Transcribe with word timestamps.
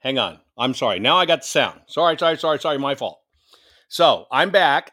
Hang 0.00 0.18
on. 0.18 0.38
I'm 0.56 0.74
sorry. 0.74 0.98
Now 0.98 1.16
I 1.16 1.26
got 1.26 1.42
the 1.42 1.48
sound. 1.48 1.80
Sorry, 1.86 2.16
sorry, 2.18 2.38
sorry, 2.38 2.58
sorry. 2.58 2.78
My 2.78 2.94
fault. 2.94 3.20
So 3.88 4.26
I'm 4.30 4.50
back. 4.50 4.92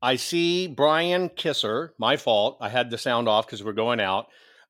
I 0.00 0.16
see 0.16 0.66
Brian 0.66 1.30
Kisser. 1.30 1.94
My 1.98 2.16
fault. 2.16 2.58
I 2.60 2.68
had 2.68 2.90
the 2.90 2.98
sound 2.98 3.28
off 3.28 3.46
because 3.46 3.64
we're 3.64 3.72
going 3.72 4.00
out. 4.00 4.26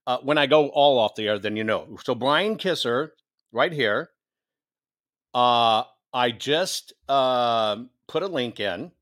Uh, 0.07 0.19
when 0.23 0.39
I 0.39 0.47
go 0.47 0.69
all 0.69 0.99
off 0.99 1.15
the 1.15 1.29
air, 1.29 1.39
then 1.39 1.57
you 1.57 1.65
know. 1.65 1.97
So 2.05 2.15
Brian 2.15 2.57
Kisser, 2.57 3.15
right 3.53 3.73
here. 3.73 4.11
Uh, 5.33 5.85
I 6.13 6.31
just 6.31 6.93
uh, 7.09 7.77
put 8.07 8.23
a 8.23 8.29
link 8.29 8.61
in. 8.61 8.93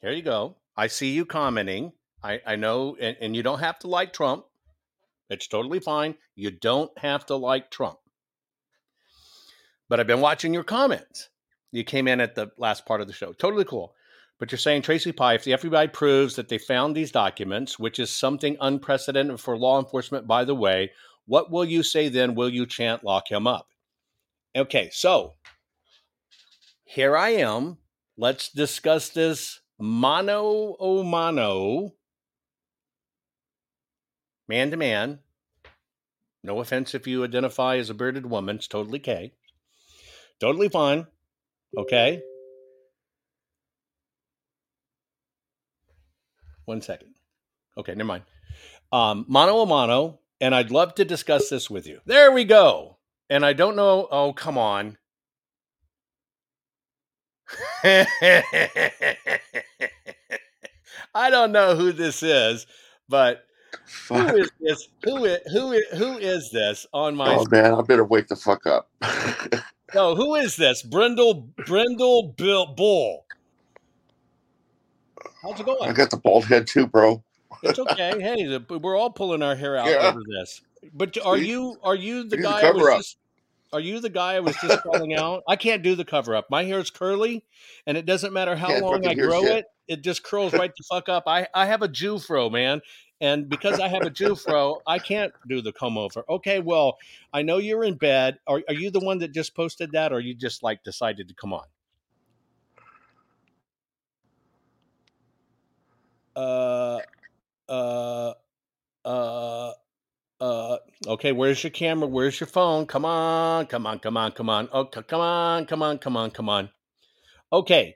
Here 0.00 0.12
you 0.12 0.22
go. 0.22 0.56
I 0.76 0.86
see 0.86 1.12
you 1.12 1.24
commenting. 1.24 1.92
I, 2.22 2.40
I 2.46 2.56
know, 2.56 2.96
and, 3.00 3.16
and 3.20 3.36
you 3.36 3.42
don't 3.42 3.58
have 3.58 3.78
to 3.80 3.88
like 3.88 4.12
Trump. 4.12 4.44
It's 5.28 5.48
totally 5.48 5.80
fine. 5.80 6.14
You 6.34 6.50
don't 6.50 6.96
have 6.98 7.26
to 7.26 7.36
like 7.36 7.70
Trump. 7.70 7.98
But 9.92 10.00
I've 10.00 10.06
been 10.06 10.22
watching 10.22 10.54
your 10.54 10.64
comments. 10.64 11.28
You 11.70 11.84
came 11.84 12.08
in 12.08 12.18
at 12.18 12.34
the 12.34 12.50
last 12.56 12.86
part 12.86 13.02
of 13.02 13.08
the 13.08 13.12
show. 13.12 13.34
Totally 13.34 13.66
cool. 13.66 13.94
But 14.38 14.50
you're 14.50 14.58
saying, 14.58 14.80
Tracy 14.80 15.12
Pie, 15.12 15.34
if 15.34 15.44
the 15.44 15.50
FBI 15.50 15.92
proves 15.92 16.34
that 16.36 16.48
they 16.48 16.56
found 16.56 16.96
these 16.96 17.12
documents, 17.12 17.78
which 17.78 17.98
is 17.98 18.08
something 18.08 18.56
unprecedented 18.62 19.38
for 19.38 19.54
law 19.54 19.78
enforcement, 19.78 20.26
by 20.26 20.46
the 20.46 20.54
way, 20.54 20.92
what 21.26 21.50
will 21.50 21.66
you 21.66 21.82
say 21.82 22.08
then? 22.08 22.34
Will 22.34 22.48
you 22.48 22.64
chant 22.64 23.04
lock 23.04 23.30
him 23.30 23.46
up? 23.46 23.68
Okay, 24.56 24.88
so 24.90 25.34
here 26.84 27.14
I 27.14 27.34
am. 27.34 27.76
Let's 28.16 28.48
discuss 28.48 29.10
this 29.10 29.60
mano 29.78 30.74
o 30.80 31.02
mano, 31.02 31.92
man 34.48 34.70
to 34.70 34.78
man. 34.78 35.18
No 36.42 36.60
offense 36.60 36.94
if 36.94 37.06
you 37.06 37.24
identify 37.24 37.76
as 37.76 37.90
a 37.90 37.94
bearded 37.94 38.24
woman, 38.24 38.56
it's 38.56 38.66
totally 38.66 38.98
okay. 38.98 39.34
Totally 40.42 40.68
fine. 40.68 41.06
Okay. 41.78 42.20
One 46.64 46.82
second. 46.82 47.10
Okay, 47.78 47.94
never 47.94 48.08
mind. 48.08 48.24
Um, 48.90 49.24
mano 49.28 49.60
a 49.60 49.66
mano, 49.66 50.18
and 50.40 50.52
I'd 50.52 50.72
love 50.72 50.96
to 50.96 51.04
discuss 51.04 51.48
this 51.48 51.70
with 51.70 51.86
you. 51.86 52.00
There 52.06 52.32
we 52.32 52.42
go. 52.42 52.96
And 53.30 53.46
I 53.46 53.52
don't 53.52 53.76
know. 53.76 54.08
Oh, 54.10 54.32
come 54.32 54.58
on. 54.58 54.98
I 57.84 58.08
don't 61.30 61.52
know 61.52 61.76
who 61.76 61.92
this 61.92 62.20
is, 62.20 62.66
but 63.08 63.44
Fuck. 63.86 64.30
who 64.30 64.36
is 64.38 64.50
this? 64.60 64.88
Who 65.04 65.24
is 65.24 65.38
who 65.52 65.70
is 65.70 65.84
who 65.96 66.18
is 66.18 66.50
this 66.50 66.84
on 66.92 67.14
my? 67.14 67.32
Oh 67.32 67.46
man, 67.48 67.74
I 67.74 67.82
better 67.82 68.04
wake 68.04 68.26
the 68.26 68.34
fuck 68.34 68.66
up. 68.66 68.90
No, 69.94 70.14
who 70.14 70.34
is 70.36 70.56
this? 70.56 70.82
Brindle 70.82 71.48
Brindle 71.66 72.34
Bill 72.36 72.66
Bull. 72.66 73.24
How's 75.42 75.58
it 75.60 75.66
going? 75.66 75.88
I 75.88 75.92
got 75.92 76.10
the 76.10 76.16
bald 76.16 76.44
head 76.46 76.66
too, 76.66 76.86
bro. 76.86 77.22
It's 77.62 77.78
okay. 77.78 78.12
Hey, 78.20 78.58
we're 78.70 78.96
all 78.96 79.10
pulling 79.10 79.42
our 79.42 79.54
hair 79.54 79.76
out 79.76 79.86
Yeah. 79.88 80.08
over 80.10 80.20
this. 80.40 80.62
But 80.94 81.16
are 81.24 81.36
you 81.36 81.76
are 81.82 81.94
you 81.94 82.24
the 82.24 82.36
He's 82.36 82.44
guy 82.44 82.60
I 82.60 82.70
was 82.70 82.82
cover-up. 82.82 82.98
just 82.98 83.16
are 83.72 83.80
you 83.80 84.00
the 84.00 84.10
guy 84.10 84.34
I 84.34 84.40
was 84.40 84.56
just 84.56 84.82
calling 84.82 85.14
out? 85.14 85.42
I 85.48 85.56
can't 85.56 85.82
do 85.82 85.94
the 85.94 86.04
cover 86.04 86.34
up. 86.34 86.50
My 86.50 86.64
hair's 86.64 86.90
curly, 86.90 87.44
and 87.86 87.96
it 87.96 88.04
doesn't 88.04 88.32
matter 88.32 88.54
how 88.56 88.68
Can't 88.68 88.82
long 88.84 89.06
I 89.06 89.14
grow 89.14 89.42
shit. 89.42 89.50
it. 89.58 89.64
It 89.88 90.02
just 90.02 90.22
curls 90.22 90.52
right 90.52 90.70
the 90.76 90.84
fuck 90.90 91.08
up. 91.08 91.24
I 91.26 91.46
I 91.54 91.66
have 91.66 91.82
a 91.82 91.88
Jew 91.88 92.18
fro, 92.18 92.50
man, 92.50 92.80
and 93.22 93.48
because 93.48 93.80
I 93.80 93.88
have 93.88 94.02
a 94.02 94.10
Jew 94.10 94.34
fro, 94.34 94.82
I 94.86 94.98
can't 94.98 95.32
do 95.48 95.62
the 95.62 95.72
comb 95.72 95.96
over. 95.96 96.24
Okay, 96.28 96.58
well, 96.58 96.98
I 97.32 97.42
know 97.42 97.58
you're 97.58 97.84
in 97.84 97.94
bed. 97.94 98.38
Are 98.48 98.60
are 98.68 98.74
you 98.74 98.90
the 98.90 99.00
one 99.00 99.18
that 99.20 99.32
just 99.32 99.54
posted 99.54 99.92
that, 99.92 100.12
or 100.12 100.20
you 100.20 100.34
just 100.34 100.62
like 100.62 100.82
decided 100.82 101.28
to 101.28 101.34
come 101.34 101.54
on? 101.54 101.66
Uh, 106.36 107.00
uh, 107.68 108.32
uh. 109.04 109.72
Uh, 110.40 110.78
okay, 111.06 111.30
where's 111.30 111.62
your 111.62 111.70
camera? 111.70 112.08
Where's 112.08 112.40
your 112.40 112.48
phone? 112.48 112.86
Come 112.86 113.04
on, 113.04 113.66
come 113.66 113.86
on, 113.86 114.00
come 114.00 114.16
on, 114.16 114.32
come 114.32 114.50
on. 114.50 114.68
Oh, 114.72 114.86
come 114.86 115.20
on, 115.20 115.66
come 115.66 115.82
on, 115.82 115.98
come 115.98 116.16
on, 116.16 116.32
come 116.32 116.48
on. 116.48 116.68
Okay, 117.52 117.94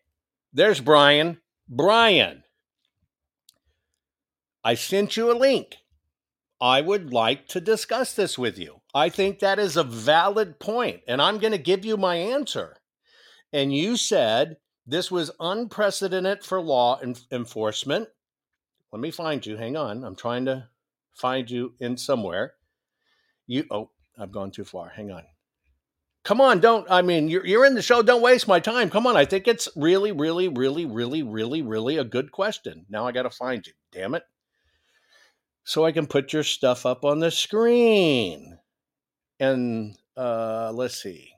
there's 0.53 0.81
Brian. 0.81 1.41
Brian, 1.69 2.45
I 4.67 4.75
sent 4.75 5.17
you 5.17 5.31
a 5.31 5.39
link. 5.39 5.77
I 6.61 6.81
would 6.81 7.13
like 7.13 7.47
to 7.51 7.61
discuss 7.61 8.13
this 8.13 8.37
with 8.37 8.59
you. 8.59 8.81
I 8.93 9.11
think 9.11 9.39
that 9.39 9.61
is 9.61 9.77
a 9.77 9.85
valid 9.85 10.59
point, 10.59 11.03
and 11.07 11.23
I'm 11.23 11.39
going 11.39 11.53
to 11.53 11.59
give 11.59 11.85
you 11.85 11.97
my 11.97 12.17
answer. 12.17 12.79
And 13.53 13.73
you 13.73 13.97
said 13.97 14.57
this 14.85 15.09
was 15.09 15.31
unprecedented 15.39 16.43
for 16.43 16.61
law 16.61 16.99
en- 17.01 17.15
enforcement. 17.31 18.09
Let 18.91 19.01
me 19.01 19.13
find 19.13 19.47
you. 19.47 19.57
Hang 19.57 19.77
on. 19.77 20.03
I'm 20.03 20.17
trying 20.17 20.47
to 20.47 20.67
find 21.15 21.49
you 21.49 21.75
in 21.79 21.97
somewhere. 21.97 22.55
You 23.47 23.67
oh, 23.71 23.91
I've 24.19 24.33
gone 24.33 24.51
too 24.51 24.65
far. 24.65 24.89
Hang 24.89 25.13
on. 25.13 25.23
Come 26.25 26.41
on, 26.41 26.59
don't 26.59 26.91
I 26.91 27.03
mean 27.03 27.29
you're 27.29 27.47
you're 27.47 27.67
in 27.67 27.77
the 27.77 27.83
show, 27.83 28.03
don't 28.03 28.21
waste 28.21 28.49
my 28.49 28.59
time. 28.59 28.91
Come 28.91 29.07
on. 29.07 29.17
I 29.17 29.27
think 29.27 29.47
it's 29.47 29.69
really, 29.77 30.11
really, 30.11 30.49
really, 30.49 30.87
really, 30.87 31.23
really, 31.23 31.63
really 31.63 31.99
a 31.99 32.05
good 32.05 32.33
question. 32.33 32.85
Now 32.89 33.07
I 33.07 33.13
gotta 33.13 33.31
find 33.31 33.65
you. 33.65 33.73
Damn 33.93 34.17
it. 34.17 34.25
So 35.67 35.85
I 35.85 35.91
can 35.91 36.07
put 36.07 36.33
your 36.33 36.45
stuff 36.45 36.87
up 36.87 37.05
on 37.05 37.19
the 37.19 37.31
screen. 37.31 38.57
And 39.41 39.97
uh 40.17 40.71
let's 40.73 41.03
see. 41.03 41.33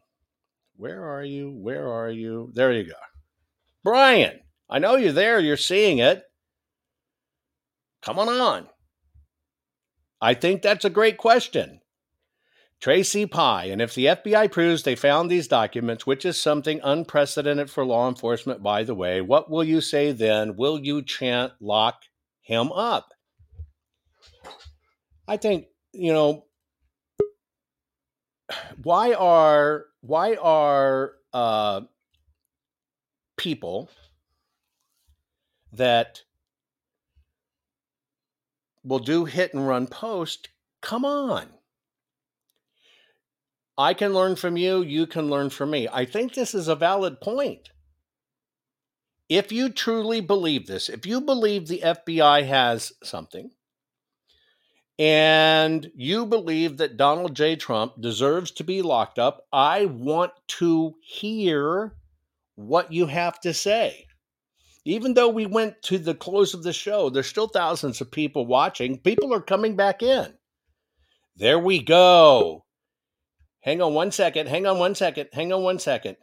Where 0.76 1.02
are 1.02 1.24
you? 1.24 1.50
Where 1.50 1.90
are 1.90 2.10
you? 2.10 2.50
There 2.52 2.72
you 2.72 2.84
go. 2.84 3.00
Brian, 3.82 4.38
I 4.68 4.80
know 4.80 4.96
you're 4.96 5.12
there, 5.12 5.40
you're 5.40 5.56
seeing 5.56 5.98
it. 5.98 6.22
Come 8.02 8.18
on 8.18 8.28
on. 8.28 8.68
I 10.20 10.34
think 10.34 10.60
that's 10.60 10.84
a 10.84 10.90
great 10.90 11.16
question. 11.16 11.80
Tracy 12.80 13.24
Pye, 13.26 13.64
and 13.64 13.80
if 13.80 13.94
the 13.94 14.06
FBI 14.06 14.52
proves 14.52 14.82
they 14.82 14.94
found 14.94 15.30
these 15.30 15.48
documents, 15.48 16.06
which 16.06 16.24
is 16.24 16.40
something 16.40 16.80
unprecedented 16.84 17.70
for 17.70 17.84
law 17.84 18.08
enforcement, 18.08 18.62
by 18.62 18.84
the 18.84 18.94
way, 18.94 19.20
what 19.20 19.50
will 19.50 19.64
you 19.64 19.80
say 19.80 20.12
then? 20.12 20.54
Will 20.54 20.78
you 20.78 21.02
chant 21.02 21.54
lock 21.60 22.02
him 22.40 22.70
up? 22.70 23.14
I 25.26 25.36
think, 25.36 25.66
you 25.92 26.12
know, 26.12 26.46
why 28.82 29.12
are 29.12 29.86
why 30.00 30.36
are 30.36 31.12
uh, 31.32 31.82
people 33.36 33.90
that 35.72 36.22
will 38.82 38.98
do 38.98 39.26
hit 39.26 39.52
and 39.52 39.66
run 39.66 39.86
post 39.86 40.48
come 40.80 41.04
on. 41.04 41.48
I 43.76 43.94
can 43.94 44.14
learn 44.14 44.36
from 44.36 44.56
you 44.56 44.82
you 44.82 45.06
can 45.06 45.28
learn 45.28 45.50
from 45.50 45.70
me. 45.70 45.88
I 45.92 46.04
think 46.04 46.34
this 46.34 46.54
is 46.54 46.68
a 46.68 46.74
valid 46.74 47.20
point. 47.20 47.70
If 49.28 49.52
you 49.52 49.68
truly 49.68 50.22
believe 50.22 50.66
this 50.66 50.88
if 50.88 51.04
you 51.04 51.20
believe 51.20 51.68
the 51.68 51.82
fbi 51.84 52.46
has 52.46 52.92
something 53.02 53.50
and 54.98 55.90
you 55.94 56.26
believe 56.26 56.76
that 56.76 56.96
donald 56.96 57.34
j 57.34 57.54
trump 57.54 57.92
deserves 58.00 58.50
to 58.50 58.64
be 58.64 58.82
locked 58.82 59.18
up 59.18 59.46
i 59.52 59.84
want 59.86 60.32
to 60.46 60.94
hear 61.00 61.94
what 62.56 62.92
you 62.92 63.06
have 63.06 63.38
to 63.40 63.54
say 63.54 64.08
even 64.88 65.12
though 65.12 65.28
we 65.28 65.44
went 65.44 65.82
to 65.82 65.98
the 65.98 66.14
close 66.14 66.54
of 66.54 66.62
the 66.62 66.72
show, 66.72 67.10
there's 67.10 67.26
still 67.26 67.46
thousands 67.46 68.00
of 68.00 68.10
people 68.10 68.46
watching. 68.46 68.96
People 68.96 69.34
are 69.34 69.40
coming 69.42 69.76
back 69.76 70.02
in. 70.02 70.32
There 71.36 71.58
we 71.58 71.82
go. 71.82 72.64
Hang 73.60 73.82
on 73.82 73.92
one 73.92 74.12
second. 74.12 74.48
Hang 74.48 74.66
on 74.66 74.78
one 74.78 74.94
second. 74.94 75.28
Hang 75.34 75.52
on 75.52 75.62
one 75.62 75.78
second. 75.78 76.16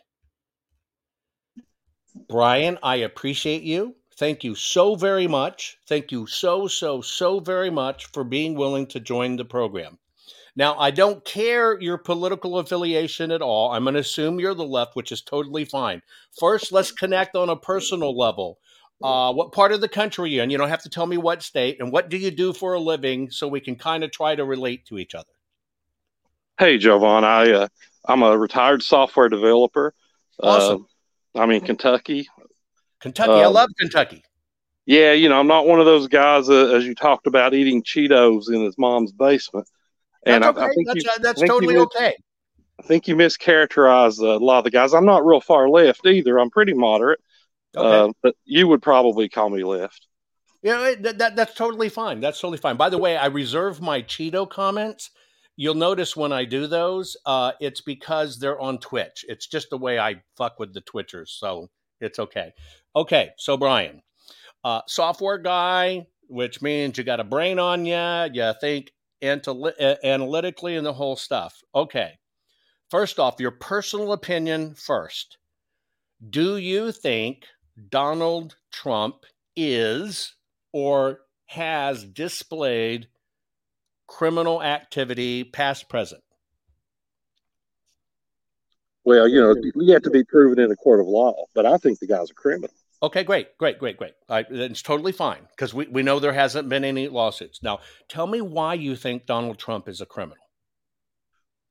Brian, 2.27 2.79
I 2.81 2.95
appreciate 2.97 3.61
you. 3.61 3.95
Thank 4.17 4.43
you 4.43 4.55
so 4.55 4.95
very 4.95 5.27
much. 5.27 5.77
Thank 5.87 6.11
you 6.11 6.25
so, 6.25 6.67
so, 6.67 7.01
so 7.01 7.39
very 7.39 7.69
much 7.69 8.05
for 8.07 8.23
being 8.23 8.55
willing 8.55 8.87
to 8.87 8.99
join 8.99 9.35
the 9.35 9.45
program. 9.45 9.97
Now, 10.55 10.77
I 10.77 10.91
don't 10.91 11.23
care 11.25 11.79
your 11.81 11.97
political 11.97 12.59
affiliation 12.59 13.29
at 13.31 13.41
all. 13.41 13.71
I'm 13.71 13.83
going 13.83 13.95
to 13.95 13.99
assume 13.99 14.39
you're 14.39 14.53
the 14.53 14.63
left, 14.63 14.95
which 14.95 15.11
is 15.11 15.21
totally 15.21 15.65
fine. 15.65 16.01
First, 16.39 16.71
let's 16.71 16.93
connect 16.93 17.35
on 17.35 17.49
a 17.49 17.57
personal 17.57 18.17
level. 18.17 18.59
Uh, 19.03 19.33
what 19.33 19.51
part 19.51 19.73
of 19.73 19.81
the 19.81 19.89
country 19.89 20.23
are 20.23 20.27
you 20.27 20.41
in? 20.41 20.49
You 20.49 20.57
don't 20.57 20.69
have 20.69 20.83
to 20.83 20.89
tell 20.89 21.05
me 21.05 21.17
what 21.17 21.43
state, 21.43 21.81
and 21.81 21.91
what 21.91 22.09
do 22.09 22.15
you 22.17 22.31
do 22.31 22.53
for 22.53 22.73
a 22.73 22.79
living 22.79 23.29
so 23.29 23.47
we 23.47 23.59
can 23.59 23.75
kind 23.75 24.05
of 24.05 24.11
try 24.11 24.33
to 24.33 24.45
relate 24.45 24.85
to 24.85 24.97
each 24.97 25.13
other. 25.13 25.27
Hey, 26.57 26.77
Jovan, 26.77 27.25
I 27.25 27.51
uh, 27.51 27.67
I'm 28.05 28.23
a 28.23 28.37
retired 28.37 28.81
software 28.81 29.27
developer. 29.27 29.93
Awesome. 30.41 30.87
Uh, 31.35 31.41
I'm 31.41 31.51
in 31.51 31.59
Kentucky. 31.59 32.29
Kentucky, 33.05 33.33
I 33.33 33.43
um, 33.43 33.53
love 33.53 33.69
Kentucky. 33.79 34.23
Yeah, 34.87 35.11
you 35.11 35.29
know, 35.29 35.39
I'm 35.39 35.45
not 35.45 35.67
one 35.67 35.79
of 35.79 35.85
those 35.85 36.07
guys 36.07 36.49
uh, 36.49 36.73
as 36.73 36.87
you 36.87 36.95
talked 36.95 37.27
about 37.27 37.53
eating 37.53 37.83
Cheetos 37.83 38.51
in 38.51 38.63
his 38.63 38.79
mom's 38.79 39.11
basement. 39.11 39.69
That's 40.23 40.43
I- 40.43 40.49
I 40.49 40.69
think 40.69 40.87
That's, 40.87 41.03
you- 41.03 41.11
uh, 41.11 41.19
that's 41.19 41.39
I 41.39 41.41
think 41.41 41.51
totally 41.51 41.77
okay. 41.77 42.15
I 42.79 42.83
think 42.83 43.07
you 43.07 43.15
mischaracterized 43.15 44.17
a 44.19 44.43
lot 44.43 44.57
of 44.57 44.63
the 44.63 44.71
guys. 44.71 44.95
I'm 44.95 45.05
not 45.05 45.23
real 45.23 45.39
far 45.39 45.69
left 45.69 46.07
either. 46.07 46.39
I'm 46.39 46.49
pretty 46.49 46.73
moderate, 46.73 47.19
Okay. 47.77 48.09
uh, 48.09 48.11
but 48.23 48.35
you 48.43 48.67
would 48.69 48.81
probably 48.81 49.29
call 49.29 49.51
me 49.51 49.63
left. 49.63 50.07
Yeah, 50.63 50.95
that, 50.99 51.19
that, 51.19 51.35
that's 51.35 51.53
totally 51.53 51.89
fine. 51.89 52.21
That's 52.21 52.39
totally 52.39 52.57
fine. 52.57 52.75
By 52.75 52.89
the 52.89 52.97
way, 52.97 53.17
I 53.17 53.27
reserve 53.27 53.81
my 53.81 54.01
Cheeto 54.01 54.49
comments. 54.49 55.11
You'll 55.57 55.75
notice 55.75 56.17
when 56.17 56.33
I 56.33 56.43
do 56.43 56.65
those, 56.65 57.15
uh, 57.27 57.51
it's 57.61 57.81
because 57.81 58.39
they're 58.39 58.59
on 58.59 58.79
Twitch. 58.79 59.23
It's 59.29 59.45
just 59.45 59.69
the 59.69 59.77
way 59.77 59.99
I 59.99 60.23
fuck 60.35 60.57
with 60.59 60.73
the 60.73 60.81
Twitchers, 60.81 61.29
so 61.29 61.69
it's 62.01 62.19
okay. 62.19 62.53
Okay, 62.95 63.29
so 63.37 63.57
Brian, 63.57 64.01
uh, 64.63 64.81
software 64.87 65.37
guy, 65.37 66.07
which 66.27 66.61
means 66.61 66.97
you 66.97 67.03
got 67.03 67.19
a 67.19 67.23
brain 67.23 67.59
on 67.59 67.85
you, 67.85 68.29
you 68.33 68.53
think 68.59 68.91
analytically 69.21 70.75
and 70.75 70.85
the 70.85 70.93
whole 70.93 71.15
stuff. 71.15 71.61
Okay, 71.73 72.13
first 72.89 73.19
off, 73.19 73.39
your 73.39 73.51
personal 73.51 74.13
opinion 74.13 74.75
first. 74.75 75.37
Do 76.29 76.57
you 76.57 76.91
think 76.91 77.45
Donald 77.89 78.55
Trump 78.71 79.25
is 79.55 80.35
or 80.73 81.19
has 81.47 82.03
displayed 82.03 83.07
criminal 84.07 84.61
activity 84.61 85.43
past 85.43 85.89
present 85.89 86.21
Well, 89.05 89.27
you 89.27 89.39
know, 89.39 89.55
you 89.75 89.93
have 89.93 90.01
to 90.03 90.09
be 90.09 90.23
proven 90.23 90.59
in 90.59 90.71
a 90.71 90.75
court 90.75 90.99
of 90.99 91.07
law, 91.07 91.45
but 91.53 91.65
I 91.65 91.77
think 91.77 91.99
the 91.99 92.07
guy's 92.07 92.29
a 92.31 92.33
criminal. 92.33 92.73
okay 93.03 93.23
great 93.23 93.55
great 93.57 93.77
great 93.77 93.97
great 93.97 94.13
I, 94.29 94.45
it's 94.49 94.81
totally 94.81 95.11
fine 95.11 95.41
because 95.51 95.73
we, 95.73 95.85
we 95.87 96.01
know 96.01 96.19
there 96.19 96.33
hasn't 96.33 96.69
been 96.69 96.83
any 96.85 97.07
lawsuits 97.07 97.61
now 97.61 97.79
tell 98.07 98.25
me 98.25 98.39
why 98.41 98.73
you 98.73 98.95
think 98.95 99.25
donald 99.25 99.59
trump 99.59 99.87
is 99.89 99.99
a 100.01 100.05
criminal 100.05 100.43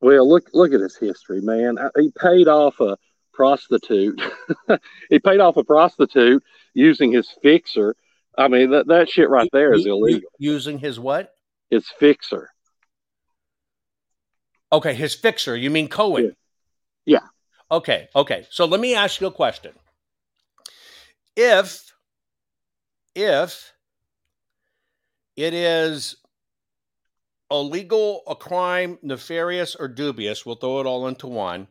Well, 0.02 0.28
look 0.28 0.44
look 0.52 0.72
at 0.74 0.80
his 0.80 0.96
history, 0.96 1.40
man. 1.40 1.78
I- 1.78 2.00
He 2.00 2.10
paid 2.10 2.46
off 2.46 2.78
a 2.80 2.96
prostitute. 3.32 4.20
he 5.10 5.18
paid 5.18 5.40
off 5.40 5.56
a 5.56 5.64
prostitute 5.64 6.42
using 6.74 7.10
his 7.12 7.28
fixer. 7.42 7.96
I 8.38 8.46
mean, 8.48 8.70
that, 8.70 8.86
that 8.88 9.08
shit 9.08 9.28
right 9.30 9.48
there 9.52 9.72
is 9.74 9.84
U- 9.86 9.92
u- 9.92 9.96
illegal. 9.96 10.30
using 10.38 10.78
his 10.78 11.00
what 11.00 11.32
His 11.70 11.86
fixer. 11.98 12.50
okay 14.72 14.94
his 14.94 15.14
fixer 15.14 15.56
you 15.56 15.70
mean 15.70 15.88
cohen 15.88 16.24
Yeah. 16.24 16.30
Okay 17.70 18.08
okay. 18.14 18.46
So 18.50 18.64
let 18.64 18.80
me 18.80 18.94
ask 18.94 19.20
you 19.20 19.26
a 19.26 19.32
question. 19.32 19.72
If 21.36 21.92
if 23.14 23.72
it 25.36 25.54
is 25.54 26.16
illegal, 27.50 28.22
a 28.26 28.34
crime, 28.34 28.98
nefarious, 29.02 29.74
or 29.74 29.88
dubious, 29.88 30.44
we'll 30.44 30.56
throw 30.56 30.80
it 30.80 30.86
all 30.86 31.06
into 31.06 31.26
one, 31.26 31.68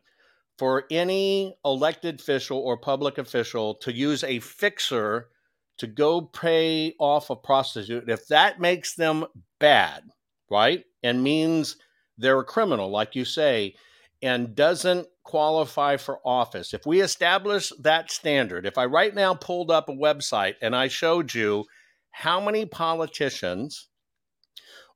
for 0.57 0.85
any 0.91 1.57
elected 1.65 2.19
official 2.19 2.59
or 2.59 2.77
public 2.77 3.17
official 3.17 3.75
to 3.75 3.91
use 3.91 4.23
a 4.23 4.39
fixer 4.39 5.29
to 5.77 5.87
go 5.87 6.21
pay 6.21 6.93
off 6.99 7.29
a 7.29 7.35
prostitute, 7.35 8.09
if 8.09 8.27
that 8.27 8.59
makes 8.59 8.95
them 8.95 9.25
bad, 9.59 10.03
right, 10.49 10.83
and 11.01 11.23
means 11.23 11.77
they're 12.17 12.39
a 12.39 12.45
criminal, 12.45 12.89
like 12.89 13.15
you 13.15 13.25
say, 13.25 13.73
and 14.23 14.55
doesn't 14.55 15.07
qualify 15.23 15.97
for 15.97 16.19
office, 16.25 16.73
if 16.73 16.85
we 16.85 17.01
establish 17.01 17.71
that 17.79 18.09
standard, 18.09 18.65
if 18.65 18.77
I 18.77 18.85
right 18.85 19.13
now 19.13 19.35
pulled 19.35 19.69
up 19.69 19.89
a 19.89 19.93
website 19.93 20.55
and 20.61 20.75
I 20.75 20.87
showed 20.87 21.33
you 21.33 21.65
how 22.11 22.39
many 22.39 22.65
politicians 22.65 23.89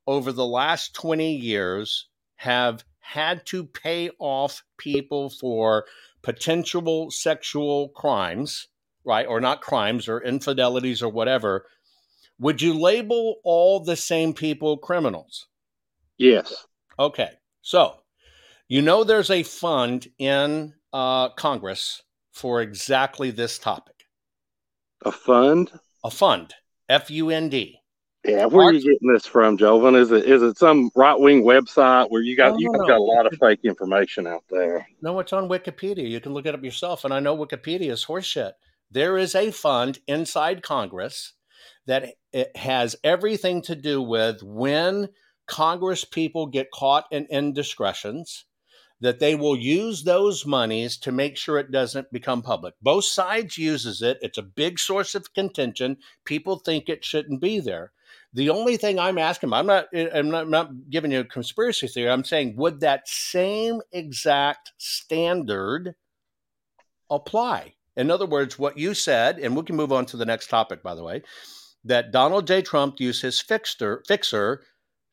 over 0.06 0.32
the 0.32 0.46
last 0.46 0.94
20 0.94 1.36
years 1.36 2.08
have 2.36 2.82
had 3.00 3.44
to 3.46 3.64
pay 3.64 4.10
off 4.18 4.62
people 4.78 5.28
for 5.28 5.84
potential 6.22 7.10
sexual 7.10 7.90
crimes, 7.90 8.68
right? 9.04 9.26
Or 9.26 9.40
not 9.40 9.60
crimes 9.60 10.08
or 10.08 10.22
infidelities 10.22 11.02
or 11.02 11.10
whatever. 11.10 11.66
Would 12.38 12.62
you 12.62 12.72
label 12.72 13.36
all 13.44 13.80
the 13.80 13.96
same 13.96 14.32
people 14.32 14.78
criminals? 14.78 15.46
Yes. 16.16 16.66
Okay. 16.98 17.30
So, 17.60 17.96
you 18.68 18.82
know, 18.82 19.04
there's 19.04 19.30
a 19.30 19.42
fund 19.42 20.08
in 20.18 20.74
uh, 20.92 21.30
Congress 21.30 22.02
for 22.32 22.60
exactly 22.62 23.30
this 23.30 23.58
topic 23.58 23.94
A 25.04 25.12
fund? 25.12 25.72
a 26.04 26.10
fund, 26.10 26.54
F 26.88 27.10
U 27.10 27.30
N 27.30 27.48
D. 27.48 27.78
Yeah, 28.24 28.46
where 28.46 28.66
are 28.66 28.72
you 28.72 28.80
getting 28.82 29.12
this 29.12 29.26
from, 29.26 29.56
Jovan? 29.56 29.94
Is 29.94 30.10
it 30.10 30.24
is 30.24 30.42
it 30.42 30.58
some 30.58 30.90
right 30.94 31.18
wing 31.18 31.44
website 31.44 32.10
where 32.10 32.20
you 32.22 32.36
got 32.36 32.52
No, 32.52 32.58
you 32.58 32.66
no, 32.66 32.72
guys 32.72 32.80
no. 32.80 32.86
got 32.88 32.98
a 32.98 33.02
lot 33.02 33.26
of 33.26 33.34
fake 33.40 33.60
information 33.64 34.26
out 34.26 34.44
there? 34.50 34.86
No, 35.00 35.18
it's 35.20 35.32
on 35.32 35.48
Wikipedia. 35.48 36.08
You 36.08 36.20
can 36.20 36.34
look 36.34 36.44
it 36.46 36.54
up 36.54 36.62
yourself. 36.64 37.04
And 37.04 37.14
I 37.14 37.20
know 37.20 37.36
Wikipedia 37.36 37.90
is 37.90 38.04
horseshit. 38.04 38.52
There 38.90 39.16
is 39.18 39.34
a 39.34 39.50
fund 39.50 39.98
inside 40.06 40.62
Congress 40.62 41.34
that 41.86 42.14
it 42.32 42.54
has 42.56 42.96
everything 43.04 43.62
to 43.62 43.74
do 43.76 44.02
with 44.02 44.42
when 44.42 45.08
Congress 45.46 46.04
people 46.04 46.46
get 46.46 46.70
caught 46.72 47.04
in 47.10 47.26
indiscretions, 47.30 48.44
that 49.00 49.20
they 49.20 49.34
will 49.34 49.56
use 49.56 50.02
those 50.02 50.44
monies 50.44 50.96
to 50.98 51.12
make 51.12 51.36
sure 51.36 51.58
it 51.58 51.70
doesn't 51.70 52.12
become 52.12 52.42
public. 52.42 52.74
Both 52.82 53.04
sides 53.04 53.56
uses 53.56 54.02
it. 54.02 54.18
It's 54.22 54.38
a 54.38 54.42
big 54.42 54.78
source 54.78 55.14
of 55.14 55.32
contention. 55.34 55.98
People 56.24 56.58
think 56.58 56.88
it 56.88 57.04
shouldn't 57.04 57.40
be 57.40 57.60
there. 57.60 57.92
The 58.34 58.50
only 58.50 58.76
thing 58.76 58.98
I'm 58.98 59.18
asking, 59.18 59.52
I'm 59.52 59.66
not, 59.66 59.86
eh, 59.94 60.08
I'm 60.12 60.30
not, 60.30 60.44
I'm 60.44 60.50
not 60.50 60.90
giving 60.90 61.12
you 61.12 61.20
a 61.20 61.24
conspiracy 61.24 61.86
theory. 61.86 62.10
I'm 62.10 62.24
saying, 62.24 62.56
would 62.56 62.80
that 62.80 63.08
same 63.08 63.80
exact 63.92 64.72
standard 64.76 65.94
apply? 67.10 67.74
In 67.96 68.10
other 68.10 68.26
words, 68.26 68.58
what 68.58 68.78
you 68.78 68.94
said, 68.94 69.38
and 69.38 69.56
we 69.56 69.62
can 69.62 69.76
move 69.76 69.92
on 69.92 70.06
to 70.06 70.16
the 70.16 70.26
next 70.26 70.48
topic, 70.48 70.82
by 70.82 70.94
the 70.94 71.02
way, 71.02 71.22
that 71.84 72.12
Donald 72.12 72.46
J. 72.46 72.62
Trump 72.62 73.00
used 73.00 73.22
his 73.22 73.40
fixer, 73.40 74.02
fixer 74.06 74.62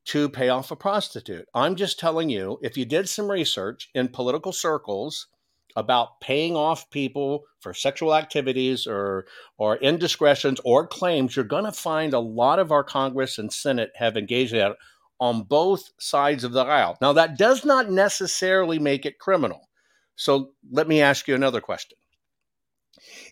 to 0.05 0.29
pay 0.29 0.49
off 0.49 0.71
a 0.71 0.75
prostitute. 0.75 1.47
I'm 1.53 1.75
just 1.75 1.99
telling 1.99 2.29
you, 2.29 2.59
if 2.61 2.77
you 2.77 2.85
did 2.85 3.09
some 3.09 3.29
research 3.29 3.89
in 3.93 4.09
political 4.09 4.51
circles 4.51 5.27
about 5.75 6.21
paying 6.21 6.55
off 6.55 6.89
people 6.89 7.43
for 7.59 7.73
sexual 7.73 8.15
activities 8.15 8.87
or 8.87 9.25
or 9.57 9.77
indiscretions 9.77 10.59
or 10.63 10.87
claims, 10.87 11.35
you're 11.35 11.45
going 11.45 11.65
to 11.65 11.71
find 11.71 12.13
a 12.13 12.19
lot 12.19 12.59
of 12.59 12.71
our 12.71 12.83
Congress 12.83 13.37
and 13.37 13.51
Senate 13.51 13.91
have 13.95 14.15
engaged 14.15 14.53
in 14.53 14.59
that 14.59 14.77
on 15.19 15.43
both 15.43 15.91
sides 15.97 16.43
of 16.43 16.51
the 16.51 16.63
aisle. 16.63 16.97
Now, 17.01 17.13
that 17.13 17.37
does 17.37 17.65
not 17.65 17.89
necessarily 17.89 18.79
make 18.79 19.05
it 19.05 19.17
criminal. 19.17 19.69
So 20.15 20.51
let 20.71 20.87
me 20.87 21.01
ask 21.01 21.27
you 21.27 21.35
another 21.35 21.61
question. 21.61 21.97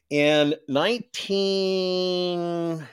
In 0.10 0.56
19 0.68 2.88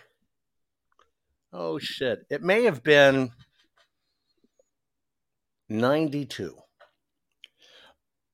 oh 1.53 1.79
shit, 1.79 2.27
it 2.31 2.43
may 2.43 2.65
have 2.65 2.83
been 2.83 3.31
92. 5.71 6.57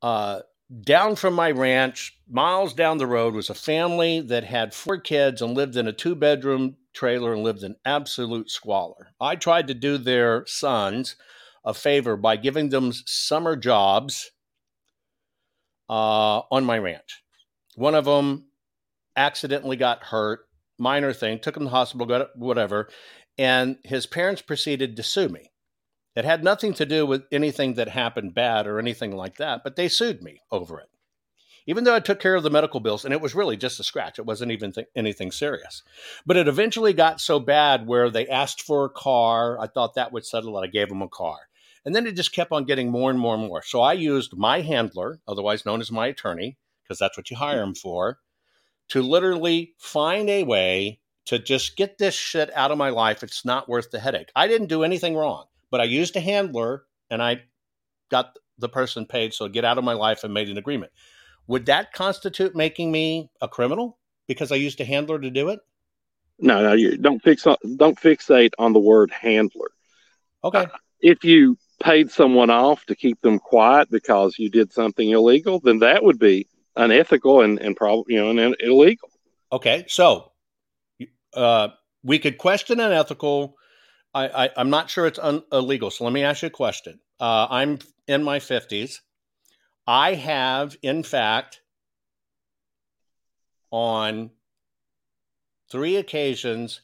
Uh, 0.02 0.40
down 0.80 1.14
from 1.14 1.34
my 1.34 1.50
ranch, 1.50 2.18
miles 2.28 2.74
down 2.74 2.98
the 2.98 3.06
road, 3.06 3.34
was 3.34 3.50
a 3.50 3.54
family 3.54 4.20
that 4.20 4.44
had 4.44 4.74
four 4.74 4.98
kids 4.98 5.40
and 5.40 5.54
lived 5.54 5.76
in 5.76 5.86
a 5.86 5.92
two 5.92 6.14
bedroom 6.14 6.76
trailer 6.92 7.34
and 7.34 7.44
lived 7.44 7.62
in 7.62 7.76
absolute 7.84 8.50
squalor. 8.50 9.08
I 9.20 9.36
tried 9.36 9.68
to 9.68 9.74
do 9.74 9.98
their 9.98 10.44
sons 10.46 11.16
a 11.64 11.74
favor 11.74 12.16
by 12.16 12.36
giving 12.36 12.70
them 12.70 12.92
summer 12.92 13.54
jobs 13.54 14.30
uh, 15.88 16.40
on 16.50 16.64
my 16.64 16.78
ranch. 16.78 17.22
One 17.74 17.94
of 17.94 18.06
them 18.06 18.46
accidentally 19.16 19.76
got 19.76 20.04
hurt, 20.04 20.48
minor 20.78 21.12
thing, 21.12 21.38
took 21.38 21.56
him 21.56 21.64
to 21.64 21.64
the 21.66 21.70
hospital, 21.70 22.06
got 22.06 22.36
whatever, 22.36 22.88
and 23.38 23.78
his 23.84 24.06
parents 24.06 24.42
proceeded 24.42 24.96
to 24.96 25.02
sue 25.02 25.28
me. 25.28 25.50
It 26.16 26.24
had 26.24 26.42
nothing 26.42 26.72
to 26.74 26.86
do 26.86 27.04
with 27.04 27.24
anything 27.30 27.74
that 27.74 27.88
happened 27.88 28.34
bad 28.34 28.66
or 28.66 28.78
anything 28.78 29.14
like 29.14 29.36
that, 29.36 29.62
but 29.62 29.76
they 29.76 29.86
sued 29.86 30.22
me 30.22 30.40
over 30.50 30.80
it. 30.80 30.88
Even 31.66 31.84
though 31.84 31.94
I 31.94 32.00
took 32.00 32.20
care 32.20 32.36
of 32.36 32.42
the 32.42 32.50
medical 32.50 32.80
bills, 32.80 33.04
and 33.04 33.12
it 33.12 33.20
was 33.20 33.34
really 33.34 33.56
just 33.56 33.80
a 33.80 33.84
scratch, 33.84 34.18
it 34.18 34.24
wasn't 34.24 34.52
even 34.52 34.72
th- 34.72 34.86
anything 34.94 35.30
serious. 35.30 35.82
But 36.24 36.36
it 36.36 36.48
eventually 36.48 36.92
got 36.92 37.20
so 37.20 37.38
bad 37.40 37.86
where 37.86 38.08
they 38.08 38.26
asked 38.28 38.62
for 38.62 38.84
a 38.84 38.90
car. 38.90 39.58
I 39.60 39.66
thought 39.66 39.94
that 39.94 40.12
would 40.12 40.24
settle 40.24 40.56
it. 40.58 40.62
I 40.62 40.68
gave 40.68 40.88
them 40.88 41.02
a 41.02 41.08
car. 41.08 41.36
And 41.84 41.94
then 41.94 42.06
it 42.06 42.16
just 42.16 42.32
kept 42.32 42.52
on 42.52 42.64
getting 42.64 42.90
more 42.90 43.10
and 43.10 43.18
more 43.18 43.34
and 43.34 43.46
more. 43.46 43.62
So 43.62 43.80
I 43.80 43.92
used 43.92 44.36
my 44.36 44.60
handler, 44.60 45.20
otherwise 45.28 45.66
known 45.66 45.80
as 45.80 45.92
my 45.92 46.06
attorney, 46.06 46.56
because 46.82 46.98
that's 46.98 47.16
what 47.16 47.30
you 47.30 47.36
hire 47.36 47.62
him 47.62 47.74
for, 47.74 48.18
to 48.88 49.02
literally 49.02 49.74
find 49.78 50.30
a 50.30 50.44
way 50.44 51.00
to 51.26 51.38
just 51.38 51.76
get 51.76 51.98
this 51.98 52.14
shit 52.14 52.56
out 52.56 52.70
of 52.70 52.78
my 52.78 52.90
life. 52.90 53.22
It's 53.22 53.44
not 53.44 53.68
worth 53.68 53.90
the 53.90 54.00
headache. 54.00 54.30
I 54.34 54.46
didn't 54.46 54.68
do 54.68 54.84
anything 54.84 55.16
wrong, 55.16 55.46
but 55.76 55.82
I 55.82 55.84
used 55.84 56.16
a 56.16 56.20
handler 56.20 56.84
and 57.10 57.22
I 57.22 57.42
got 58.10 58.38
the 58.56 58.68
person 58.70 59.04
paid. 59.04 59.34
So 59.34 59.46
get 59.46 59.62
out 59.62 59.76
of 59.76 59.84
my 59.84 59.92
life 59.92 60.24
and 60.24 60.32
made 60.32 60.48
an 60.48 60.56
agreement. 60.56 60.90
Would 61.48 61.66
that 61.66 61.92
constitute 61.92 62.56
making 62.56 62.90
me 62.90 63.28
a 63.42 63.46
criminal 63.46 63.98
because 64.26 64.50
I 64.52 64.54
used 64.54 64.80
a 64.80 64.86
handler 64.86 65.18
to 65.18 65.30
do 65.30 65.50
it? 65.50 65.60
No, 66.38 66.62
no, 66.62 66.72
you 66.72 66.96
don't 66.96 67.22
fix 67.22 67.42
don't 67.42 68.00
fixate 68.00 68.52
on 68.58 68.72
the 68.72 68.78
word 68.78 69.10
handler. 69.10 69.68
Okay. 70.42 70.64
If 71.00 71.24
you 71.24 71.58
paid 71.78 72.10
someone 72.10 72.48
off 72.48 72.86
to 72.86 72.96
keep 72.96 73.20
them 73.20 73.38
quiet 73.38 73.90
because 73.90 74.38
you 74.38 74.48
did 74.48 74.72
something 74.72 75.10
illegal, 75.10 75.60
then 75.60 75.80
that 75.80 76.02
would 76.02 76.18
be 76.18 76.48
unethical 76.76 77.42
and, 77.42 77.58
and 77.58 77.76
probably 77.76 78.14
you 78.14 78.22
know 78.22 78.30
and, 78.30 78.40
and 78.40 78.56
illegal. 78.60 79.10
Okay, 79.52 79.84
so 79.88 80.32
uh, 81.34 81.68
we 82.02 82.18
could 82.18 82.38
question 82.38 82.80
unethical. 82.80 83.58
I, 84.16 84.46
I 84.46 84.50
I'm 84.56 84.70
not 84.70 84.88
sure 84.88 85.06
it's 85.06 85.18
un- 85.18 85.44
illegal. 85.52 85.90
So 85.90 86.04
let 86.04 86.12
me 86.12 86.22
ask 86.22 86.42
you 86.42 86.46
a 86.46 86.50
question. 86.50 87.00
Uh, 87.20 87.46
I'm 87.50 87.78
in 88.08 88.24
my 88.24 88.38
fifties. 88.38 89.02
I 89.86 90.14
have, 90.14 90.76
in 90.82 91.02
fact, 91.02 91.60
on 93.70 94.30
three 95.70 95.96
occasions 95.96 96.80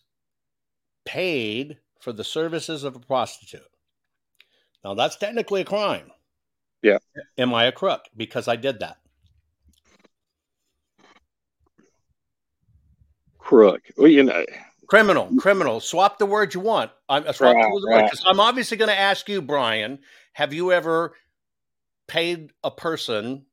paid 1.04 1.78
for 2.00 2.12
the 2.12 2.24
services 2.24 2.84
of 2.84 2.96
a 2.96 3.00
prostitute. 3.00 3.62
Now 4.84 4.94
that's 4.94 5.16
technically 5.16 5.62
a 5.62 5.64
crime. 5.64 6.10
Yeah. 6.82 6.98
Am 7.38 7.54
I 7.54 7.64
a 7.64 7.72
crook 7.72 8.04
because 8.14 8.46
I 8.46 8.56
did 8.56 8.80
that? 8.80 8.98
Crook. 13.38 13.82
Well, 13.96 14.08
you 14.08 14.24
know, 14.24 14.44
Criminal, 14.92 15.30
criminal. 15.38 15.80
Swap 15.80 16.18
the 16.18 16.26
word 16.26 16.52
you 16.52 16.60
want. 16.60 16.90
I'm 17.08 17.22
swap 17.32 17.54
Right, 17.54 17.62
the 17.62 17.70
word 17.72 18.02
right. 18.02 18.12
I'm 18.26 18.40
obviously 18.40 18.76
going 18.76 18.90
to 18.90 19.00
ask 19.00 19.26
you, 19.26 19.40
Brian. 19.40 20.00
Have 20.34 20.52
you 20.52 20.70
ever 20.70 21.14
paid 22.08 22.50
a 22.62 22.70
person 22.70 23.46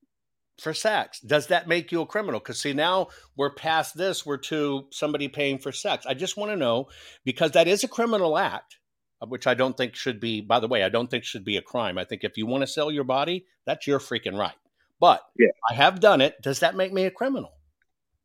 for 0.59 0.73
sex? 0.73 1.21
Does 1.21 1.47
that 1.47 1.65
make 1.65 1.93
you 1.93 2.01
a 2.01 2.05
criminal? 2.05 2.41
Because 2.41 2.59
see, 2.59 2.73
now 2.73 3.07
we're 3.37 3.53
past 3.53 3.95
this. 3.95 4.25
We're 4.25 4.35
to 4.35 4.87
somebody 4.91 5.29
paying 5.29 5.59
for 5.59 5.71
sex. 5.71 6.05
I 6.05 6.13
just 6.13 6.35
want 6.35 6.51
to 6.51 6.57
know 6.57 6.89
because 7.23 7.51
that 7.51 7.69
is 7.69 7.85
a 7.85 7.87
criminal 7.87 8.37
act, 8.37 8.75
uh, 9.21 9.27
which 9.27 9.47
I 9.47 9.53
don't 9.53 9.77
think 9.77 9.95
should 9.95 10.19
be. 10.19 10.41
By 10.41 10.59
the 10.59 10.67
way, 10.67 10.83
I 10.83 10.89
don't 10.89 11.09
think 11.09 11.23
should 11.23 11.45
be 11.45 11.55
a 11.55 11.61
crime. 11.61 11.97
I 11.97 12.03
think 12.03 12.25
if 12.25 12.37
you 12.37 12.47
want 12.47 12.63
to 12.63 12.67
sell 12.67 12.91
your 12.91 13.05
body, 13.05 13.45
that's 13.65 13.87
your 13.87 13.99
freaking 13.99 14.37
right. 14.37 14.57
But 14.99 15.21
Yeah. 15.37 15.47
I 15.69 15.75
have 15.75 16.01
done 16.01 16.19
it. 16.19 16.35
Does 16.41 16.59
that 16.59 16.75
make 16.75 16.91
me 16.91 17.05
a 17.05 17.11
criminal? 17.11 17.53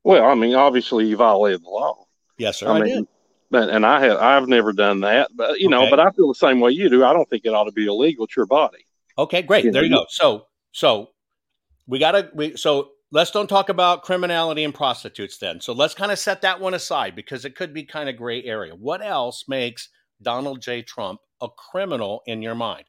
well, 0.03 0.29
I 0.29 0.35
mean, 0.35 0.57
obviously 0.57 1.07
you 1.07 1.17
violated 1.17 1.63
the 1.63 1.69
law. 1.69 2.04
Yes, 2.39 2.59
sir. 2.59 2.69
I 2.69 2.79
I, 2.79 2.81
mean, 2.81 2.95
did. 2.97 3.09
But 3.51 3.71
and 3.71 3.87
I 3.87 4.01
have 4.01 4.19
I've 4.19 4.49
never 4.49 4.73
done 4.73 5.01
that, 5.01 5.31
but 5.35 5.61
you 5.61 5.69
know, 5.69 5.89
but 5.89 6.01
I 6.01 6.11
feel 6.11 6.29
the 6.29 6.35
same 6.35 6.61
way 6.61 6.73
you 6.73 6.89
do. 6.89 7.05
I 7.05 7.13
don't 7.13 7.29
think 7.29 7.45
it 7.45 7.55
ought 7.55 7.65
to 7.65 7.73
be 7.73 7.87
illegal. 7.87 8.25
It's 8.25 8.37
your 8.37 8.47
body. 8.47 8.87
Okay, 9.17 9.43
great. 9.43 9.65
you 9.65 9.71
There 9.71 9.85
you 9.85 9.95
go. 9.95 10.07
So, 10.09 10.47
so 10.73 11.11
we 11.87 11.99
got 11.99 12.13
to 12.13 12.31
we 12.35 12.57
so 12.57 12.91
let's 13.13 13.31
don't 13.31 13.47
talk 13.47 13.69
about 13.69 14.03
criminality 14.03 14.65
and 14.65 14.75
prostitutes 14.75 15.39
then. 15.39 15.61
So 15.61 15.73
let's 15.73 15.95
kind 15.95 16.11
of 16.11 16.19
set 16.19 16.43
that 16.43 16.61
one 16.61 16.75
aside 16.75 17.15
because 17.15 17.45
it 17.45 17.55
could 17.55 17.73
be 17.73 17.85
kind 17.85 18.09
of 18.09 18.17
gray 18.17 18.43
area. 18.43 18.75
What 18.75 19.05
else 19.05 19.45
makes 19.47 19.89
Donald 20.21 20.61
J. 20.61 20.83
Trump 20.83 21.21
a 21.41 21.49
criminal 21.49 22.23
in 22.27 22.43
your 22.43 22.57
mind? 22.57 22.85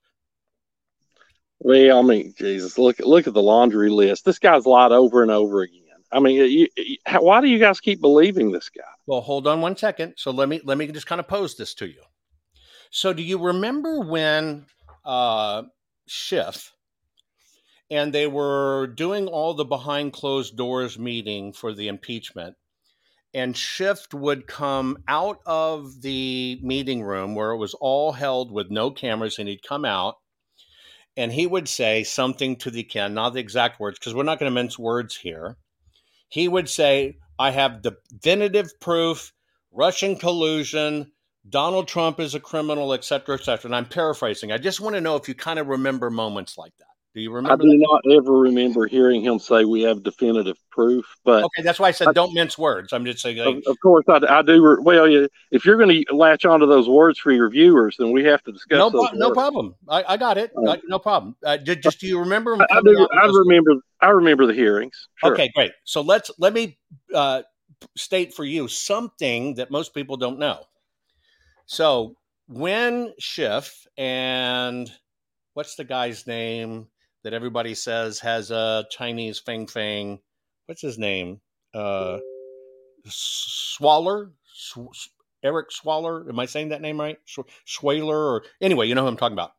Well, 1.59 1.99
I 1.99 2.01
mean, 2.01 2.33
Jesus, 2.37 2.77
look 2.77 2.99
look 2.99 3.27
at 3.27 3.33
the 3.33 3.41
laundry 3.41 3.89
list. 3.89 4.25
This 4.25 4.39
guy's 4.39 4.65
lied 4.65 4.91
over 4.91 5.21
and 5.21 5.31
over 5.31 5.61
again. 5.61 5.81
I 6.15 6.19
mean, 6.21 6.35
you, 6.49 6.67
you, 6.77 6.97
why 7.19 7.41
do 7.41 7.47
you 7.47 7.59
guys 7.59 7.81
keep 7.81 7.99
believing 7.99 8.49
this 8.49 8.69
guy? 8.69 8.83
Well, 9.05 9.19
hold 9.19 9.47
on 9.47 9.59
one 9.59 9.75
second. 9.75 10.13
So 10.15 10.31
let 10.31 10.47
me 10.47 10.61
let 10.63 10.77
me 10.77 10.87
just 10.87 11.07
kind 11.07 11.19
of 11.19 11.27
pose 11.27 11.55
this 11.57 11.73
to 11.75 11.87
you. 11.87 12.01
So 12.89 13.11
do 13.11 13.21
you 13.21 13.37
remember 13.37 13.99
when 13.99 14.65
uh 15.03 15.63
Schiff 16.07 16.71
and 17.91 18.13
they 18.13 18.27
were 18.27 18.87
doing 18.87 19.27
all 19.27 19.53
the 19.53 19.65
behind 19.65 20.13
closed 20.13 20.55
doors 20.55 20.97
meeting 20.97 21.51
for 21.51 21.73
the 21.73 21.89
impeachment 21.89 22.55
and 23.33 23.57
Schiff 23.57 24.07
would 24.13 24.47
come 24.47 25.03
out 25.09 25.41
of 25.45 26.01
the 26.01 26.57
meeting 26.63 27.03
room 27.03 27.35
where 27.35 27.51
it 27.51 27.57
was 27.57 27.73
all 27.73 28.13
held 28.13 28.51
with 28.53 28.71
no 28.71 28.89
cameras 28.89 29.37
and 29.37 29.49
he'd 29.49 29.67
come 29.67 29.83
out 29.83 30.15
and 31.17 31.33
he 31.33 31.45
would 31.45 31.67
say 31.67 32.03
something 32.03 32.55
to 32.55 32.71
the 32.71 32.83
can 32.83 33.13
not 33.13 33.33
the 33.33 33.39
exact 33.41 33.81
words 33.81 33.99
because 33.99 34.15
we're 34.15 34.23
not 34.23 34.39
going 34.39 34.49
to 34.49 34.55
mince 34.55 34.79
words 34.79 35.17
here 35.17 35.57
he 36.35 36.49
would 36.49 36.67
say 36.67 37.17
I 37.39 37.51
have 37.51 37.81
definitive 37.81 38.77
proof, 38.81 39.31
Russian 39.71 40.17
collusion, 40.17 41.13
Donald 41.47 41.87
Trump 41.87 42.19
is 42.19 42.35
a 42.35 42.41
criminal, 42.41 42.91
et 42.93 43.05
cetera, 43.05 43.35
et 43.35 43.45
cetera. 43.45 43.69
And 43.69 43.75
I'm 43.75 43.85
paraphrasing. 43.85 44.51
I 44.51 44.57
just 44.57 44.81
want 44.81 44.95
to 44.95 45.01
know 45.01 45.15
if 45.15 45.29
you 45.29 45.33
kind 45.33 45.59
of 45.59 45.67
remember 45.67 46.09
moments 46.09 46.57
like 46.57 46.73
that. 46.79 46.94
Do 47.15 47.21
you 47.21 47.33
I 47.37 47.55
do 47.55 47.63
that? 47.63 47.77
not 47.79 48.01
ever 48.13 48.33
remember 48.33 48.87
hearing 48.87 49.21
him 49.21 49.39
say 49.39 49.63
we 49.63 49.83
have 49.83 50.03
definitive 50.03 50.57
proof, 50.69 51.05
but 51.23 51.45
Okay, 51.45 51.61
that's 51.63 51.79
why 51.79 51.87
I 51.87 51.91
said 51.91 52.13
don't 52.13 52.33
mince 52.33 52.57
words. 52.57 52.91
I'm 52.91 53.05
just 53.05 53.19
saying, 53.19 53.37
like, 53.37 53.55
of, 53.55 53.63
of 53.67 53.79
course 53.79 54.03
I, 54.09 54.19
I 54.27 54.41
do. 54.41 54.61
re- 54.61 54.81
Well, 54.81 55.07
yeah, 55.07 55.27
if 55.49 55.63
you're 55.63 55.77
going 55.77 56.03
to 56.03 56.13
latch 56.13 56.43
onto 56.43 56.65
those 56.65 56.89
words 56.89 57.17
for 57.17 57.31
your 57.31 57.49
viewers, 57.49 57.95
then 57.97 58.11
we 58.11 58.25
have 58.25 58.43
to 58.43 58.51
discuss 58.51 58.91
no, 58.91 59.09
no 59.13 59.31
problem. 59.31 59.75
I, 59.87 60.03
I 60.05 60.17
got 60.17 60.37
it. 60.37 60.51
No 60.57 60.99
problem. 60.99 61.37
Uh, 61.41 61.55
ju- 61.55 61.77
just 61.77 62.01
do 62.01 62.07
you 62.07 62.19
remember 62.19 62.51
him 62.51 62.63
I, 62.63 62.65
I 62.69 62.81
do. 62.83 63.07
I 63.13 63.27
remember. 63.27 63.75
I 64.01 64.09
remember 64.09 64.45
the 64.45 64.53
hearings. 64.53 65.07
Sure. 65.15 65.31
Okay, 65.31 65.49
great. 65.55 65.71
So 65.85 66.01
let's 66.01 66.31
let 66.37 66.51
me 66.51 66.77
uh, 67.13 67.43
state 67.95 68.33
for 68.33 68.43
you 68.43 68.67
something 68.67 69.53
that 69.53 69.71
most 69.71 69.93
people 69.93 70.17
don't 70.17 70.37
know. 70.37 70.65
So 71.65 72.17
when 72.49 73.13
Schiff 73.19 73.87
and 73.97 74.91
what's 75.53 75.75
the 75.75 75.85
guy's 75.85 76.27
name 76.27 76.87
that 77.25 77.33
everybody 77.33 77.73
says 77.73 78.19
has 78.19 78.51
a 78.51 78.85
Chinese 78.91 79.39
Feng 79.39 79.65
Feng? 79.65 80.19
What's 80.67 80.81
his 80.81 80.99
name? 80.99 81.41
Uh, 81.73 82.19
Swaller, 83.07 84.31
Sw- 84.53 84.93
Sw- 84.93 85.09
Eric 85.43 85.71
Swaller. 85.71 86.29
Am 86.29 86.39
I 86.39 86.45
saying 86.45 86.69
that 86.69 86.81
name 86.81 86.99
right? 86.99 87.17
Sch- 87.25 87.39
Schwaler, 87.67 88.09
or 88.09 88.43
anyway, 88.61 88.87
you 88.87 88.93
know 88.93 89.01
who 89.01 89.07
I'm 89.07 89.17
talking 89.17 89.33
about. 89.33 89.53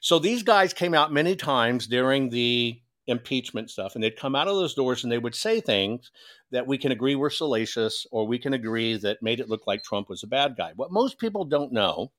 So 0.00 0.18
these 0.18 0.42
guys 0.42 0.72
came 0.72 0.94
out 0.94 1.12
many 1.12 1.36
times 1.36 1.86
during 1.86 2.30
the 2.30 2.80
impeachment 3.06 3.70
stuff, 3.70 3.94
and 3.94 4.02
they'd 4.02 4.16
come 4.16 4.34
out 4.34 4.48
of 4.48 4.56
those 4.56 4.74
doors 4.74 5.04
and 5.04 5.12
they 5.12 5.18
would 5.18 5.34
say 5.34 5.60
things 5.60 6.10
that 6.50 6.66
we 6.66 6.78
can 6.78 6.92
agree 6.92 7.14
were 7.14 7.28
salacious 7.28 8.06
or 8.10 8.26
we 8.26 8.38
can 8.38 8.54
agree 8.54 8.96
that 8.96 9.22
made 9.22 9.38
it 9.38 9.50
look 9.50 9.66
like 9.66 9.82
Trump 9.82 10.08
was 10.08 10.22
a 10.22 10.28
bad 10.28 10.56
guy. 10.56 10.72
What 10.76 10.90
most 10.90 11.18
people 11.18 11.44
don't 11.44 11.72
know 11.72 12.10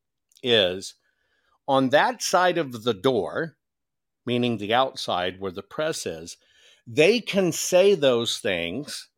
is 0.43 0.93
on 1.67 1.89
that 1.89 2.21
side 2.21 2.59
of 2.59 2.83
the 2.83 2.93
door, 2.93 3.55
meaning 4.25 4.57
the 4.57 4.73
outside 4.73 5.39
where 5.39 5.51
the 5.51 5.63
press 5.63 6.05
is, 6.05 6.37
they 6.85 7.19
can 7.19 7.51
say 7.51 7.95
those 7.95 8.37
things 8.37 9.09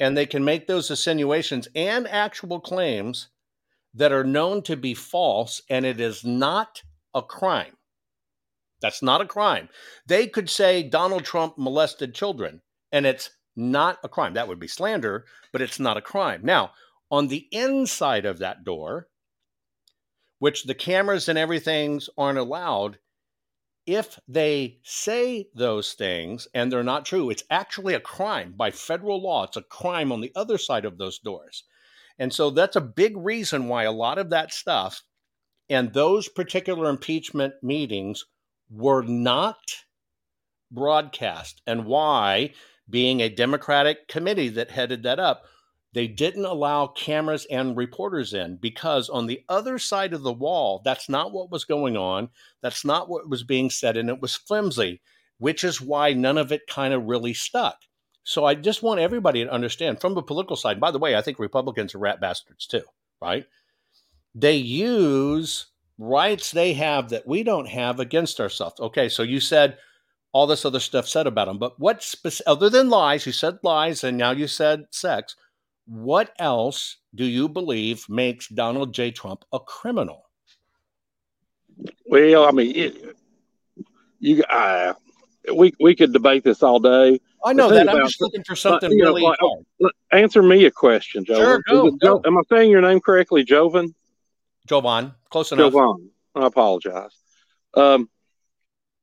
and 0.00 0.16
they 0.16 0.26
can 0.26 0.44
make 0.44 0.66
those 0.66 0.90
insinuations 0.90 1.68
and 1.74 2.06
actual 2.08 2.60
claims 2.60 3.28
that 3.94 4.12
are 4.12 4.24
known 4.24 4.60
to 4.62 4.76
be 4.76 4.92
false, 4.92 5.62
and 5.70 5.86
it 5.86 6.00
is 6.00 6.22
not 6.22 6.82
a 7.14 7.22
crime. 7.22 7.76
That's 8.82 9.02
not 9.02 9.22
a 9.22 9.26
crime. 9.26 9.70
They 10.06 10.26
could 10.26 10.50
say 10.50 10.82
Donald 10.82 11.24
Trump 11.24 11.56
molested 11.56 12.14
children, 12.14 12.60
and 12.92 13.06
it's 13.06 13.30
not 13.56 13.98
a 14.04 14.08
crime. 14.08 14.34
That 14.34 14.48
would 14.48 14.60
be 14.60 14.68
slander, 14.68 15.24
but 15.50 15.62
it's 15.62 15.80
not 15.80 15.96
a 15.96 16.02
crime. 16.02 16.42
Now, 16.44 16.72
on 17.10 17.28
the 17.28 17.48
inside 17.50 18.26
of 18.26 18.38
that 18.38 18.64
door, 18.64 19.08
which 20.38 20.64
the 20.64 20.74
cameras 20.74 21.28
and 21.28 21.38
everything's 21.38 22.10
aren't 22.18 22.38
allowed, 22.38 22.98
if 23.86 24.18
they 24.28 24.78
say 24.82 25.48
those 25.54 25.92
things 25.92 26.48
and 26.52 26.70
they're 26.70 26.82
not 26.82 27.06
true, 27.06 27.30
it's 27.30 27.44
actually 27.50 27.94
a 27.94 28.00
crime 28.00 28.54
by 28.56 28.70
federal 28.70 29.22
law. 29.22 29.44
It's 29.44 29.56
a 29.56 29.62
crime 29.62 30.12
on 30.12 30.20
the 30.20 30.32
other 30.34 30.58
side 30.58 30.84
of 30.84 30.98
those 30.98 31.18
doors. 31.18 31.64
And 32.18 32.32
so 32.32 32.50
that's 32.50 32.76
a 32.76 32.80
big 32.80 33.16
reason 33.16 33.68
why 33.68 33.84
a 33.84 33.92
lot 33.92 34.18
of 34.18 34.30
that 34.30 34.52
stuff 34.52 35.02
and 35.68 35.92
those 35.92 36.28
particular 36.28 36.88
impeachment 36.88 37.54
meetings 37.62 38.24
were 38.70 39.02
not 39.02 39.84
broadcast, 40.70 41.62
and 41.66 41.86
why, 41.86 42.52
being 42.90 43.20
a 43.20 43.28
Democratic 43.28 44.08
committee 44.08 44.48
that 44.48 44.70
headed 44.70 45.04
that 45.04 45.20
up, 45.20 45.44
they 45.96 46.06
didn't 46.06 46.44
allow 46.44 46.88
cameras 46.88 47.46
and 47.50 47.74
reporters 47.74 48.34
in 48.34 48.56
because 48.56 49.08
on 49.08 49.26
the 49.26 49.42
other 49.48 49.78
side 49.78 50.12
of 50.12 50.22
the 50.22 50.32
wall, 50.32 50.82
that's 50.84 51.08
not 51.08 51.32
what 51.32 51.50
was 51.50 51.64
going 51.64 51.96
on. 51.96 52.28
That's 52.60 52.84
not 52.84 53.08
what 53.08 53.30
was 53.30 53.42
being 53.42 53.70
said, 53.70 53.96
and 53.96 54.10
it 54.10 54.20
was 54.20 54.34
flimsy, 54.34 55.00
which 55.38 55.64
is 55.64 55.80
why 55.80 56.12
none 56.12 56.36
of 56.36 56.52
it 56.52 56.66
kind 56.68 56.92
of 56.92 57.06
really 57.06 57.32
stuck. 57.32 57.78
So 58.24 58.44
I 58.44 58.54
just 58.56 58.82
want 58.82 59.00
everybody 59.00 59.42
to 59.42 59.50
understand 59.50 59.98
from 59.98 60.12
the 60.12 60.22
political 60.22 60.54
side. 60.54 60.78
By 60.78 60.90
the 60.90 60.98
way, 60.98 61.16
I 61.16 61.22
think 61.22 61.38
Republicans 61.38 61.94
are 61.94 61.98
rat 61.98 62.20
bastards 62.20 62.66
too, 62.66 62.82
right? 63.22 63.46
They 64.34 64.56
use 64.56 65.68
rights 65.96 66.50
they 66.50 66.74
have 66.74 67.08
that 67.08 67.26
we 67.26 67.42
don't 67.42 67.68
have 67.68 68.00
against 68.00 68.38
ourselves. 68.38 68.78
Okay, 68.80 69.08
so 69.08 69.22
you 69.22 69.40
said 69.40 69.78
all 70.32 70.46
this 70.46 70.66
other 70.66 70.80
stuff 70.80 71.08
said 71.08 71.26
about 71.26 71.46
them, 71.46 71.56
but 71.56 71.80
what 71.80 72.14
other 72.46 72.68
than 72.68 72.90
lies? 72.90 73.24
You 73.24 73.32
said 73.32 73.60
lies, 73.62 74.04
and 74.04 74.18
now 74.18 74.32
you 74.32 74.46
said 74.46 74.84
sex. 74.90 75.36
What 75.86 76.32
else 76.38 76.96
do 77.14 77.24
you 77.24 77.48
believe 77.48 78.08
makes 78.08 78.48
Donald 78.48 78.92
J. 78.92 79.12
Trump 79.12 79.44
a 79.52 79.60
criminal? 79.60 80.28
Well, 82.06 82.44
I 82.44 82.50
mean, 82.50 82.74
it, 82.74 83.16
you. 84.18 84.42
Uh, 84.44 84.94
we 85.54 85.72
we 85.78 85.94
could 85.94 86.12
debate 86.12 86.42
this 86.42 86.62
all 86.62 86.80
day. 86.80 87.20
I 87.44 87.52
know 87.52 87.68
that. 87.70 87.88
I'm 87.88 88.04
just 88.06 88.20
looking 88.20 88.42
for 88.42 88.56
something 88.56 88.90
you 88.90 88.98
know, 88.98 89.10
really 89.10 89.22
like- 89.22 89.38
hard. 89.40 89.92
Answer 90.10 90.42
me 90.42 90.64
a 90.64 90.70
question, 90.70 91.24
Joe. 91.24 91.36
Sure, 91.36 91.62
go, 91.68 91.90
go. 91.92 92.22
Am 92.24 92.36
I 92.36 92.42
saying 92.50 92.70
your 92.70 92.80
name 92.80 93.00
correctly, 93.00 93.44
Jovan? 93.44 93.94
Jovan, 94.66 95.12
close 95.30 95.52
enough. 95.52 95.72
Jovan. 95.72 96.10
I 96.34 96.46
apologize. 96.46 97.16
Um, 97.74 98.08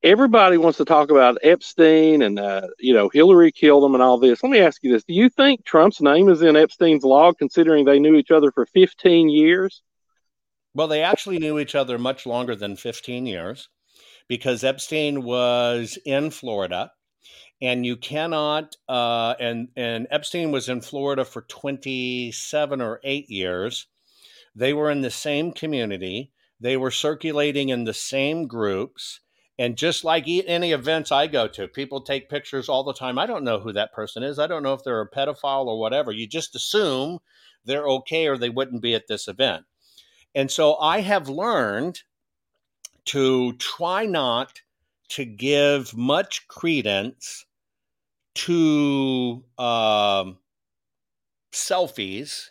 everybody 0.04 0.58
wants 0.58 0.78
to 0.78 0.84
talk 0.84 1.10
about 1.10 1.38
Epstein 1.42 2.22
and 2.22 2.38
uh, 2.38 2.68
you 2.78 2.92
know 2.94 3.08
Hillary 3.08 3.50
killed 3.50 3.84
him 3.84 3.94
and 3.94 4.02
all 4.02 4.18
this. 4.18 4.42
Let 4.42 4.50
me 4.50 4.60
ask 4.60 4.82
you 4.84 4.92
this: 4.92 5.04
Do 5.04 5.14
you 5.14 5.28
think 5.28 5.64
Trump's 5.64 6.00
name 6.00 6.28
is 6.28 6.42
in 6.42 6.54
Epstein's 6.54 7.02
log, 7.02 7.38
considering 7.38 7.84
they 7.84 7.98
knew 7.98 8.14
each 8.14 8.30
other 8.30 8.52
for 8.52 8.66
15 8.66 9.28
years? 9.30 9.82
Well, 10.74 10.88
they 10.88 11.02
actually 11.02 11.38
knew 11.38 11.58
each 11.58 11.74
other 11.74 11.98
much 11.98 12.26
longer 12.26 12.54
than 12.54 12.76
15 12.76 13.26
years 13.26 13.68
because 14.28 14.64
Epstein 14.64 15.22
was 15.22 15.98
in 16.04 16.30
Florida 16.30 16.90
and 17.62 17.86
you 17.86 17.96
cannot 17.96 18.76
uh, 18.88 19.34
and 19.40 19.68
and 19.76 20.06
Epstein 20.10 20.50
was 20.50 20.68
in 20.68 20.80
Florida 20.80 21.24
for 21.24 21.42
27 21.42 22.80
or 22.80 23.00
8 23.02 23.30
years. 23.30 23.86
They 24.54 24.72
were 24.72 24.90
in 24.90 25.00
the 25.00 25.10
same 25.10 25.52
community. 25.52 26.32
They 26.60 26.76
were 26.76 26.90
circulating 26.90 27.70
in 27.70 27.84
the 27.84 27.94
same 27.94 28.46
groups. 28.46 29.20
And 29.58 29.76
just 29.76 30.02
like 30.02 30.24
any 30.26 30.72
events 30.72 31.12
I 31.12 31.28
go 31.28 31.46
to, 31.48 31.68
people 31.68 32.00
take 32.00 32.28
pictures 32.28 32.68
all 32.68 32.82
the 32.82 32.92
time. 32.92 33.18
I 33.18 33.26
don't 33.26 33.44
know 33.44 33.60
who 33.60 33.72
that 33.72 33.92
person 33.92 34.24
is. 34.24 34.38
I 34.38 34.48
don't 34.48 34.64
know 34.64 34.74
if 34.74 34.82
they're 34.82 35.00
a 35.00 35.10
pedophile 35.10 35.66
or 35.66 35.78
whatever. 35.78 36.10
You 36.10 36.26
just 36.26 36.56
assume 36.56 37.20
they're 37.64 37.88
okay 37.88 38.26
or 38.26 38.36
they 38.36 38.50
wouldn't 38.50 38.82
be 38.82 38.94
at 38.94 39.06
this 39.06 39.28
event. 39.28 39.64
And 40.34 40.50
so 40.50 40.76
I 40.76 41.00
have 41.00 41.28
learned 41.28 42.02
to 43.06 43.52
try 43.54 44.06
not 44.06 44.60
to 45.10 45.24
give 45.24 45.96
much 45.96 46.48
credence 46.48 47.46
to 48.34 49.44
um, 49.58 50.38
selfies 51.52 52.48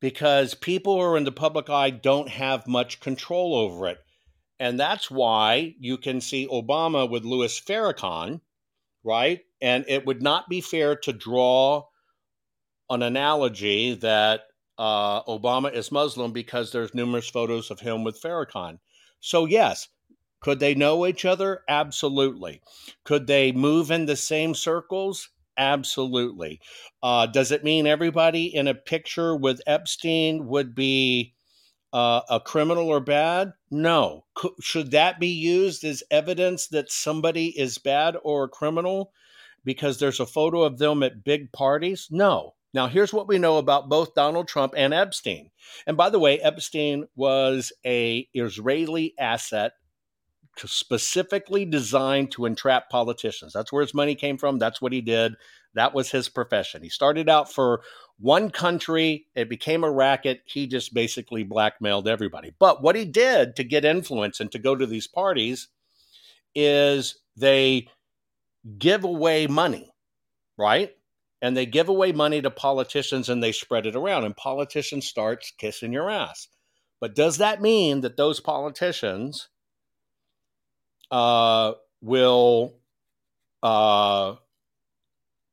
because 0.00 0.54
people 0.54 0.94
who 0.96 1.02
are 1.02 1.16
in 1.16 1.24
the 1.24 1.32
public 1.32 1.70
eye 1.70 1.90
don't 1.90 2.28
have 2.28 2.66
much 2.66 3.00
control 3.00 3.54
over 3.54 3.86
it. 3.86 3.98
And 4.60 4.78
that's 4.78 5.10
why 5.10 5.74
you 5.78 5.98
can 5.98 6.20
see 6.20 6.48
Obama 6.48 7.08
with 7.08 7.24
Louis 7.24 7.60
Farrakhan, 7.60 8.40
right? 9.04 9.40
And 9.60 9.84
it 9.88 10.06
would 10.06 10.22
not 10.22 10.48
be 10.48 10.60
fair 10.60 10.96
to 10.96 11.12
draw 11.12 11.84
an 12.90 13.02
analogy 13.02 13.94
that 13.94 14.42
uh, 14.78 15.22
Obama 15.24 15.72
is 15.72 15.92
Muslim 15.92 16.32
because 16.32 16.72
there's 16.72 16.94
numerous 16.94 17.28
photos 17.28 17.70
of 17.70 17.80
him 17.80 18.04
with 18.04 18.20
Farrakhan. 18.20 18.78
So, 19.20 19.44
yes, 19.44 19.88
could 20.40 20.60
they 20.60 20.74
know 20.74 21.06
each 21.06 21.24
other? 21.24 21.62
Absolutely. 21.68 22.60
Could 23.04 23.26
they 23.26 23.52
move 23.52 23.90
in 23.90 24.06
the 24.06 24.16
same 24.16 24.54
circles? 24.54 25.28
Absolutely. 25.56 26.60
Uh, 27.02 27.26
does 27.26 27.50
it 27.50 27.64
mean 27.64 27.86
everybody 27.86 28.54
in 28.54 28.68
a 28.68 28.74
picture 28.74 29.36
with 29.36 29.60
Epstein 29.66 30.46
would 30.46 30.74
be 30.74 31.34
uh, 31.92 32.20
a 32.28 32.40
criminal 32.40 32.88
or 32.88 33.00
bad? 33.00 33.52
No. 33.70 34.24
C- 34.40 34.50
should 34.60 34.90
that 34.92 35.18
be 35.18 35.28
used 35.28 35.84
as 35.84 36.02
evidence 36.10 36.68
that 36.68 36.90
somebody 36.90 37.58
is 37.58 37.78
bad 37.78 38.16
or 38.22 38.44
a 38.44 38.48
criminal 38.48 39.12
because 39.64 39.98
there's 39.98 40.20
a 40.20 40.26
photo 40.26 40.62
of 40.62 40.78
them 40.78 41.02
at 41.02 41.24
big 41.24 41.52
parties? 41.52 42.08
No. 42.10 42.54
Now, 42.74 42.86
here's 42.86 43.12
what 43.12 43.28
we 43.28 43.38
know 43.38 43.56
about 43.56 43.88
both 43.88 44.14
Donald 44.14 44.46
Trump 44.46 44.74
and 44.76 44.92
Epstein. 44.92 45.50
And 45.86 45.96
by 45.96 46.10
the 46.10 46.18
way, 46.18 46.38
Epstein 46.38 47.08
was 47.16 47.72
a 47.84 48.28
Israeli 48.34 49.14
asset 49.18 49.72
specifically 50.66 51.64
designed 51.64 52.32
to 52.32 52.44
entrap 52.44 52.90
politicians. 52.90 53.52
That's 53.52 53.72
where 53.72 53.82
his 53.82 53.94
money 53.94 54.14
came 54.14 54.38
from. 54.38 54.58
That's 54.58 54.82
what 54.82 54.92
he 54.92 55.00
did. 55.00 55.34
That 55.74 55.94
was 55.94 56.10
his 56.10 56.28
profession. 56.28 56.82
He 56.82 56.88
started 56.88 57.28
out 57.28 57.52
for 57.52 57.82
one 58.18 58.50
country, 58.50 59.26
it 59.34 59.48
became 59.48 59.84
a 59.84 59.90
racket. 59.90 60.42
He 60.44 60.66
just 60.66 60.92
basically 60.92 61.44
blackmailed 61.44 62.08
everybody. 62.08 62.52
But 62.58 62.82
what 62.82 62.96
he 62.96 63.04
did 63.04 63.54
to 63.56 63.64
get 63.64 63.84
influence 63.84 64.40
and 64.40 64.50
to 64.52 64.58
go 64.58 64.74
to 64.74 64.86
these 64.86 65.06
parties 65.06 65.68
is 66.54 67.20
they 67.36 67.88
give 68.78 69.04
away 69.04 69.46
money, 69.46 69.92
right? 70.56 70.92
and 71.40 71.56
they 71.56 71.66
give 71.66 71.88
away 71.88 72.12
money 72.12 72.42
to 72.42 72.50
politicians 72.50 73.28
and 73.28 73.42
they 73.42 73.52
spread 73.52 73.86
it 73.86 73.94
around 73.94 74.24
and 74.24 74.36
politicians 74.36 75.06
starts 75.06 75.52
kissing 75.56 75.92
your 75.92 76.10
ass 76.10 76.48
but 77.00 77.14
does 77.14 77.38
that 77.38 77.62
mean 77.62 78.00
that 78.00 78.16
those 78.16 78.40
politicians 78.40 79.48
uh, 81.10 81.72
will 82.02 82.74
uh, 83.62 84.34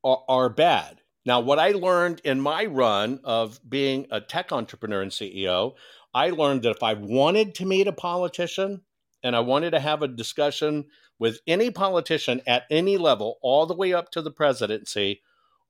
are, 0.06 0.24
are 0.28 0.48
bad 0.48 1.00
now 1.26 1.40
what 1.40 1.58
i 1.58 1.70
learned 1.70 2.20
in 2.24 2.40
my 2.40 2.64
run 2.64 3.20
of 3.24 3.60
being 3.68 4.06
a 4.10 4.20
tech 4.20 4.52
entrepreneur 4.52 5.02
and 5.02 5.12
ceo 5.12 5.74
i 6.14 6.30
learned 6.30 6.62
that 6.62 6.76
if 6.76 6.82
i 6.82 6.94
wanted 6.94 7.54
to 7.54 7.66
meet 7.66 7.86
a 7.86 7.92
politician 7.92 8.82
and 9.22 9.36
i 9.36 9.40
wanted 9.40 9.70
to 9.70 9.80
have 9.80 10.02
a 10.02 10.08
discussion 10.08 10.84
with 11.18 11.40
any 11.46 11.70
politician 11.70 12.40
at 12.46 12.64
any 12.70 12.96
level 12.96 13.38
all 13.42 13.66
the 13.66 13.76
way 13.76 13.92
up 13.92 14.10
to 14.10 14.22
the 14.22 14.30
presidency 14.30 15.20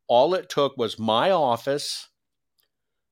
all 0.08 0.34
it 0.34 0.48
took 0.48 0.76
was 0.76 0.98
my 0.98 1.30
office 1.30 2.08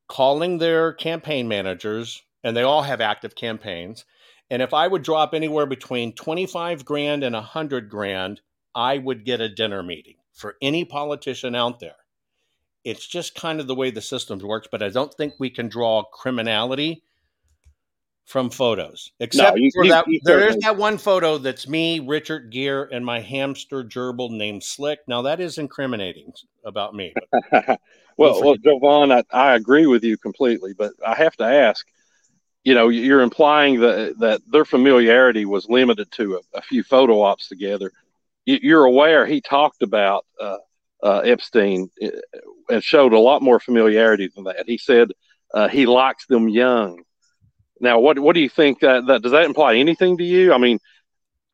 calling 0.09 0.59
their 0.59 0.93
campaign 0.93 1.49
managers, 1.49 2.23
and 2.43 2.57
they 2.57 2.63
all 2.63 2.83
have 2.83 3.01
active 3.01 3.35
campaigns. 3.35 4.05
And 4.51 4.61
if 4.63 4.75
I 4.75 4.87
would 4.87 5.03
drop 5.03 5.35
anywhere 5.35 5.67
between 5.67 6.15
25 6.15 6.85
grand 6.85 7.25
and 7.25 7.35
100 7.35 7.89
grand, 7.89 8.41
I 8.75 8.99
would 8.99 9.25
get 9.25 9.41
a 9.41 9.49
dinner 9.49 9.83
meeting 9.83 10.17
for 10.35 10.57
any 10.61 10.85
politician 10.85 11.55
out 11.55 11.81
there. 11.81 11.97
It's 12.85 13.07
just 13.07 13.35
kind 13.35 13.61
of 13.61 13.67
the 13.67 13.75
way 13.75 13.91
the 13.91 14.03
system 14.03 14.39
works, 14.41 14.69
but 14.71 14.83
I 14.83 14.91
don't 14.91 15.15
think 15.15 15.35
we 15.39 15.49
can 15.49 15.69
draw 15.69 16.03
criminality 16.05 17.03
from 18.27 18.51
photos. 18.51 19.13
Except 19.21 19.57
no, 19.57 19.63
you, 19.63 19.71
for 19.75 19.85
you, 19.85 19.91
that, 19.91 20.07
you 20.07 20.21
there 20.25 20.47
is 20.47 20.57
that 20.59 20.77
one 20.77 20.99
photo 20.99 21.39
that's 21.39 21.69
me, 21.69 22.01
Richard 22.01 22.51
Gere, 22.51 22.89
and 22.91 23.05
my 23.05 23.21
hamster 23.21 23.85
gerbil 23.85 24.31
named 24.31 24.63
Slick. 24.63 25.01
Now 25.07 25.23
that 25.23 25.41
is 25.41 25.59
incriminating 25.59 26.33
about 26.65 26.95
me. 26.95 27.15
well, 27.53 27.79
well, 28.43 28.57
Jovan, 28.57 29.13
I, 29.13 29.23
I, 29.31 29.55
agree 29.55 29.87
with 29.87 30.05
you 30.05 30.17
completely, 30.17 30.73
but 30.73 30.93
I 31.07 31.15
have 31.15 31.37
to 31.37 31.45
ask. 31.45 31.87
You 32.65 32.75
know, 32.75 32.89
you're 32.89 33.21
implying 33.21 33.81
that 33.81 34.19
that 34.21 34.41
their 34.51 34.65
familiarity 34.65 35.45
was 35.45 35.69
limited 35.69 36.11
to 36.13 36.37
a, 36.37 36.59
a 36.59 36.63
few 36.63 36.83
photo 36.83 37.21
ops 37.21 37.49
together. 37.49 37.93
You're 38.47 38.85
aware 38.85 39.27
he 39.27 39.41
talked 39.41 39.83
about 39.83 40.27
uh, 40.41 40.59
uh, 41.03 41.21
Epstein 41.21 41.89
uh, 42.03 42.09
and 42.69 42.85
showed 42.85 43.13
a 43.13 43.19
lot 43.19 43.43
more 43.43 43.59
familiarity 43.59 44.31
than 44.35 44.45
that. 44.45 44.65
He 44.67 44.79
said 44.79 45.13
uh, 45.55 45.69
he 45.69 45.87
likes 45.87 46.27
them 46.27 46.49
young 46.49 47.03
now, 47.81 47.99
what 47.99 48.19
what 48.19 48.35
do 48.35 48.41
you 48.41 48.49
think 48.49 48.81
that, 48.81 49.07
that 49.07 49.23
does 49.23 49.33
that 49.33 49.45
imply 49.45 49.77
anything 49.77 50.17
to 50.19 50.25
you? 50.25 50.53
I 50.53 50.59
mean, 50.59 50.79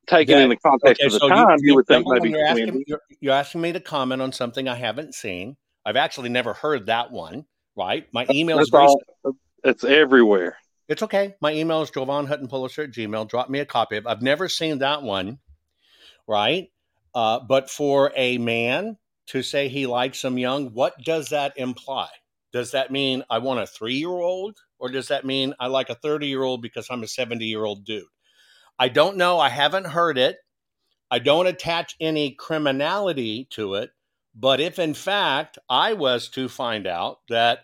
taken 0.07 0.39
in 0.39 0.51
the 0.51 0.57
context 0.57 1.01
okay, 1.01 1.07
of 1.07 1.13
the 1.13 1.19
so 1.19 1.29
time, 1.29 1.59
you, 1.61 1.71
you, 1.71 1.75
would 1.75 1.87
think 1.87 2.07
maybe 2.07 2.31
you're 2.31 2.47
asking, 2.47 2.85
you're, 2.87 3.01
you're 3.21 3.35
asking, 3.35 3.61
me 3.61 3.73
to 3.73 3.81
comment 3.81 4.21
on 4.21 4.33
something 4.33 4.69
I 4.69 4.77
haven't 4.77 5.15
seen. 5.15 5.57
I've 5.85 5.97
actually 5.97 6.29
never 6.29 6.53
heard 6.53 6.87
that 6.87 7.11
one. 7.11 7.47
Right, 7.77 8.07
my 8.13 8.27
email 8.31 8.59
is 8.59 8.71
all, 8.73 9.01
it's 9.65 9.85
everywhere. 9.85 10.57
It's 10.89 11.03
okay. 11.03 11.37
My 11.41 11.53
email 11.53 11.83
is 11.83 11.91
Jovan 11.91 12.27
Hutton 12.27 12.49
Pulitzer 12.49 12.83
at 12.83 12.91
Gmail. 12.91 13.29
Drop 13.29 13.49
me 13.49 13.61
a 13.61 13.65
copy 13.67 13.97
of. 13.97 14.07
I've 14.07 14.23
never 14.23 14.49
seen 14.49 14.79
that 14.79 15.03
one. 15.03 15.39
Right, 16.29 16.69
uh, 17.15 17.41
but 17.41 17.71
for 17.71 18.13
a 18.17 18.39
man 18.39 18.97
to 19.29 19.43
say 19.43 19.69
he 19.69 19.87
likes 19.87 20.23
them 20.23 20.39
young, 20.39 20.73
what 20.73 20.95
does 21.05 21.29
that 21.29 21.53
imply? 21.57 22.09
Does 22.53 22.73
that 22.73 22.91
mean 22.91 23.23
I 23.31 23.39
want 23.39 23.61
a 23.61 23.67
three 23.67 23.95
year 23.95 24.09
old? 24.09 24.59
Or 24.79 24.89
does 24.91 25.09
that 25.09 25.25
mean 25.25 25.55
I 25.61 25.67
like 25.67 25.91
a 25.91 25.95
30 25.95 26.27
year 26.27 26.43
old 26.43 26.63
because 26.63 26.89
I'm 26.91 27.03
a 27.03 27.09
70 27.09 27.45
year 27.45 27.65
old 27.65 27.85
dude? 27.85 28.05
I 28.79 28.89
don't 28.89 29.17
know. 29.17 29.39
I 29.39 29.51
haven't 29.51 29.87
heard 29.87 30.19
it. 30.19 30.39
I 31.11 31.19
don't 31.19 31.47
attach 31.47 31.97
any 32.01 32.33
criminality 32.33 33.47
to 33.51 33.75
it. 33.75 33.91
But 34.35 34.61
if 34.61 34.79
in 34.79 34.95
fact 34.95 35.59
I 35.69 35.93
was 35.93 36.29
to 36.31 36.49
find 36.49 36.87
out 36.87 37.19
that 37.29 37.61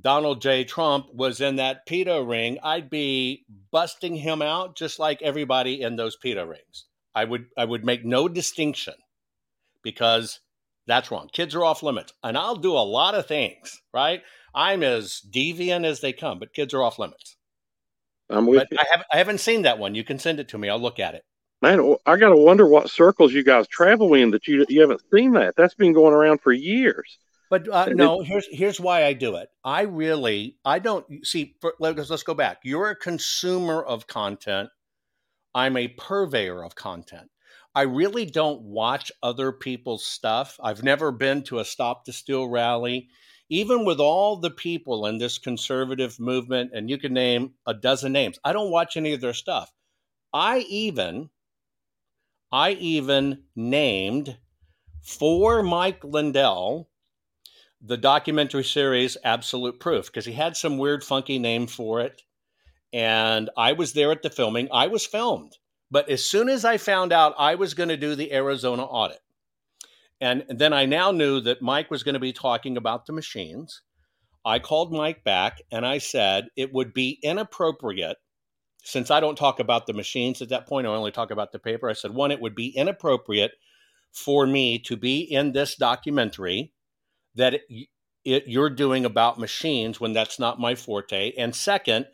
Donald 0.00 0.40
J. 0.40 0.64
Trump 0.64 1.12
was 1.12 1.40
in 1.40 1.56
that 1.56 1.86
pedo 1.86 2.26
ring, 2.26 2.58
I'd 2.62 2.88
be 2.88 3.44
busting 3.70 4.16
him 4.16 4.40
out 4.40 4.76
just 4.76 4.98
like 4.98 5.20
everybody 5.20 5.82
in 5.82 5.96
those 5.96 6.16
pedo 6.16 6.48
rings. 6.48 6.86
I 7.14 7.24
would 7.24 7.46
I 7.56 7.64
would 7.64 7.84
make 7.84 8.04
no 8.04 8.28
distinction 8.28 8.94
because 9.82 10.40
that's 10.86 11.10
wrong. 11.10 11.28
Kids 11.32 11.54
are 11.54 11.64
off 11.64 11.82
limits. 11.82 12.12
And 12.22 12.36
I'll 12.36 12.56
do 12.56 12.72
a 12.72 12.78
lot 12.78 13.14
of 13.14 13.26
things, 13.26 13.80
right? 13.94 14.22
I'm 14.54 14.82
as 14.82 15.20
deviant 15.30 15.84
as 15.84 16.00
they 16.00 16.12
come, 16.12 16.38
but 16.38 16.52
kids 16.52 16.74
are 16.74 16.82
off 16.82 16.98
limits. 16.98 17.36
I'm 18.28 18.46
with 18.46 18.58
but 18.58 18.68
you. 18.72 18.78
I, 18.80 18.96
have, 18.96 19.04
I 19.12 19.18
haven't 19.18 19.38
seen 19.38 19.62
that 19.62 19.78
one. 19.78 19.94
You 19.94 20.04
can 20.04 20.18
send 20.18 20.40
it 20.40 20.48
to 20.48 20.58
me. 20.58 20.68
I'll 20.68 20.80
look 20.80 20.98
at 20.98 21.14
it. 21.14 21.22
Man, 21.62 21.96
I 22.06 22.16
got 22.16 22.30
to 22.30 22.36
wonder 22.36 22.66
what 22.66 22.90
circles 22.90 23.32
you 23.32 23.44
guys 23.44 23.68
travel 23.68 24.14
in 24.14 24.30
that 24.30 24.48
you 24.48 24.64
you 24.68 24.80
haven't 24.80 25.02
seen 25.12 25.32
that. 25.32 25.54
That's 25.56 25.74
been 25.74 25.92
going 25.92 26.14
around 26.14 26.40
for 26.40 26.52
years. 26.52 27.18
But 27.50 27.68
uh, 27.68 27.86
no, 27.90 28.22
here's 28.22 28.46
here's 28.50 28.80
why 28.80 29.04
I 29.04 29.12
do 29.12 29.36
it. 29.36 29.48
I 29.62 29.82
really 29.82 30.56
I 30.64 30.78
don't 30.78 31.04
see. 31.22 31.56
For, 31.60 31.74
let's 31.78 32.08
let's 32.08 32.22
go 32.22 32.32
back. 32.32 32.60
You're 32.64 32.90
a 32.90 32.96
consumer 32.96 33.82
of 33.82 34.06
content. 34.06 34.70
I'm 35.54 35.76
a 35.76 35.88
purveyor 35.88 36.64
of 36.64 36.74
content. 36.74 37.30
I 37.74 37.82
really 37.82 38.26
don't 38.26 38.62
watch 38.62 39.12
other 39.22 39.52
people's 39.52 40.04
stuff. 40.04 40.58
I've 40.62 40.82
never 40.82 41.12
been 41.12 41.42
to 41.44 41.58
a 41.58 41.64
Stop 41.64 42.04
the 42.04 42.12
Steal 42.12 42.48
rally 42.48 43.08
even 43.50 43.84
with 43.84 43.98
all 43.98 44.36
the 44.36 44.50
people 44.50 45.06
in 45.06 45.18
this 45.18 45.36
conservative 45.36 46.20
movement, 46.20 46.70
and 46.72 46.88
you 46.88 46.96
can 46.96 47.12
name 47.12 47.54
a 47.66 47.74
dozen 47.74 48.12
names, 48.12 48.38
I 48.44 48.52
don't 48.52 48.70
watch 48.70 48.96
any 48.96 49.12
of 49.12 49.20
their 49.20 49.34
stuff. 49.34 49.72
I 50.32 50.60
even 50.70 51.30
I 52.52 52.72
even 52.72 53.42
named 53.56 54.38
for 55.02 55.62
Mike 55.62 56.02
Lindell 56.04 56.88
the 57.82 57.96
documentary 57.96 58.64
series 58.64 59.16
Absolute 59.24 59.80
Proof 59.80 60.06
because 60.06 60.26
he 60.26 60.32
had 60.32 60.56
some 60.56 60.78
weird, 60.78 61.02
funky 61.02 61.38
name 61.38 61.66
for 61.66 62.00
it. 62.00 62.22
And 62.92 63.50
I 63.56 63.72
was 63.72 63.92
there 63.92 64.10
at 64.10 64.22
the 64.22 64.30
filming. 64.30 64.68
I 64.72 64.88
was 64.88 65.06
filmed. 65.06 65.56
But 65.90 66.08
as 66.08 66.24
soon 66.24 66.48
as 66.48 66.64
I 66.64 66.76
found 66.76 67.12
out 67.12 67.34
I 67.38 67.56
was 67.56 67.74
going 67.74 67.88
to 67.88 67.96
do 67.96 68.14
the 68.14 68.32
Arizona 68.32 68.84
audit, 68.84 69.20
and 70.20 70.44
then 70.48 70.72
I 70.72 70.86
now 70.86 71.10
knew 71.10 71.40
that 71.40 71.62
Mike 71.62 71.90
was 71.90 72.02
going 72.02 72.14
to 72.14 72.20
be 72.20 72.32
talking 72.32 72.76
about 72.76 73.06
the 73.06 73.12
machines, 73.12 73.82
I 74.44 74.58
called 74.58 74.92
Mike 74.92 75.24
back 75.24 75.62
and 75.70 75.86
I 75.86 75.98
said 75.98 76.46
it 76.56 76.72
would 76.72 76.94
be 76.94 77.18
inappropriate 77.22 78.18
since 78.82 79.10
I 79.10 79.20
don't 79.20 79.36
talk 79.36 79.60
about 79.60 79.86
the 79.86 79.92
machines 79.92 80.40
at 80.40 80.48
that 80.50 80.66
point, 80.66 80.86
I 80.86 80.90
only 80.90 81.10
talk 81.10 81.30
about 81.30 81.52
the 81.52 81.58
paper. 81.58 81.88
I 81.88 81.94
said, 81.94 82.14
one, 82.14 82.30
it 82.30 82.40
would 82.40 82.54
be 82.54 82.68
inappropriate 82.68 83.52
for 84.12 84.46
me 84.46 84.78
to 84.80 84.96
be 84.96 85.20
in 85.20 85.52
this 85.52 85.76
documentary 85.76 86.72
that 87.34 87.54
it, 87.54 87.62
it, 88.24 88.44
you're 88.46 88.70
doing 88.70 89.04
about 89.04 89.38
machines 89.38 90.00
when 90.00 90.12
that's 90.12 90.38
not 90.38 90.60
my 90.60 90.74
forte. 90.74 91.32
And 91.36 91.54
second, 91.54 92.06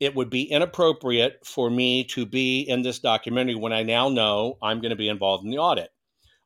it 0.00 0.14
would 0.14 0.30
be 0.30 0.42
inappropriate 0.42 1.44
for 1.44 1.70
me 1.70 2.04
to 2.04 2.26
be 2.26 2.60
in 2.60 2.82
this 2.82 2.98
documentary 2.98 3.54
when 3.54 3.72
I 3.72 3.82
now 3.82 4.08
know 4.08 4.58
I'm 4.62 4.80
going 4.80 4.90
to 4.90 4.96
be 4.96 5.08
involved 5.08 5.44
in 5.44 5.50
the 5.50 5.58
audit. 5.58 5.90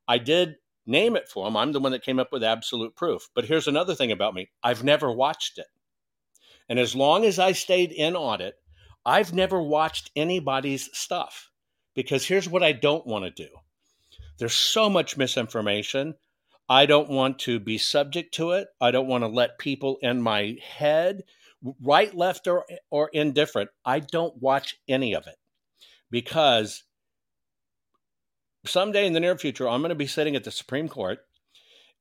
I 0.07 0.19
did 0.19 0.57
name 0.87 1.17
it 1.17 1.29
for 1.29 1.47
him. 1.47 1.57
I'm 1.57 1.73
the 1.73 1.81
one 1.81 1.93
that 1.93 2.05
came 2.05 2.19
up 2.19 2.33
with 2.33 2.45
absolute 2.45 2.97
proof. 2.97 3.29
But 3.35 3.45
here's 3.45 3.69
another 3.69 3.95
thing 3.95 4.13
about 4.13 4.35
me 4.35 4.51
I've 4.63 4.85
never 4.85 5.11
watched 5.11 5.59
it. 5.59 5.67
And 6.69 6.79
as 6.79 6.95
long 6.95 7.25
as 7.25 7.39
I 7.39 7.53
stayed 7.53 7.93
in 7.93 8.15
audit, 8.15 8.55
I've 9.05 9.33
never 9.33 9.63
watched 9.63 10.11
anybody's 10.15 10.89
stuff 10.97 11.51
because 11.95 12.27
here's 12.27 12.49
what 12.49 12.63
I 12.63 12.73
don't 12.73 13.07
want 13.07 13.25
to 13.25 13.31
do 13.31 13.49
there's 14.39 14.55
so 14.55 14.89
much 14.89 15.17
misinformation. 15.17 16.15
I 16.69 16.87
don't 16.87 17.11
want 17.11 17.41
to 17.41 17.59
be 17.59 17.79
subject 17.79 18.33
to 18.35 18.53
it. 18.53 18.69
I 18.81 18.93
don't 18.93 19.09
want 19.09 19.23
to 19.23 19.29
let 19.29 19.59
people 19.59 19.99
in 20.03 20.23
my 20.23 20.57
head, 20.63 21.25
right, 21.83 22.15
left, 22.15 22.47
or, 22.47 22.65
or 22.91 23.11
indifferent. 23.13 23.71
I 23.85 24.01
don't 24.01 24.41
watch 24.41 24.77
any 24.89 25.15
of 25.15 25.27
it 25.27 25.37
because 26.11 26.85
someday 28.67 29.07
in 29.07 29.13
the 29.13 29.21
near 29.21 29.37
future, 29.37 29.69
I'm 29.69 29.81
going 29.81 29.91
to 29.91 29.95
be 29.95 30.07
sitting 30.07 30.37
at 30.37 30.45
the 30.45 30.51
Supreme 30.51 30.89
Court 30.89 31.19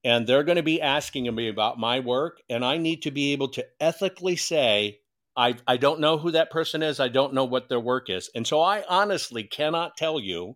and 0.04 0.26
they're 0.26 0.44
going 0.44 0.56
to 0.56 0.64
be 0.64 0.82
asking 0.82 1.34
me 1.34 1.50
about 1.50 1.80
my 1.80 2.00
work. 2.00 2.42
And 2.50 2.64
I 2.64 2.78
need 2.78 3.04
to 3.04 3.12
be 3.12 3.34
able 3.34 3.50
to 3.50 3.66
ethically 3.80 4.36
say, 4.36 5.00
I, 5.36 5.56
I 5.68 5.78
don't 5.78 6.00
know 6.00 6.18
who 6.18 6.32
that 6.32 6.52
person 6.52 6.84
is. 6.84 7.00
I 7.00 7.08
don't 7.08 7.34
know 7.34 7.46
what 7.46 7.70
their 7.70 7.80
work 7.80 8.10
is. 8.10 8.30
And 8.34 8.46
so 8.46 8.62
I 8.62 8.84
honestly 8.88 9.44
cannot 9.44 9.98
tell 9.98 10.20
you 10.20 10.56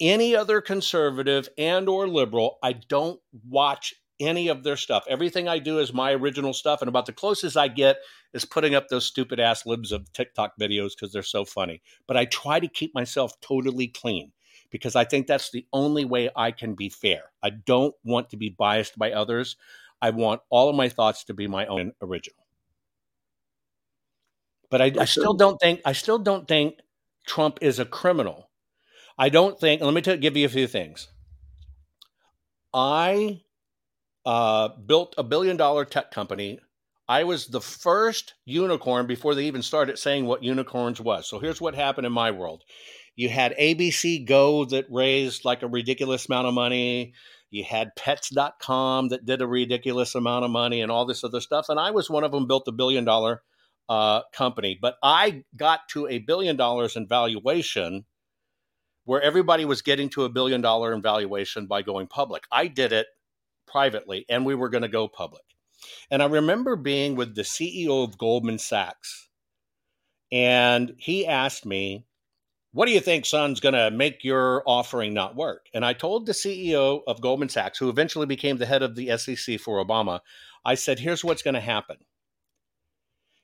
any 0.00 0.34
other 0.34 0.60
conservative 0.60 1.48
and 1.56 1.88
or 1.88 2.08
liberal. 2.08 2.58
I 2.62 2.72
don't 2.72 3.20
watch 3.48 3.94
any 4.20 4.48
of 4.48 4.62
their 4.62 4.76
stuff. 4.76 5.04
Everything 5.08 5.48
I 5.48 5.58
do 5.58 5.78
is 5.78 5.92
my 5.92 6.12
original 6.12 6.52
stuff. 6.52 6.80
And 6.80 6.88
about 6.88 7.06
the 7.06 7.12
closest 7.12 7.56
I 7.56 7.68
get 7.68 7.96
is 8.32 8.44
putting 8.44 8.74
up 8.74 8.88
those 8.88 9.06
stupid 9.06 9.40
ass 9.40 9.66
libs 9.66 9.92
of 9.92 10.12
TikTok 10.12 10.52
videos 10.60 10.90
because 10.90 11.12
they're 11.12 11.22
so 11.22 11.44
funny. 11.44 11.82
But 12.06 12.16
I 12.16 12.24
try 12.26 12.60
to 12.60 12.68
keep 12.68 12.94
myself 12.94 13.40
totally 13.40 13.88
clean 13.88 14.32
because 14.70 14.96
I 14.96 15.04
think 15.04 15.26
that's 15.26 15.50
the 15.50 15.66
only 15.72 16.04
way 16.04 16.30
I 16.34 16.50
can 16.50 16.74
be 16.74 16.88
fair. 16.88 17.30
I 17.42 17.50
don't 17.50 17.94
want 18.04 18.30
to 18.30 18.36
be 18.36 18.48
biased 18.48 18.98
by 18.98 19.12
others. 19.12 19.56
I 20.00 20.10
want 20.10 20.40
all 20.50 20.68
of 20.68 20.76
my 20.76 20.88
thoughts 20.88 21.24
to 21.24 21.34
be 21.34 21.46
my 21.46 21.66
own 21.66 21.92
original. 22.00 22.46
But 24.70 24.80
I, 24.80 24.92
I 24.98 25.04
still 25.04 25.34
don't 25.34 25.60
think 25.60 25.82
I 25.84 25.92
still 25.92 26.18
don't 26.18 26.48
think 26.48 26.76
Trump 27.26 27.58
is 27.60 27.78
a 27.78 27.84
criminal. 27.84 28.50
I 29.18 29.28
don't 29.28 29.60
think. 29.60 29.82
Let 29.82 29.92
me 29.92 30.00
tell, 30.00 30.16
give 30.16 30.36
you 30.36 30.46
a 30.46 30.48
few 30.48 30.66
things. 30.66 31.08
I 32.72 33.42
uh, 34.24 34.68
built 34.86 35.14
a 35.18 35.24
billion 35.24 35.56
dollar 35.56 35.84
tech 35.84 36.10
company. 36.10 36.58
I 37.08 37.24
was 37.24 37.46
the 37.48 37.60
first 37.60 38.34
unicorn 38.44 39.06
before 39.06 39.34
they 39.34 39.44
even 39.44 39.62
started 39.62 39.98
saying 39.98 40.26
what 40.26 40.44
unicorns 40.44 41.00
was. 41.00 41.28
So 41.28 41.38
here's 41.38 41.60
what 41.60 41.74
happened 41.74 42.06
in 42.06 42.12
my 42.12 42.30
world. 42.30 42.62
You 43.16 43.28
had 43.28 43.56
ABC 43.58 44.26
Go 44.26 44.64
that 44.66 44.86
raised 44.90 45.44
like 45.44 45.62
a 45.62 45.68
ridiculous 45.68 46.26
amount 46.28 46.46
of 46.46 46.54
money. 46.54 47.14
You 47.50 47.64
had 47.64 47.94
pets.com 47.96 49.08
that 49.08 49.26
did 49.26 49.42
a 49.42 49.46
ridiculous 49.46 50.14
amount 50.14 50.44
of 50.44 50.50
money 50.50 50.80
and 50.80 50.90
all 50.90 51.04
this 51.04 51.22
other 51.22 51.40
stuff. 51.40 51.66
And 51.68 51.78
I 51.78 51.90
was 51.90 52.08
one 52.08 52.24
of 52.24 52.32
them, 52.32 52.46
built 52.46 52.66
a 52.68 52.72
billion 52.72 53.04
dollar 53.04 53.42
uh, 53.88 54.22
company. 54.32 54.78
But 54.80 54.94
I 55.02 55.44
got 55.54 55.80
to 55.90 56.08
a 56.08 56.18
billion 56.18 56.56
dollars 56.56 56.96
in 56.96 57.06
valuation 57.06 58.06
where 59.04 59.20
everybody 59.20 59.64
was 59.64 59.82
getting 59.82 60.08
to 60.10 60.24
a 60.24 60.30
billion 60.30 60.62
dollar 60.62 60.94
in 60.94 61.02
valuation 61.02 61.66
by 61.66 61.82
going 61.82 62.06
public. 62.06 62.44
I 62.50 62.68
did 62.68 62.92
it 62.92 63.06
privately 63.66 64.24
and 64.28 64.44
we 64.44 64.54
were 64.54 64.68
going 64.68 64.82
to 64.82 64.88
go 64.88 65.08
public. 65.08 65.42
And 66.10 66.22
I 66.22 66.26
remember 66.26 66.76
being 66.76 67.16
with 67.16 67.34
the 67.34 67.42
CEO 67.42 68.04
of 68.04 68.18
Goldman 68.18 68.58
Sachs. 68.58 69.28
And 70.30 70.94
he 70.98 71.26
asked 71.26 71.66
me, 71.66 72.06
What 72.72 72.86
do 72.86 72.92
you 72.92 73.00
think, 73.00 73.26
son's 73.26 73.60
going 73.60 73.74
to 73.74 73.90
make 73.90 74.24
your 74.24 74.62
offering 74.66 75.12
not 75.12 75.36
work? 75.36 75.66
And 75.74 75.84
I 75.84 75.92
told 75.92 76.26
the 76.26 76.32
CEO 76.32 77.00
of 77.06 77.20
Goldman 77.20 77.48
Sachs, 77.48 77.78
who 77.78 77.88
eventually 77.88 78.26
became 78.26 78.56
the 78.56 78.66
head 78.66 78.82
of 78.82 78.94
the 78.94 79.16
SEC 79.18 79.60
for 79.60 79.84
Obama, 79.84 80.20
I 80.64 80.74
said, 80.74 80.98
Here's 80.98 81.24
what's 81.24 81.42
going 81.42 81.54
to 81.54 81.60
happen 81.60 81.98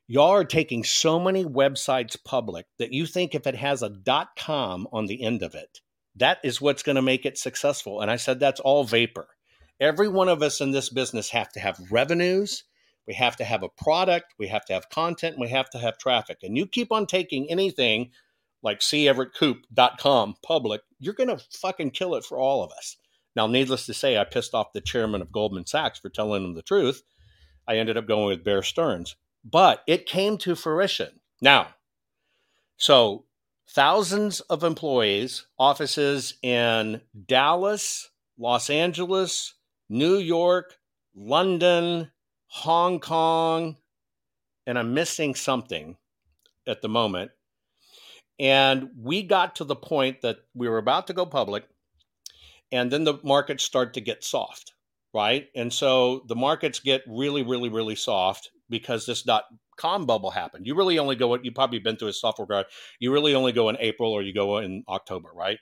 y'all 0.09 0.31
are 0.31 0.44
taking 0.44 0.83
so 0.83 1.20
many 1.20 1.44
websites 1.44 2.16
public 2.24 2.66
that 2.78 2.92
you 2.92 3.07
think 3.07 3.35
if 3.35 3.46
it 3.46 3.54
has 3.54 3.83
a 3.83 3.92
com 4.37 4.88
on 4.90 5.07
the 5.07 5.22
end 5.22 5.42
of 5.42 5.54
it, 5.54 5.81
that 6.16 6.38
is 6.42 6.61
what's 6.61 6.83
going 6.83 6.96
to 6.96 7.02
make 7.02 7.26
it 7.26 7.38
successful. 7.38 8.00
And 8.00 8.11
I 8.11 8.16
said, 8.16 8.40
that's 8.40 8.61
all 8.61 8.85
vapor. 8.85 9.28
Every 9.81 10.09
one 10.09 10.29
of 10.29 10.43
us 10.43 10.61
in 10.61 10.71
this 10.71 10.88
business 10.88 11.31
have 11.31 11.51
to 11.53 11.61
have 11.61 11.81
revenues. 11.91 12.64
We 13.07 13.14
have 13.14 13.37
to 13.37 13.45
have 13.45 13.62
a 13.62 13.69
product. 13.69 14.35
We 14.38 14.49
have 14.49 14.64
to 14.67 14.73
have 14.75 14.91
content. 14.91 15.38
We 15.38 15.49
have 15.49 15.71
to 15.71 15.79
have 15.79 15.99
traffic. 15.99 16.38
And 16.43 16.57
you 16.57 16.67
keep 16.67 16.93
on 16.93 17.07
taking 17.07 17.51
anything 17.51 18.11
like 18.62 18.81
ceverettkoop.com 18.81 20.35
public, 20.43 20.81
you're 20.99 21.14
going 21.14 21.29
to 21.29 21.45
fucking 21.53 21.93
kill 21.93 22.17
it 22.17 22.25
for 22.25 22.38
all 22.38 22.64
of 22.64 22.73
us. 22.73 22.97
Now, 23.37 23.47
needless 23.47 23.87
to 23.87 23.95
say, 23.95 24.19
I 24.19 24.25
pissed 24.25 24.53
off 24.53 24.73
the 24.73 24.81
chairman 24.81 25.23
of 25.23 25.31
Goldman 25.31 25.67
Sachs 25.67 26.01
for 26.01 26.09
telling 26.09 26.45
him 26.45 26.55
the 26.55 26.62
truth. 26.62 27.03
I 27.69 27.77
ended 27.77 27.97
up 27.97 28.09
going 28.09 28.27
with 28.27 28.45
Bear 28.45 28.62
Stearns 28.62 29.14
but 29.45 29.83
it 29.87 30.07
came 30.07 30.38
to 30.38 30.55
fruition. 30.55 31.21
Now, 31.41 31.69
so 32.77 33.25
thousands 33.69 34.41
of 34.41 34.64
employees, 34.64 35.47
offices 35.59 36.35
in 36.43 37.01
Dallas, 37.27 38.11
Los 38.38 38.71
Angeles, 38.71 39.55
New 39.88 40.16
York, 40.16 40.77
London, 41.14 42.11
Hong 42.48 43.01
Kong, 43.01 43.77
and 44.66 44.79
I'm 44.79 44.94
missing 44.94 45.35
something 45.35 45.96
at 46.66 46.83
the 46.83 46.88
moment. 46.88 47.31
And 48.38 48.90
we 49.01 49.22
got 49.22 49.57
to 49.57 49.64
the 49.64 49.77
point 49.77 50.22
that 50.22 50.38
we 50.55 50.68
were 50.68 50.79
about 50.79 51.07
to 51.09 51.12
go 51.12 51.27
public, 51.27 51.64
and 52.70 52.90
then 52.90 53.05
the 53.05 53.18
markets 53.24 53.64
start 53.64 53.94
to 53.94 54.01
get 54.01 54.22
soft, 54.22 54.72
right? 55.14 55.48
And 55.57 55.72
so 55.72 56.22
the 56.29 56.37
markets 56.37 56.79
get 56.79 57.03
really, 57.09 57.42
really, 57.42 57.68
really 57.68 57.96
soft 57.96 58.51
because 58.68 59.07
this 59.07 59.22
dot 59.22 59.44
com 59.79 60.07
bubble 60.07 60.31
happened. 60.31 60.67
You 60.67 60.75
really 60.75 60.99
only 60.99 61.17
go, 61.17 61.35
you 61.37 61.53
probably 61.53 61.79
been 61.79 61.97
through 61.97 62.09
a 62.09 62.12
software 62.12 62.47
guard. 62.47 62.67
You 62.99 63.12
really 63.12 63.35
only 63.35 63.53
go 63.53 63.69
in 63.69 63.77
April 63.81 64.12
or 64.12 64.23
you 64.23 64.35
go 64.35 64.59
in 64.59 64.85
October, 64.88 65.31
right? 65.35 65.59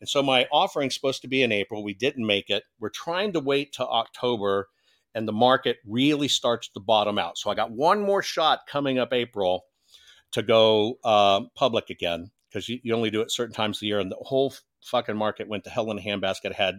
And 0.00 0.08
so 0.08 0.22
my 0.22 0.46
offering's 0.52 0.94
supposed 0.94 1.22
to 1.22 1.28
be 1.28 1.42
in 1.42 1.52
April. 1.52 1.82
We 1.84 1.94
didn't 1.94 2.26
make 2.26 2.50
it. 2.50 2.64
We're 2.78 2.90
trying 2.90 3.32
to 3.34 3.40
wait 3.40 3.72
to 3.74 3.86
October 3.86 4.68
and 5.14 5.26
the 5.26 5.32
market 5.32 5.78
really 5.86 6.28
starts 6.28 6.68
to 6.68 6.80
bottom 6.80 7.18
out. 7.18 7.38
So 7.38 7.50
I 7.50 7.54
got 7.54 7.70
one 7.70 8.00
more 8.00 8.22
shot 8.22 8.60
coming 8.68 8.98
up 8.98 9.12
April 9.12 9.64
to 10.32 10.42
go 10.42 10.98
uh, 11.04 11.42
public 11.56 11.90
again 11.90 12.30
because 12.48 12.68
you, 12.68 12.78
you, 12.82 12.94
only 12.94 13.10
do 13.10 13.20
it 13.20 13.32
certain 13.32 13.54
times 13.54 13.78
of 13.78 13.80
the 13.80 13.86
year. 13.88 13.98
And 13.98 14.10
the 14.10 14.16
whole 14.20 14.54
fucking 14.84 15.16
market 15.16 15.48
went 15.48 15.64
to 15.64 15.70
hell 15.70 15.90
in 15.90 15.98
a 15.98 16.02
handbasket. 16.02 16.54
Had 16.54 16.76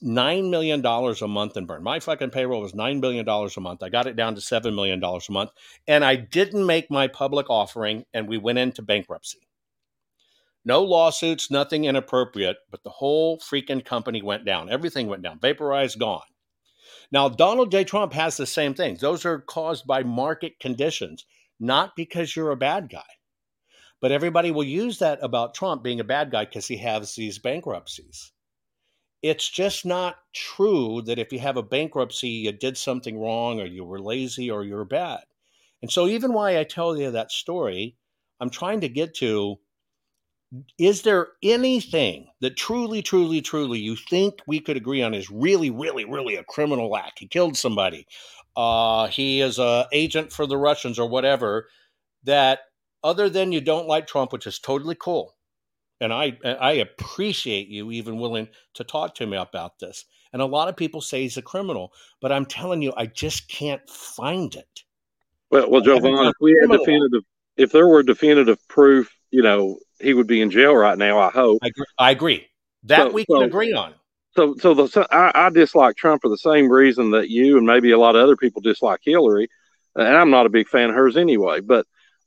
nine 0.00 0.50
million 0.50 0.80
dollars 0.80 1.20
a 1.20 1.28
month 1.28 1.56
in 1.56 1.66
burn. 1.66 1.82
My 1.82 1.98
fucking 1.98 2.30
payroll 2.30 2.60
was 2.60 2.74
nine 2.74 3.00
billion 3.00 3.24
dollars 3.24 3.56
a 3.56 3.60
month. 3.60 3.82
I 3.82 3.88
got 3.88 4.06
it 4.06 4.16
down 4.16 4.36
to 4.36 4.40
seven 4.40 4.74
million 4.74 5.00
dollars 5.00 5.28
a 5.28 5.32
month, 5.32 5.50
and 5.88 6.04
I 6.04 6.16
didn't 6.16 6.64
make 6.64 6.90
my 6.90 7.08
public 7.08 7.50
offering, 7.50 8.04
and 8.14 8.28
we 8.28 8.38
went 8.38 8.58
into 8.58 8.82
bankruptcy. 8.82 9.40
No 10.64 10.84
lawsuits, 10.84 11.50
nothing 11.50 11.86
inappropriate, 11.86 12.58
but 12.70 12.84
the 12.84 12.90
whole 12.90 13.38
freaking 13.38 13.84
company 13.84 14.22
went 14.22 14.44
down. 14.44 14.70
Everything 14.70 15.08
went 15.08 15.22
down. 15.22 15.40
Vaporized, 15.40 15.98
gone. 15.98 16.22
Now, 17.10 17.28
Donald 17.28 17.72
J. 17.72 17.82
Trump 17.82 18.12
has 18.12 18.36
the 18.36 18.46
same 18.46 18.74
things. 18.74 19.00
Those 19.00 19.24
are 19.24 19.40
caused 19.40 19.86
by 19.86 20.02
market 20.02 20.60
conditions, 20.60 21.24
not 21.58 21.96
because 21.96 22.36
you're 22.36 22.52
a 22.52 22.56
bad 22.56 22.90
guy. 22.90 23.02
But 24.00 24.12
everybody 24.12 24.50
will 24.50 24.64
use 24.64 24.98
that 25.00 25.18
about 25.22 25.54
Trump 25.54 25.82
being 25.82 25.98
a 25.98 26.04
bad 26.04 26.30
guy 26.30 26.44
because 26.44 26.68
he 26.68 26.76
has 26.76 27.14
these 27.14 27.38
bankruptcies 27.38 28.32
it's 29.22 29.48
just 29.48 29.86
not 29.86 30.16
true 30.34 31.02
that 31.02 31.18
if 31.18 31.32
you 31.32 31.38
have 31.40 31.56
a 31.56 31.62
bankruptcy, 31.62 32.28
you 32.28 32.52
did 32.52 32.76
something 32.78 33.18
wrong 33.18 33.60
or 33.60 33.66
you 33.66 33.84
were 33.84 34.00
lazy 34.00 34.50
or 34.50 34.64
you're 34.64 34.84
bad. 34.84 35.24
And 35.82 35.90
so, 35.90 36.06
even 36.06 36.32
why 36.34 36.58
I 36.58 36.64
tell 36.64 36.96
you 36.96 37.10
that 37.10 37.32
story, 37.32 37.96
I'm 38.40 38.50
trying 38.50 38.80
to 38.82 38.88
get 38.88 39.14
to 39.16 39.58
Is 40.78 41.02
there 41.02 41.28
anything 41.44 42.28
that 42.40 42.56
truly, 42.56 43.02
truly, 43.02 43.40
truly 43.40 43.78
you 43.78 43.94
think 43.94 44.40
we 44.46 44.58
could 44.60 44.76
agree 44.76 45.00
on 45.02 45.14
is 45.14 45.30
really, 45.30 45.70
really, 45.70 46.04
really 46.04 46.34
a 46.34 46.44
criminal 46.44 46.96
act? 46.96 47.20
He 47.20 47.28
killed 47.28 47.56
somebody. 47.56 48.06
Uh, 48.56 49.06
he 49.08 49.40
is 49.40 49.58
a 49.60 49.86
agent 49.92 50.32
for 50.32 50.46
the 50.46 50.56
Russians 50.56 50.98
or 50.98 51.08
whatever. 51.08 51.68
That 52.24 52.60
other 53.04 53.28
than 53.30 53.52
you 53.52 53.60
don't 53.60 53.88
like 53.88 54.06
Trump, 54.08 54.32
which 54.32 54.46
is 54.46 54.58
totally 54.58 54.96
cool, 54.96 55.36
and 56.00 56.12
I 56.12 56.38
uh, 56.44 56.56
I 56.60 56.72
appreciate 56.72 57.68
you 57.68 57.90
even 57.90 58.18
willing 58.18 58.48
to 58.74 58.84
talk 58.84 59.14
to 59.16 59.26
me 59.26 59.36
about 59.36 59.78
this. 59.78 60.04
And 60.32 60.40
a 60.40 60.46
lot 60.46 60.68
of 60.68 60.76
people 60.76 61.00
say 61.00 61.22
he's 61.22 61.36
a 61.36 61.42
criminal, 61.42 61.92
but 62.20 62.32
I'm 62.32 62.46
telling 62.46 62.82
you, 62.82 62.92
I 62.96 63.06
just 63.06 63.48
can't 63.48 63.88
find 63.88 64.54
it. 64.54 64.84
Well, 65.50 65.68
well, 65.68 65.80
Jovan, 65.80 66.14
if 66.26 66.34
we 66.40 66.56
had 66.60 66.70
definitive, 66.70 67.24
if 67.56 67.72
there 67.72 67.88
were 67.88 68.02
definitive 68.02 68.58
proof, 68.68 69.10
you 69.30 69.42
know, 69.42 69.78
he 70.00 70.14
would 70.14 70.28
be 70.28 70.40
in 70.40 70.50
jail 70.50 70.74
right 70.74 70.96
now. 70.96 71.18
I 71.18 71.30
hope. 71.30 71.58
I 71.62 71.66
agree. 71.66 71.86
I 71.98 72.10
agree. 72.12 72.46
That 72.84 73.08
so, 73.08 73.10
we 73.10 73.24
can 73.24 73.36
so, 73.36 73.42
agree 73.42 73.72
on. 73.72 73.94
So, 74.36 74.54
so 74.60 74.74
the 74.74 75.08
I, 75.10 75.46
I, 75.46 75.50
dislike 75.50 75.96
Trump 75.96 76.22
for 76.22 76.28
the 76.28 76.38
same 76.38 76.70
reason 76.70 77.10
that 77.10 77.28
you 77.28 77.58
and 77.58 77.66
maybe 77.66 77.90
a 77.90 77.98
lot 77.98 78.14
of 78.14 78.22
other 78.22 78.36
people 78.36 78.62
dislike 78.62 79.00
Hillary, 79.02 79.48
and 79.96 80.06
I'm 80.06 80.30
not 80.30 80.46
a 80.46 80.50
big 80.50 80.68
fan 80.68 80.88
of 80.88 80.94
hers 80.94 81.16
anyway. 81.16 81.60
But, 81.60 81.86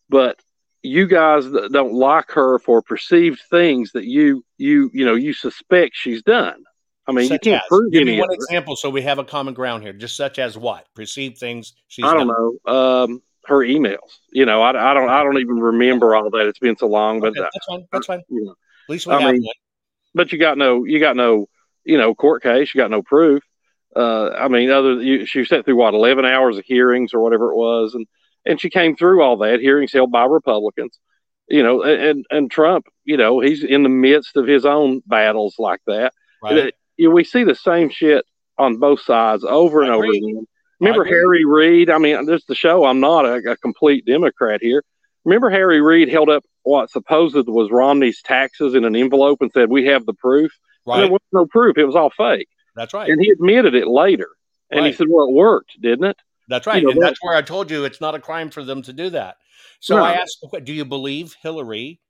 but 0.09 0.37
you 0.83 1.07
guys 1.07 1.45
don't 1.71 1.93
like 1.93 2.29
her 2.31 2.59
for 2.59 2.81
perceived 2.81 3.41
things 3.49 3.93
that 3.93 4.05
you 4.05 4.43
you 4.57 4.91
you 4.93 5.05
know 5.05 5.15
you 5.15 5.33
suspect 5.33 5.95
she's 5.95 6.21
done. 6.21 6.63
I 7.07 7.11
mean, 7.11 7.27
such 7.27 7.45
you 7.45 7.51
can't 7.51 7.63
as. 7.63 7.69
prove 7.69 7.91
Give 7.91 8.01
any. 8.01 8.11
Me 8.11 8.19
one 8.19 8.33
example, 8.33 8.75
so 8.75 8.89
we 8.89 9.01
have 9.01 9.17
a 9.17 9.23
common 9.23 9.53
ground 9.53 9.83
here. 9.83 9.93
Just 9.93 10.15
such 10.15 10.39
as 10.39 10.57
what 10.57 10.85
perceived 10.93 11.37
things 11.37 11.73
she's. 11.87 12.05
I 12.05 12.13
don't 12.13 12.27
done. 12.27 12.57
know. 12.65 12.73
Um, 12.73 13.21
her 13.45 13.57
emails. 13.59 14.19
You 14.31 14.45
know, 14.45 14.61
I, 14.61 14.69
I 14.69 14.93
don't 14.93 15.09
I 15.09 15.23
don't 15.23 15.37
even 15.39 15.59
remember 15.59 16.15
all 16.15 16.29
that. 16.29 16.47
It's 16.47 16.59
been 16.59 16.77
so 16.77 16.87
long, 16.87 17.19
but 17.19 17.31
okay, 17.31 17.41
that's 17.41 17.65
fine. 17.65 17.85
That's 17.91 18.05
fine. 18.05 18.21
You 18.29 18.45
know, 18.45 18.51
At 18.51 18.89
least 18.89 19.07
we 19.07 19.13
I 19.13 19.21
have 19.21 19.33
mean, 19.33 19.43
one. 19.43 19.55
But 20.13 20.31
you 20.31 20.37
got 20.39 20.57
no 20.57 20.85
you 20.85 20.99
got 20.99 21.15
no 21.15 21.47
you 21.83 21.97
know 21.97 22.13
court 22.13 22.43
case. 22.43 22.73
You 22.73 22.79
got 22.79 22.91
no 22.91 23.01
proof. 23.01 23.43
Uh, 23.95 24.29
I 24.29 24.47
mean, 24.47 24.71
other 24.71 25.01
you, 25.01 25.25
she 25.25 25.45
sat 25.45 25.65
through 25.65 25.75
what 25.75 25.93
eleven 25.93 26.25
hours 26.25 26.57
of 26.57 26.65
hearings 26.65 27.13
or 27.13 27.19
whatever 27.19 27.51
it 27.51 27.55
was, 27.55 27.93
and 27.93 28.07
and 28.45 28.59
she 28.59 28.69
came 28.69 28.95
through 28.95 29.21
all 29.21 29.37
that 29.37 29.59
hearings 29.59 29.93
held 29.93 30.11
by 30.11 30.25
Republicans. 30.25 30.97
You 31.47 31.61
know, 31.61 31.83
and 31.83 32.25
and 32.29 32.49
Trump, 32.49 32.85
you 33.03 33.17
know, 33.17 33.39
he's 33.39 33.63
in 33.63 33.83
the 33.83 33.89
midst 33.89 34.37
of 34.37 34.47
his 34.47 34.65
own 34.65 35.01
battles 35.05 35.55
like 35.59 35.81
that. 35.87 36.13
Right. 36.41 36.57
It, 36.57 36.75
you 36.97 37.09
know, 37.09 37.15
we 37.15 37.23
see 37.23 37.43
the 37.43 37.55
same 37.55 37.89
shit 37.89 38.25
on 38.57 38.77
both 38.77 39.01
sides 39.01 39.43
over 39.43 39.81
and 39.81 39.91
over 39.91 40.05
again. 40.05 40.47
Remember 40.79 41.05
Harry 41.05 41.45
Reid? 41.45 41.89
I 41.89 41.97
mean, 41.97 42.25
this 42.25 42.41
is 42.41 42.47
the 42.47 42.55
show. 42.55 42.85
I'm 42.85 42.99
not 42.99 43.25
a, 43.25 43.51
a, 43.51 43.57
complete 43.57 44.05
Democrat 44.05 44.61
here. 44.61 44.83
Remember 45.23 45.49
Harry 45.49 45.81
Reid 45.81 46.09
held 46.09 46.29
up 46.29 46.43
what 46.63 46.91
supposed 46.91 47.47
was 47.47 47.71
Romney's 47.71 48.21
taxes 48.21 48.75
in 48.75 48.83
an 48.83 48.95
envelope 48.95 49.41
and 49.41 49.51
said, 49.53 49.69
"We 49.69 49.85
have 49.85 50.05
the 50.05 50.13
proof." 50.13 50.51
Right. 50.85 51.01
there 51.01 51.11
was 51.11 51.21
no 51.31 51.45
proof. 51.45 51.77
It 51.77 51.85
was 51.85 51.95
all 51.95 52.09
fake. 52.09 52.49
That's 52.75 52.93
right. 52.93 53.09
And 53.09 53.21
he 53.21 53.29
admitted 53.29 53.75
it 53.75 53.87
later. 53.87 54.29
And 54.69 54.81
right. 54.81 54.87
he 54.87 54.93
said, 54.93 55.07
"Well, 55.09 55.27
it 55.27 55.33
worked, 55.33 55.79
didn't 55.79 56.05
it?" 56.05 56.17
That's 56.49 56.67
right. 56.67 56.81
You 56.81 56.87
know, 56.87 56.91
and 56.91 57.01
that's 57.01 57.21
where 57.21 57.35
I 57.35 57.41
told 57.41 57.71
you 57.71 57.85
it's 57.85 58.01
not 58.01 58.15
a 58.15 58.19
crime 58.19 58.49
for 58.49 58.63
them 58.63 58.81
to 58.83 58.93
do 58.93 59.09
that. 59.11 59.37
So 59.79 59.97
no. 59.97 60.03
I 60.03 60.13
asked, 60.13 60.45
"Do 60.63 60.73
you 60.73 60.85
believe 60.85 61.35
Hillary?" 61.41 62.01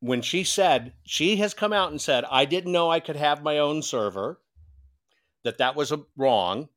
When 0.00 0.22
she 0.22 0.44
said 0.44 0.92
she 1.04 1.36
has 1.36 1.54
come 1.54 1.72
out 1.72 1.90
and 1.90 2.00
said, 2.00 2.24
"I 2.30 2.44
didn't 2.44 2.72
know 2.72 2.90
I 2.90 3.00
could 3.00 3.16
have 3.16 3.42
my 3.42 3.58
own 3.58 3.82
server," 3.82 4.40
that 5.44 5.58
that 5.58 5.76
was 5.76 5.92
a, 5.92 6.02
wrong 6.16 6.68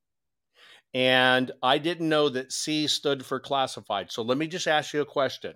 and 0.94 1.52
I 1.62 1.78
didn't 1.78 2.10
know 2.10 2.30
that 2.30 2.52
C 2.52 2.88
stood 2.88 3.26
for 3.26 3.40
classified. 3.40 4.12
So 4.12 4.24
let 4.24 4.38
me 4.38 4.48
just 4.48 4.68
ask 4.68 4.94
you 4.94 5.02
a 5.02 5.06
question. 5.06 5.56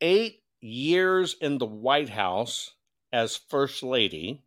Eight 0.00 0.42
years 0.60 1.34
in 1.40 1.58
the 1.58 1.66
White 1.66 2.08
House 2.08 2.72
as 3.12 3.36
First 3.36 3.82
Lady, 3.82 4.44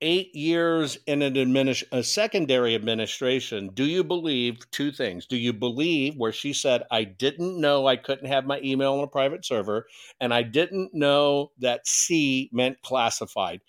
eight 0.00 0.34
years 0.34 0.98
in 1.06 1.22
an 1.22 1.34
administ- 1.34 1.84
a 1.92 2.02
secondary 2.02 2.74
administration, 2.74 3.70
do 3.74 3.84
you 3.84 4.04
believe 4.04 4.58
two 4.70 4.92
things? 4.92 5.26
Do 5.26 5.36
you 5.36 5.52
believe 5.52 6.16
where 6.16 6.32
she 6.32 6.52
said, 6.52 6.84
I 6.90 7.04
didn't 7.04 7.60
know 7.60 7.86
I 7.86 7.96
couldn't 7.96 8.28
have 8.28 8.46
my 8.46 8.60
email 8.62 8.94
on 8.94 9.04
a 9.04 9.08
private 9.08 9.44
server, 9.44 9.86
and 10.20 10.32
I 10.32 10.42
didn't 10.42 10.94
know 10.94 11.52
that 11.58 11.86
C 11.86 12.48
meant 12.52 12.80
classified? 12.82 13.60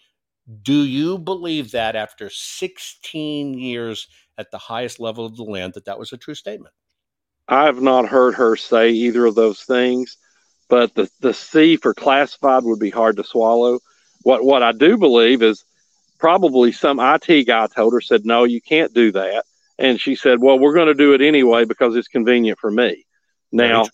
Do 0.63 0.83
you 0.83 1.17
believe 1.17 1.71
that 1.71 1.95
after 1.95 2.29
16 2.29 3.53
years 3.53 4.07
at 4.37 4.51
the 4.51 4.57
highest 4.57 4.99
level 4.99 5.25
of 5.25 5.35
the 5.35 5.43
land 5.43 5.73
that 5.73 5.85
that 5.85 5.99
was 5.99 6.13
a 6.13 6.17
true 6.17 6.35
statement? 6.35 6.73
I 7.47 7.65
have 7.65 7.81
not 7.81 8.07
heard 8.07 8.35
her 8.35 8.55
say 8.55 8.91
either 8.91 9.25
of 9.25 9.35
those 9.35 9.63
things, 9.63 10.17
but 10.69 10.93
the, 10.93 11.09
the 11.19 11.33
C 11.33 11.77
for 11.77 11.93
classified 11.93 12.63
would 12.63 12.79
be 12.79 12.91
hard 12.91 13.17
to 13.17 13.23
swallow. 13.23 13.79
What 14.21 14.43
what 14.43 14.63
I 14.63 14.71
do 14.71 14.97
believe 14.97 15.41
is 15.41 15.63
probably 16.19 16.71
some 16.71 16.99
IT 16.99 17.47
guy 17.47 17.67
told 17.67 17.93
her 17.93 18.01
said 18.01 18.25
no, 18.25 18.43
you 18.43 18.62
can't 18.62 18.93
do 18.93 19.12
that, 19.13 19.45
and 19.77 19.99
she 19.99 20.15
said, 20.15 20.39
well, 20.39 20.60
we're 20.60 20.73
going 20.73 20.88
to 20.88 20.93
do 20.93 21.13
it 21.13 21.21
anyway 21.21 21.65
because 21.65 21.95
it's 21.95 22.08
convenient 22.08 22.60
for 22.60 22.69
me. 22.69 23.05
Now 23.51 23.86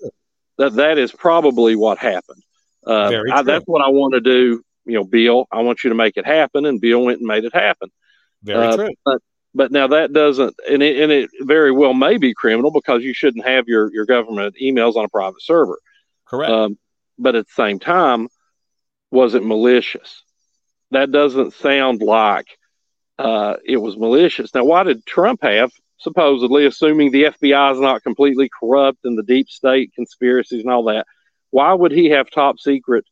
that 0.57 0.73
that 0.73 0.97
is 0.97 1.11
probably 1.11 1.75
what 1.75 1.97
happened. 1.97 2.43
Uh, 2.85 3.11
I, 3.31 3.41
that's 3.41 3.65
what 3.65 3.81
I 3.81 3.89
want 3.89 4.13
to 4.13 4.21
do 4.21 4.63
you 4.85 4.93
know, 4.93 5.03
Bill, 5.03 5.47
I 5.51 5.61
want 5.61 5.83
you 5.83 5.89
to 5.89 5.95
make 5.95 6.17
it 6.17 6.25
happen. 6.25 6.65
And 6.65 6.79
Bill 6.79 7.03
went 7.03 7.19
and 7.19 7.27
made 7.27 7.43
it 7.43 7.53
happen. 7.53 7.89
Very 8.43 8.67
uh, 8.67 8.75
true. 8.75 8.89
But, 9.03 9.21
but 9.53 9.71
now 9.71 9.87
that 9.87 10.13
doesn't, 10.13 10.55
and 10.69 10.83
it, 10.83 11.01
and 11.01 11.11
it 11.11 11.29
very 11.41 11.71
well 11.71 11.93
may 11.93 12.17
be 12.17 12.33
criminal 12.33 12.71
because 12.71 13.03
you 13.03 13.13
shouldn't 13.13 13.45
have 13.45 13.67
your, 13.67 13.91
your 13.93 14.05
government 14.05 14.55
emails 14.61 14.95
on 14.95 15.05
a 15.05 15.09
private 15.09 15.41
server. 15.41 15.79
Correct. 16.25 16.51
Um, 16.51 16.77
but 17.17 17.35
at 17.35 17.45
the 17.47 17.53
same 17.53 17.79
time, 17.79 18.27
was 19.11 19.33
it 19.33 19.43
malicious? 19.43 20.23
That 20.91 21.11
doesn't 21.11 21.53
sound 21.53 22.01
like 22.01 22.47
uh, 23.17 23.55
it 23.65 23.77
was 23.77 23.97
malicious. 23.97 24.53
Now, 24.53 24.65
why 24.65 24.83
did 24.83 25.05
Trump 25.05 25.41
have, 25.43 25.71
supposedly, 25.99 26.65
assuming 26.65 27.11
the 27.11 27.23
FBI 27.23 27.73
is 27.73 27.79
not 27.79 28.03
completely 28.03 28.49
corrupt 28.59 28.99
and 29.03 29.17
the 29.17 29.23
deep 29.23 29.49
state 29.49 29.93
conspiracies 29.95 30.61
and 30.61 30.71
all 30.71 30.83
that, 30.85 31.07
why 31.49 31.73
would 31.73 31.91
he 31.91 32.09
have 32.09 32.29
top 32.29 32.59
secret 32.59 33.05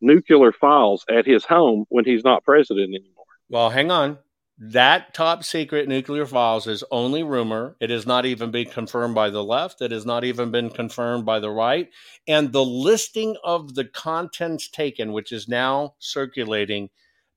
nuclear 0.00 0.52
files 0.52 1.04
at 1.10 1.26
his 1.26 1.44
home 1.44 1.84
when 1.88 2.04
he's 2.04 2.24
not 2.24 2.44
president 2.44 2.94
anymore. 2.94 3.24
Well, 3.48 3.70
hang 3.70 3.90
on. 3.90 4.18
That 4.62 5.14
top 5.14 5.42
secret 5.42 5.88
nuclear 5.88 6.26
files 6.26 6.66
is 6.66 6.84
only 6.90 7.22
rumor. 7.22 7.76
It 7.80 7.88
has 7.88 8.06
not 8.06 8.26
even 8.26 8.50
been 8.50 8.68
confirmed 8.68 9.14
by 9.14 9.30
the 9.30 9.42
left. 9.42 9.80
It 9.80 9.90
has 9.90 10.04
not 10.04 10.22
even 10.22 10.50
been 10.50 10.68
confirmed 10.68 11.24
by 11.24 11.40
the 11.40 11.50
right. 11.50 11.88
And 12.28 12.52
the 12.52 12.64
listing 12.64 13.36
of 13.42 13.74
the 13.74 13.86
contents 13.86 14.68
taken, 14.68 15.12
which 15.12 15.32
is 15.32 15.48
now 15.48 15.94
circulating, 15.98 16.90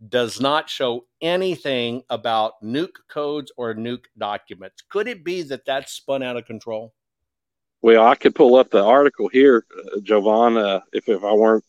does 0.10 0.42
not 0.42 0.70
show 0.70 1.06
anything 1.22 2.04
about 2.10 2.62
nuke 2.64 2.98
codes 3.10 3.52
or 3.58 3.74
nuke 3.74 4.06
documents. 4.18 4.84
Could 4.90 5.08
it 5.08 5.24
be 5.24 5.44
that 5.44 5.66
that's 5.66 5.94
spun 5.94 6.24
out 6.24 6.38
of 6.38 6.46
control? 6.46 6.94
Well, 7.82 8.06
I 8.06 8.16
could 8.16 8.34
pull 8.34 8.56
up 8.56 8.70
the 8.70 8.84
article 8.84 9.28
here, 9.28 9.66
uh, 9.78 10.00
Jovan, 10.02 10.58
uh, 10.58 10.82
if, 10.94 11.10
if 11.10 11.24
I 11.24 11.34
weren't 11.34 11.66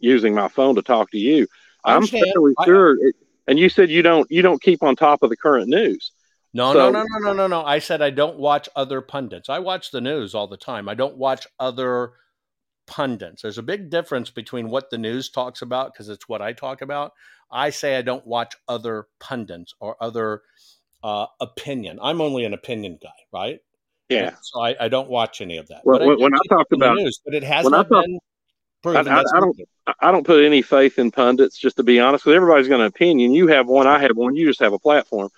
using 0.00 0.34
my 0.34 0.48
phone 0.48 0.74
to 0.76 0.82
talk 0.82 1.10
to 1.10 1.18
you. 1.18 1.46
I'm 1.84 2.06
fairly 2.06 2.54
sure. 2.64 2.96
It, 3.06 3.14
and 3.46 3.58
you 3.58 3.68
said 3.68 3.90
you 3.90 4.02
don't 4.02 4.30
you 4.30 4.42
don't 4.42 4.62
keep 4.62 4.82
on 4.82 4.96
top 4.96 5.22
of 5.22 5.30
the 5.30 5.36
current 5.36 5.68
news. 5.68 6.12
No, 6.52 6.72
so, 6.72 6.90
no, 6.90 6.90
no, 6.90 7.04
no, 7.04 7.18
no, 7.18 7.32
no, 7.32 7.46
no. 7.46 7.64
I 7.64 7.78
said 7.78 8.02
I 8.02 8.10
don't 8.10 8.38
watch 8.38 8.68
other 8.74 9.00
pundits. 9.00 9.48
I 9.48 9.60
watch 9.60 9.90
the 9.90 10.00
news 10.00 10.34
all 10.34 10.46
the 10.46 10.56
time. 10.56 10.88
I 10.88 10.94
don't 10.94 11.16
watch 11.16 11.46
other 11.58 12.12
pundits. 12.90 13.42
There's 13.42 13.56
a 13.56 13.62
big 13.62 13.88
difference 13.88 14.30
between 14.30 14.68
what 14.68 14.90
the 14.90 14.98
news 14.98 15.30
talks 15.30 15.62
about 15.62 15.94
because 15.94 16.08
it's 16.08 16.28
what 16.28 16.42
I 16.42 16.52
talk 16.52 16.82
about. 16.82 17.12
I 17.50 17.70
say 17.70 17.96
I 17.96 18.02
don't 18.02 18.26
watch 18.26 18.54
other 18.68 19.06
pundits 19.20 19.74
or 19.80 19.96
other 20.00 20.42
uh, 21.02 21.26
opinion. 21.40 22.00
I'm 22.02 22.20
only 22.20 22.44
an 22.44 22.52
opinion 22.52 22.98
guy, 23.00 23.08
right? 23.32 23.60
Yeah. 24.08 24.34
so 24.42 24.60
I, 24.60 24.74
I, 24.78 24.88
don't 24.88 25.08
watch 25.08 25.40
any 25.40 25.56
of 25.56 25.68
that. 25.68 25.82
Well, 25.84 26.00
when, 26.00 26.10
I, 26.10 26.22
when 26.22 26.34
I 26.34 26.38
talked 26.48 26.72
about 26.72 26.96
news, 26.96 27.20
but 27.24 27.32
it 27.32 27.44
has 27.44 27.64
not 27.68 27.88
talk, 27.88 28.04
been 28.04 28.18
I, 28.84 28.90
I, 28.90 29.20
I, 29.20 29.40
don't. 29.40 29.60
I 30.00 30.10
don't 30.10 30.26
put 30.26 30.44
any 30.44 30.62
faith 30.62 30.98
in 30.98 31.12
pundits. 31.12 31.56
Just 31.56 31.76
to 31.76 31.84
be 31.84 32.00
honest, 32.00 32.24
because 32.24 32.34
everybody's 32.34 32.66
got 32.66 32.80
an 32.80 32.86
opinion. 32.86 33.34
You 33.34 33.46
have 33.48 33.68
one. 33.68 33.86
I 33.86 34.00
have 34.00 34.16
one. 34.16 34.34
You 34.34 34.46
just 34.46 34.60
have 34.60 34.72
a 34.72 34.78
platform. 34.78 35.28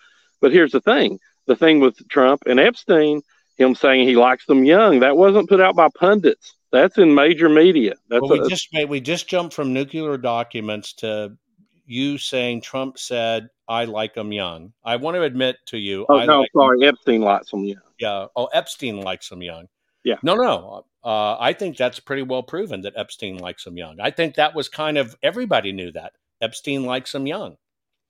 But 0.41 0.53
here's 0.53 0.73
the 0.73 0.81
thing: 0.81 1.19
the 1.47 1.57
thing 1.57 1.81
with 1.81 2.09
Trump 2.09 2.45
and 2.47 2.59
Epstein, 2.59 3.21
him 3.57 3.75
saying 3.75 4.09
he 4.09 4.17
likes 4.17 4.47
them 4.47 4.65
young, 4.65 5.01
that 5.01 5.17
wasn't 5.17 5.49
put 5.49 5.61
out 5.61 5.77
by 5.77 5.89
pundits. 5.95 6.55
That's 6.73 6.97
in 6.97 7.15
major 7.15 7.49
media. 7.49 7.95
That's 8.09 8.23
well, 8.23 8.31
we 8.31 8.41
a, 8.41 8.49
just 8.49 8.69
we 8.89 9.01
just 9.01 9.29
jumped 9.29 9.55
from 9.55 9.73
nuclear 9.75 10.17
documents 10.17 10.95
to 10.95 11.37
you 11.85 12.17
saying 12.17 12.63
Trump 12.63 12.99
said 12.99 13.49
I 13.69 13.85
like 13.85 14.15
them 14.15 14.33
young. 14.33 14.73
I 14.85 14.97
want 14.97 15.17
to 15.17 15.23
admit 15.23 15.57
to 15.67 15.79
you. 15.79 16.07
Oh 16.09 16.19
I 16.19 16.25
no, 16.25 16.41
like 16.41 16.51
sorry. 16.57 16.87
Epstein 16.87 17.21
likes 17.21 17.51
them 17.51 17.65
young. 17.65 17.83
Yeah. 17.99 18.27
Oh, 18.35 18.47
Epstein 18.47 19.01
likes 19.01 19.29
them 19.29 19.43
young. 19.43 19.69
Yeah. 20.03 20.17
No, 20.23 20.35
no. 20.35 20.87
Uh, 21.05 21.37
I 21.39 21.53
think 21.53 21.77
that's 21.77 22.01
pretty 22.01 22.23
well 22.23 22.43
proven 22.43 22.81
that 22.83 22.95
Epstein 22.97 23.39
likes 23.39 23.67
him 23.67 23.77
young. 23.77 24.01
I 24.01 24.11
think 24.11 24.37
that 24.37 24.55
was 24.55 24.69
kind 24.69 24.97
of 24.97 25.17
everybody 25.23 25.73
knew 25.73 25.93
that 25.93 26.13
Epstein 26.41 26.85
likes 26.85 27.15
him 27.15 27.27
young. 27.27 27.57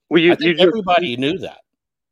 Well, 0.08 0.20
you, 0.20 0.36
you 0.40 0.56
everybody 0.58 1.16
knew 1.16 1.38
that. 1.38 1.60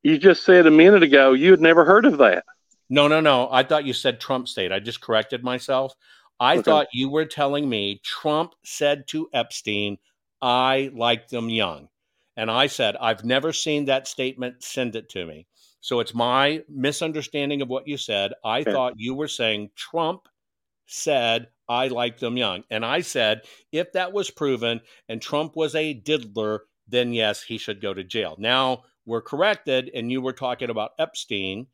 You 0.03 0.19
just 0.19 0.45
said 0.45 0.67
a 0.67 0.71
minute 0.71 1.03
ago 1.03 1.33
you 1.33 1.51
had 1.51 1.61
never 1.61 1.85
heard 1.85 2.07
of 2.07 2.19
that. 2.19 2.45
No, 2.89 3.07
no, 3.07 3.21
no. 3.21 3.49
I 3.53 3.63
thought 3.63 3.85
you 3.85 3.93
said 3.93 4.21
Trump 4.21 4.49
state. 4.49 4.73
I 4.73 4.81
just 4.81 5.01
corrected 5.01 5.45
myself. 5.45 5.95
I 6.40 6.57
Okay. 6.57 6.64
thought 6.64 6.88
you 6.92 7.11
were 7.11 7.26
telling 7.26 7.68
me 7.68 8.00
Trump 8.03 8.55
said 8.64 9.07
to 9.09 9.29
Epstein, 9.33 9.98
I 10.40 10.90
like 10.94 11.29
them 11.29 11.48
young. 11.50 11.88
And 12.37 12.50
I 12.50 12.66
said, 12.66 12.96
I've 12.96 13.24
never 13.24 13.53
seen 13.53 13.85
that 13.85 14.09
statement. 14.09 14.64
Send 14.64 14.96
it 14.96 15.11
to 15.11 15.26
me. 15.26 15.46
So 15.81 16.00
it's 16.00 16.14
my 16.14 16.62
misunderstanding 16.68 17.61
of 17.61 17.68
what 17.68 17.87
you 17.87 17.98
said. 17.98 18.33
I 18.42 18.64
Okay. 18.66 18.72
thought 18.72 18.94
you 18.96 19.14
were 19.14 19.29
saying 19.29 19.70
Trump 19.76 20.29
said, 20.87 21.48
I 21.68 21.88
like 21.88 22.18
them 22.18 22.37
young. 22.37 22.64
And 22.70 22.85
I 22.85 23.03
said, 23.03 23.42
if 23.70 23.92
that 23.92 24.12
was 24.12 24.31
proven 24.31 24.81
and 25.09 25.20
Trump 25.20 25.57
was 25.57 25.74
a 25.74 25.92
diddler, 25.94 26.62
then 26.88 27.12
yes, 27.12 27.42
he 27.42 27.59
should 27.59 27.81
go 27.81 27.94
to 27.94 28.03
jail. 28.03 28.35
Now 28.38 28.85
we're 29.07 29.22
corrected, 29.22 29.90
and 29.94 30.11
you 30.11 30.20
were 30.20 30.33
talking 30.33 30.70
about 30.70 30.92
Epstein 30.98 31.66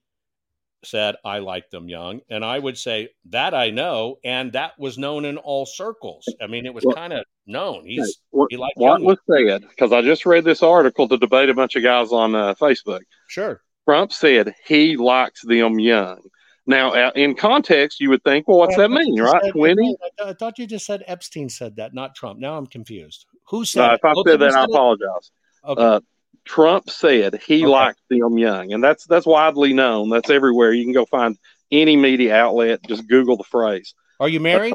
said, 0.84 1.16
I 1.24 1.38
like 1.38 1.70
them 1.70 1.88
young. 1.88 2.20
And 2.30 2.44
I 2.44 2.58
would 2.58 2.78
say 2.78 3.08
that 3.30 3.54
I 3.54 3.70
know, 3.70 4.16
and 4.24 4.52
that 4.52 4.72
was 4.78 4.98
known 4.98 5.24
in 5.24 5.36
all 5.38 5.66
circles. 5.66 6.24
I 6.40 6.46
mean, 6.46 6.66
it 6.66 6.74
was 6.74 6.84
Well- 6.84 6.94
kind 6.94 7.12
of 7.12 7.24
known. 7.46 7.86
He's 7.86 8.18
What, 8.30 8.48
he 8.50 8.56
likes 8.56 8.74
what 8.76 9.00
young 9.00 9.04
was 9.04 9.18
said, 9.30 9.62
because 9.68 9.92
I 9.92 10.02
just 10.02 10.26
read 10.26 10.44
this 10.44 10.62
article 10.62 11.08
to 11.08 11.16
debate 11.16 11.48
a 11.48 11.54
bunch 11.54 11.76
of 11.76 11.82
guys 11.82 12.12
on 12.12 12.34
uh, 12.34 12.54
Facebook. 12.54 13.00
sure. 13.28 13.62
Trump 13.88 14.12
said 14.12 14.52
he 14.66 14.96
likes 14.96 15.42
them 15.44 15.78
young. 15.78 16.20
Now, 16.68 16.92
uh, 16.92 17.12
in 17.14 17.36
context, 17.36 18.00
you 18.00 18.10
would 18.10 18.24
think, 18.24 18.48
well, 18.48 18.58
what's 18.58 18.74
I 18.76 18.82
that 18.82 18.90
mean, 18.90 19.20
right? 19.20 19.40
said- 19.44 19.52
20? 19.52 19.96
I 20.24 20.32
thought- 20.32 20.58
you 20.58 20.66
just 20.66 20.84
said 20.86 21.04
Epstein 21.06 21.48
said 21.48 21.76
that, 21.76 21.94
not 21.94 22.14
Trump. 22.16 22.40
Now 22.40 22.56
I'm 22.58 22.66
confused. 22.66 23.24
Who 23.48 23.64
said 23.64 23.94
if 23.94 24.04
I 24.04 24.12
said 24.26 24.40
that, 24.40 24.52
I 24.54 24.64
apologize. 24.64 25.30
Okay. 25.64 25.80
Uh, 25.82 26.00
Trump 26.46 26.88
said 26.88 27.40
he 27.46 27.56
Okay. 27.64 27.66
likes 27.66 28.00
them 28.08 28.38
young, 28.38 28.72
and 28.72 28.82
that's 28.82 29.04
that's 29.06 29.26
widely 29.26 29.72
known. 29.72 30.08
That's 30.10 30.30
everywhere. 30.30 30.72
You 30.72 30.84
can 30.84 30.92
go 30.94 31.04
find 31.04 31.36
any 31.70 31.96
media 31.96 32.34
outlet. 32.36 32.80
Just 32.88 33.06
Google 33.08 33.36
the 33.36 33.44
phrase. 33.44 33.94
Are 34.20 34.28
you 34.28 34.40
married? 34.40 34.74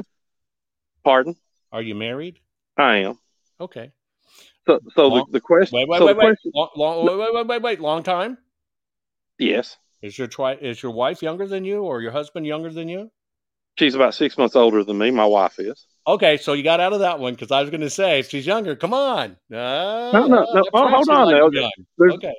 Pardon? 1.04 1.34
Are 1.72 1.82
you 1.82 1.94
married? 1.94 2.38
I 2.76 2.98
am. 2.98 3.18
Okay. 3.60 3.90
So, 4.66 4.78
so 4.94 5.08
Long- 5.08 5.24
the, 5.26 5.32
the 5.38 5.40
question. 5.40 5.76
Wait, 5.78 5.88
wait, 5.88 5.98
so 5.98 6.06
wait, 6.06 6.16
wait. 6.16 6.24
question. 6.24 6.52
Long, 6.54 6.68
long, 6.76 7.06
wait, 7.06 7.18
wait, 7.18 7.34
wait, 7.34 7.46
wait, 7.48 7.62
wait. 7.62 7.80
Long 7.80 8.02
time. 8.02 8.38
Yes, 9.38 9.76
Is 10.02 10.16
your 10.16 10.28
tri- 10.28 10.54
is 10.54 10.82
your 10.82 10.92
wife 10.92 11.22
younger 11.22 11.48
than 11.48 11.64
you, 11.64 11.82
or 11.82 12.00
your 12.00 12.12
husband 12.12 12.46
younger 12.46 12.70
than 12.70 12.88
you? 12.88 13.10
she's 13.78 13.94
about 13.94 14.14
six 14.14 14.36
months 14.38 14.54
older 14.54 14.84
than 14.84 14.98
me. 14.98 15.10
My 15.10 15.24
wife 15.24 15.58
is. 15.58 15.86
Okay, 16.06 16.36
so 16.36 16.52
you 16.52 16.62
got 16.64 16.80
out 16.80 16.92
of 16.92 17.00
that 17.00 17.20
one 17.20 17.34
because 17.34 17.50
I 17.52 17.60
was 17.60 17.70
going 17.70 17.80
to 17.82 17.90
say 17.90 18.22
she's 18.22 18.46
younger, 18.46 18.74
come 18.74 18.92
on. 18.92 19.36
No, 19.50 20.10
No, 20.12 20.26
no, 20.26 20.46
no. 20.52 20.64
Oh, 20.74 20.88
hold 20.88 21.08
on 21.08 21.52
now. 21.54 21.70
Okay. 22.14 22.34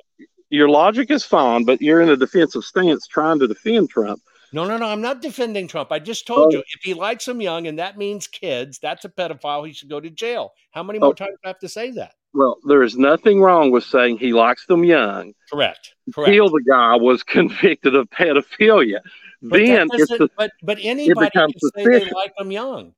Your 0.50 0.68
logic 0.68 1.10
is 1.10 1.24
fine, 1.24 1.64
but 1.64 1.80
you're 1.80 2.00
in 2.02 2.10
a 2.10 2.16
defensive 2.16 2.64
stance 2.64 3.06
trying 3.06 3.38
to 3.40 3.48
defend 3.48 3.90
Trump. 3.90 4.20
No, 4.52 4.64
no, 4.66 4.76
no. 4.76 4.86
I'm 4.86 5.00
not 5.00 5.20
defending 5.22 5.66
Trump. 5.66 5.90
I 5.90 5.98
just 5.98 6.26
told 6.26 6.48
Oh. 6.54 6.58
you 6.58 6.58
if 6.58 6.82
he 6.82 6.94
likes 6.94 7.24
them 7.24 7.40
young 7.40 7.66
and 7.66 7.78
that 7.78 7.96
means 7.98 8.26
kids, 8.28 8.78
that's 8.78 9.04
a 9.04 9.08
pedophile. 9.08 9.66
He 9.66 9.72
should 9.72 9.88
go 9.88 9.98
to 9.98 10.10
jail. 10.10 10.52
How 10.70 10.82
many 10.82 10.98
more 10.98 11.08
Oh. 11.08 11.12
times 11.12 11.30
do 11.32 11.38
I 11.46 11.48
have 11.48 11.58
to 11.60 11.68
say 11.68 11.90
that? 11.92 12.12
Well, 12.34 12.58
there 12.66 12.82
is 12.82 12.96
nothing 12.98 13.40
wrong 13.40 13.70
with 13.70 13.84
saying 13.84 14.18
he 14.18 14.32
likes 14.32 14.66
them 14.66 14.84
young. 14.84 15.32
Correct. 15.50 15.94
Correct. 16.14 16.28
Until 16.28 16.50
the 16.50 16.62
guy 16.68 16.96
was 16.96 17.22
convicted 17.78 17.94
of 17.96 18.08
pedophilia, 18.10 19.00
But 19.42 19.58
then 19.64 19.88
it's 19.92 20.10
the, 20.10 20.28
but 20.36 20.50
but 20.62 20.78
anybody 20.82 21.30
can 21.30 21.48
becomes 21.48 21.72
say 21.76 21.84
they 22.06 22.10
like 22.10 22.34
them 22.38 22.52
young. 22.52 22.92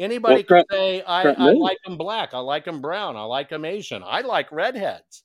Anybody 0.00 0.36
Well, 0.36 0.42
can 0.42 0.46
Trump- 0.46 0.66
say 0.70 1.02
I, 1.02 1.22
I 1.28 1.50
like 1.52 1.76
them 1.84 1.98
black, 1.98 2.32
I 2.32 2.38
like 2.38 2.64
them 2.64 2.80
brown, 2.80 3.16
I 3.16 3.24
like 3.24 3.50
them 3.50 3.66
Asian, 3.66 4.02
I 4.02 4.22
like 4.22 4.50
redheads. 4.50 5.24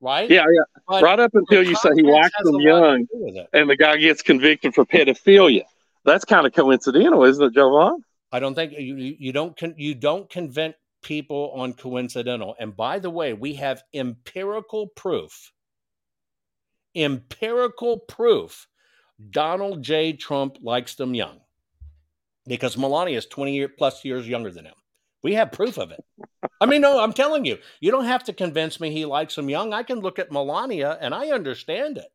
Right? 0.00 0.30
yeah, 0.30 0.46
yeah. 0.50 0.62
But 0.86 1.02
right 1.02 1.20
up 1.20 1.34
until 1.34 1.62
you 1.62 1.74
say 1.76 1.90
he 1.94 2.02
likes 2.02 2.34
them 2.42 2.60
young, 2.60 3.06
to 3.06 3.12
do 3.12 3.24
with 3.24 3.36
it. 3.36 3.48
and 3.52 3.68
the 3.68 3.76
guy 3.76 3.98
gets 3.98 4.22
convicted 4.22 4.74
for 4.74 4.86
pedophilia. 4.86 5.64
That's 6.06 6.24
kind 6.24 6.46
of 6.46 6.54
coincidental, 6.54 7.24
isn't 7.24 7.44
it, 7.44 7.52
Jovan? 7.52 8.02
I 8.32 8.40
don't 8.40 8.54
think 8.54 8.72
you 8.72 8.96
you 8.96 9.16
you 9.18 9.32
don't 9.32 9.54
con, 9.54 9.74
you 9.76 9.94
don't 9.94 10.30
convince 10.30 10.76
people 11.02 11.52
on 11.54 11.74
coincidental. 11.74 12.54
And 12.58 12.74
by 12.74 13.00
the 13.00 13.10
way, 13.10 13.34
we 13.34 13.54
have 13.56 13.82
empirical 13.92 14.86
proof. 14.86 15.52
Empirical 16.94 17.98
proof. 17.98 18.66
Donald 19.30 19.82
J. 19.82 20.14
Trump 20.14 20.56
likes 20.62 20.94
them 20.94 21.14
young 21.14 21.40
because 22.48 22.76
Melania 22.76 23.18
is 23.18 23.26
20 23.26 23.68
plus 23.68 24.04
years 24.04 24.26
younger 24.26 24.50
than 24.50 24.64
him. 24.64 24.74
We 25.22 25.34
have 25.34 25.52
proof 25.52 25.78
of 25.78 25.90
it. 25.90 26.02
I 26.60 26.66
mean, 26.66 26.80
no, 26.80 27.00
I'm 27.00 27.12
telling 27.12 27.44
you, 27.44 27.58
you 27.80 27.90
don't 27.90 28.04
have 28.04 28.24
to 28.24 28.32
convince 28.32 28.80
me 28.80 28.90
he 28.90 29.04
likes 29.04 29.36
him 29.36 29.48
young. 29.48 29.72
I 29.72 29.82
can 29.82 30.00
look 30.00 30.18
at 30.18 30.32
Melania 30.32 30.96
and 31.00 31.14
I 31.14 31.28
understand 31.28 31.98
it. 31.98 32.08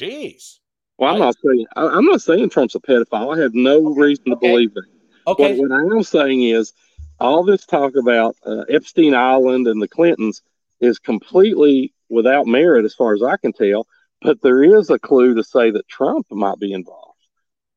Jeez. 0.00 0.58
Well, 0.98 1.12
I'm 1.12 1.18
not 1.18 1.36
saying 1.44 1.66
I'm 1.74 2.04
not 2.04 2.22
saying 2.22 2.50
Trump's 2.50 2.74
a 2.74 2.80
pedophile. 2.80 3.36
I 3.36 3.40
have 3.40 3.54
no 3.54 3.80
reason 3.94 4.26
to 4.26 4.32
okay. 4.32 4.48
believe 4.48 4.74
that. 4.74 4.84
Okay. 5.26 5.58
What, 5.58 5.70
what 5.70 5.80
I 5.80 5.82
am 5.82 6.02
saying 6.02 6.42
is, 6.44 6.72
all 7.18 7.42
this 7.42 7.66
talk 7.66 7.96
about 7.96 8.36
uh, 8.46 8.64
Epstein 8.68 9.14
Island 9.14 9.66
and 9.66 9.82
the 9.82 9.88
Clintons 9.88 10.42
is 10.80 10.98
completely 10.98 11.92
without 12.08 12.46
merit, 12.46 12.84
as 12.84 12.94
far 12.94 13.14
as 13.14 13.22
I 13.22 13.36
can 13.36 13.52
tell. 13.52 13.86
But 14.20 14.42
there 14.42 14.62
is 14.62 14.90
a 14.90 14.98
clue 14.98 15.34
to 15.34 15.42
say 15.42 15.70
that 15.72 15.88
Trump 15.88 16.26
might 16.30 16.60
be 16.60 16.72
involved, 16.72 17.18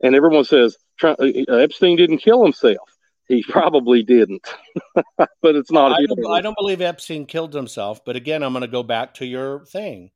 and 0.04 0.14
everyone 0.14 0.46
says 0.46 0.78
Epstein 1.04 1.98
didn't 1.98 2.20
kill 2.20 2.44
himself. 2.44 2.90
He 3.28 3.44
probably 3.44 4.04
didn't, 4.04 4.48
but 5.18 5.56
it's 5.56 5.72
not. 5.72 5.94
I 5.94 6.06
don't, 6.06 6.32
I 6.32 6.42
don't 6.42 6.58
believe 6.58 6.82
Epstein 6.82 7.26
killed 7.26 7.54
himself, 7.54 8.06
but 8.06 8.16
again, 8.16 8.44
I'm 8.44 8.54
going 8.54 8.62
to 8.62 8.68
go 8.68 8.84
back 8.84 9.16
to 9.16 9.26
your 9.26 9.66
thing. 9.66 10.12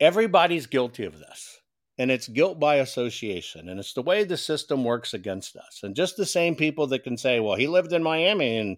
Everybody's 0.00 0.66
guilty 0.66 1.04
of 1.04 1.18
this, 1.18 1.60
and 1.96 2.10
it's 2.10 2.28
guilt 2.28 2.60
by 2.60 2.76
association, 2.76 3.70
and 3.70 3.80
it's 3.80 3.94
the 3.94 4.02
way 4.02 4.24
the 4.24 4.36
system 4.36 4.84
works 4.84 5.14
against 5.14 5.56
us. 5.56 5.80
And 5.82 5.96
just 5.96 6.18
the 6.18 6.26
same 6.26 6.56
people 6.56 6.86
that 6.88 7.04
can 7.04 7.16
say, 7.16 7.40
"Well, 7.40 7.56
he 7.56 7.66
lived 7.66 7.94
in 7.94 8.02
Miami 8.02 8.58
and 8.58 8.76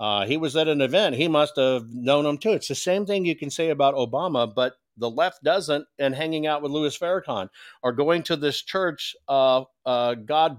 uh, 0.00 0.26
he 0.26 0.36
was 0.36 0.56
at 0.56 0.66
an 0.66 0.80
event, 0.80 1.14
he 1.14 1.28
must 1.28 1.56
have 1.58 1.84
known 1.92 2.26
him 2.26 2.38
too." 2.38 2.50
It's 2.50 2.68
the 2.68 2.74
same 2.74 3.06
thing 3.06 3.24
you 3.24 3.36
can 3.36 3.50
say 3.50 3.70
about 3.70 3.94
Obama, 3.94 4.52
but 4.52 4.74
the 5.00 5.10
left 5.10 5.42
doesn't. 5.42 5.86
And 5.98 6.14
hanging 6.14 6.46
out 6.46 6.62
with 6.62 6.72
Louis 6.72 6.96
Farrakhan 6.96 7.48
or 7.82 7.92
going 7.92 8.22
to 8.24 8.36
this 8.36 8.62
church, 8.62 9.16
uh, 9.28 9.64
uh, 9.84 10.14
God 10.14 10.58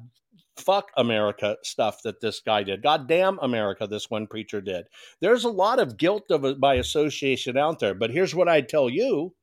fuck 0.58 0.92
America 0.98 1.58
stuff 1.64 2.02
that 2.04 2.22
this 2.22 2.40
guy 2.40 2.64
did. 2.64 2.84
God 2.84 3.08
damn 3.08 3.40
America, 3.40 3.88
this 3.88 4.10
one 4.10 4.28
preacher 4.28 4.62
did. 4.62 4.86
There's 5.20 5.44
a 5.44 5.50
lot 5.50 5.80
of 5.80 5.98
guilt 5.98 6.30
of 6.30 6.60
by 6.60 6.76
association 6.76 7.58
out 7.58 7.80
there. 7.80 7.94
But 7.94 8.12
here's 8.12 8.36
what 8.36 8.50
I 8.50 8.62
tell 8.62 8.90
you 8.90 9.34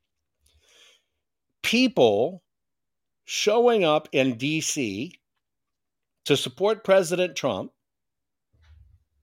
people 1.63 2.43
showing 3.25 3.85
up 3.85 4.09
in 4.13 4.37
DC 4.37 5.13
to 6.25 6.37
support 6.37 6.85
President 6.85 7.37
Trump, 7.37 7.73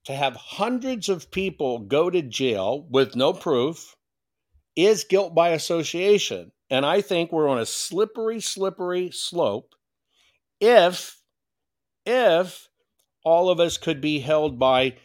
to 0.04 0.14
have 0.14 0.36
hundreds 0.36 1.08
of 1.08 1.30
people 1.30 1.80
go 1.80 2.08
to 2.10 2.22
jail 2.22 2.86
with 2.90 3.16
no 3.16 3.32
proof, 3.32 3.95
is 4.76 5.04
guilt 5.04 5.34
by 5.34 5.50
association. 5.50 6.52
And 6.70 6.84
I 6.84 7.00
think 7.00 7.32
we're 7.32 7.48
on 7.48 7.58
a 7.58 7.66
slippery, 7.66 8.40
slippery 8.40 9.10
slope 9.10 9.74
if 10.60 11.20
if 12.04 12.68
all 13.24 13.50
of 13.50 13.58
us 13.58 13.76
could 13.76 14.00
be 14.00 14.20
held 14.20 14.58
by 14.58 14.96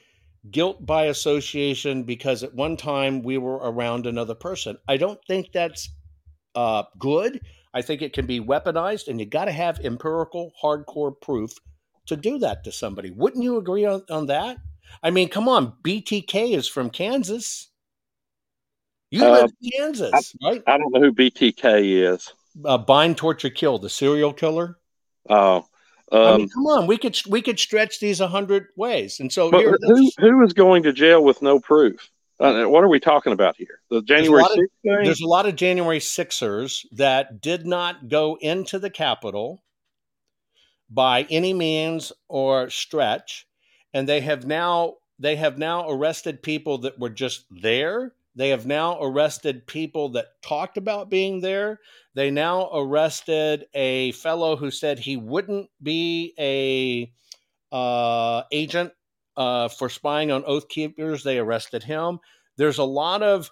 guilt 0.49 0.85
by 0.85 1.05
association 1.05 2.03
because 2.03 2.43
at 2.43 2.53
one 2.53 2.77
time 2.77 3.21
we 3.21 3.37
were 3.37 3.57
around 3.57 4.05
another 4.05 4.35
person. 4.35 4.77
I 4.87 4.97
don't 4.97 5.19
think 5.27 5.51
that's 5.51 5.89
uh, 6.55 6.83
good. 6.99 7.41
I 7.73 7.81
think 7.81 8.01
it 8.01 8.13
can 8.13 8.25
be 8.25 8.39
weaponized, 8.39 9.07
and 9.07 9.19
you 9.19 9.25
got 9.25 9.45
to 9.45 9.51
have 9.51 9.79
empirical, 9.79 10.51
hardcore 10.61 11.19
proof 11.21 11.51
to 12.07 12.17
do 12.17 12.37
that 12.39 12.63
to 12.65 12.71
somebody. 12.71 13.11
Wouldn't 13.11 13.43
you 13.43 13.57
agree 13.57 13.85
on, 13.85 14.03
on 14.09 14.27
that? 14.27 14.57
I 15.01 15.09
mean, 15.09 15.29
come 15.29 15.47
on, 15.47 15.73
BTK 15.83 16.55
is 16.55 16.67
from 16.67 16.89
Kansas. 16.89 17.70
You 19.11 19.25
Uh, 19.25 19.31
live 19.31 19.51
in 19.61 19.69
Kansas, 19.71 20.35
right? 20.43 20.63
I 20.65 20.77
don't 20.77 20.91
know 20.93 21.01
who 21.01 21.11
BTK 21.11 22.13
is. 22.13 22.33
Uh, 22.65 22.77
bind, 22.77 23.17
torture, 23.17 23.49
kill, 23.49 23.77
the 23.77 23.89
serial 23.89 24.33
killer. 24.33 24.77
Oh, 25.29 25.65
I 26.11 26.15
mean, 26.37 26.41
um, 26.41 26.49
come 26.49 26.65
on, 26.67 26.87
we 26.87 26.97
could 26.97 27.17
we 27.27 27.41
could 27.41 27.59
stretch 27.59 27.99
these 27.99 28.19
a 28.21 28.27
hundred 28.27 28.67
ways, 28.75 29.19
and 29.19 29.31
so 29.31 29.51
here, 29.51 29.77
who 29.81 30.11
who 30.17 30.43
is 30.43 30.53
going 30.53 30.83
to 30.83 30.93
jail 30.93 31.23
with 31.23 31.41
no 31.41 31.59
proof? 31.59 32.09
Uh, 32.39 32.63
what 32.65 32.83
are 32.83 32.89
we 32.89 32.99
talking 32.99 33.33
about 33.33 33.55
here? 33.55 33.79
The 33.89 34.01
January 34.01 34.41
lot 34.41 34.51
of- 34.51 34.57
6th 34.57 34.67
thing? 34.83 35.03
there's 35.03 35.21
a 35.21 35.27
lot 35.27 35.45
of 35.45 35.55
January 35.55 35.99
Sixers 35.99 36.85
that 36.93 37.39
did 37.39 37.65
not 37.67 38.07
go 38.09 38.37
into 38.41 38.79
the 38.79 38.89
Capitol 38.89 39.63
by 40.89 41.23
any 41.29 41.53
means 41.53 42.11
or 42.27 42.69
stretch, 42.69 43.45
and 43.93 44.07
they 44.09 44.21
have 44.21 44.45
now 44.45 44.95
they 45.19 45.35
have 45.35 45.57
now 45.57 45.87
arrested 45.89 46.41
people 46.41 46.79
that 46.79 46.97
were 46.99 47.09
just 47.09 47.45
there. 47.51 48.13
They 48.35 48.49
have 48.49 48.65
now 48.65 48.97
arrested 49.01 49.67
people 49.67 50.09
that 50.09 50.27
talked 50.41 50.77
about 50.77 51.09
being 51.09 51.41
there. 51.41 51.79
They 52.15 52.31
now 52.31 52.69
arrested 52.73 53.65
a 53.73 54.13
fellow 54.13 54.55
who 54.55 54.71
said 54.71 54.99
he 54.99 55.17
wouldn't 55.17 55.69
be 55.83 56.33
a 56.39 57.11
uh, 57.75 58.43
agent 58.51 58.93
uh, 59.37 59.67
for 59.69 59.89
spying 59.89 60.31
on 60.31 60.43
Oath 60.45 60.67
Keepers. 60.69 61.23
They 61.23 61.39
arrested 61.39 61.83
him. 61.83 62.19
There's 62.57 62.77
a 62.77 62.83
lot 62.83 63.23
of 63.23 63.49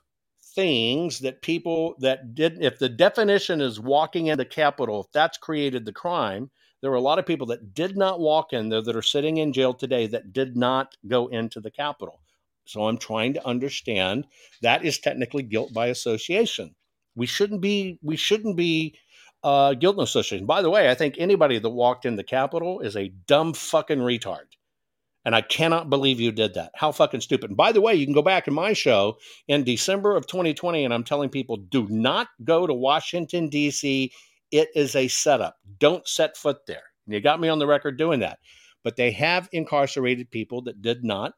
things 0.55 1.19
that 1.19 1.41
people 1.41 1.95
that 1.99 2.33
did, 2.35 2.61
if 2.61 2.79
the 2.79 2.89
definition 2.89 3.61
is 3.61 3.79
walking 3.79 4.27
in 4.27 4.37
the 4.37 4.45
Capitol, 4.45 5.01
if 5.01 5.11
that's 5.11 5.37
created 5.37 5.85
the 5.85 5.93
crime, 5.93 6.49
There 6.81 6.91
were 6.91 6.97
a 6.97 7.01
lot 7.01 7.19
of 7.19 7.25
people 7.25 7.47
that 7.47 7.73
did 7.73 7.97
not 7.97 8.19
walk 8.19 8.53
in 8.53 8.69
there 8.69 8.81
that 8.81 8.95
are 8.95 9.01
sitting 9.01 9.37
in 9.37 9.51
jail 9.51 9.73
today 9.73 10.07
that 10.07 10.31
did 10.31 10.55
not 10.55 10.95
go 11.07 11.27
into 11.27 11.59
the 11.59 11.71
Capitol. 11.71 12.21
So 12.69 12.87
I'm 12.87 12.99
trying 12.99 13.33
to 13.33 13.47
understand 13.47 14.27
that 14.61 14.85
is 14.85 14.99
technically 14.99 15.41
guilt 15.41 15.73
by 15.73 15.87
association. 15.87 16.75
We 17.15 17.25
shouldn't 17.25 17.61
be 17.61 17.97
we 18.03 18.15
shouldn't 18.15 18.55
be 18.55 18.95
uh, 19.43 19.73
guilt 19.73 19.97
and 19.97 20.03
association. 20.03 20.45
By 20.45 20.61
the 20.61 20.69
way, 20.69 20.89
I 20.89 20.93
think 20.93 21.15
anybody 21.17 21.57
that 21.57 21.69
walked 21.69 22.05
in 22.05 22.15
the 22.15 22.23
Capitol 22.23 22.81
is 22.81 22.95
a 22.95 23.11
dumb 23.25 23.53
fucking 23.53 23.99
retard. 23.99 24.45
And 25.25 25.35
I 25.35 25.41
cannot 25.41 25.89
believe 25.89 26.19
you 26.19 26.31
did 26.31 26.53
that. 26.53 26.71
How 26.75 26.91
fucking 26.91 27.21
stupid. 27.21 27.49
And 27.49 27.57
by 27.57 27.71
the 27.71 27.81
way, 27.81 27.95
you 27.95 28.05
can 28.05 28.13
go 28.13 28.21
back 28.21 28.47
in 28.47 28.53
my 28.53 28.73
show 28.73 29.17
in 29.47 29.63
December 29.63 30.15
of 30.15 30.27
2020, 30.27 30.85
and 30.85 30.93
I'm 30.93 31.03
telling 31.03 31.29
people 31.29 31.57
do 31.57 31.87
not 31.89 32.27
go 32.43 32.67
to 32.67 32.73
Washington, 32.73 33.49
D.C. 33.49 34.11
It 34.51 34.69
is 34.75 34.95
a 34.95 35.07
setup. 35.07 35.57
Don't 35.79 36.07
set 36.07 36.37
foot 36.37 36.65
there. 36.67 36.83
And 37.05 37.13
you 37.13 37.19
got 37.19 37.41
me 37.41 37.49
on 37.49 37.59
the 37.59 37.67
record 37.67 37.97
doing 37.97 38.19
that. 38.21 38.39
But 38.83 38.95
they 38.95 39.11
have 39.11 39.49
incarcerated 39.51 40.31
people 40.31 40.61
that 40.63 40.81
did 40.81 41.03
not 41.03 41.33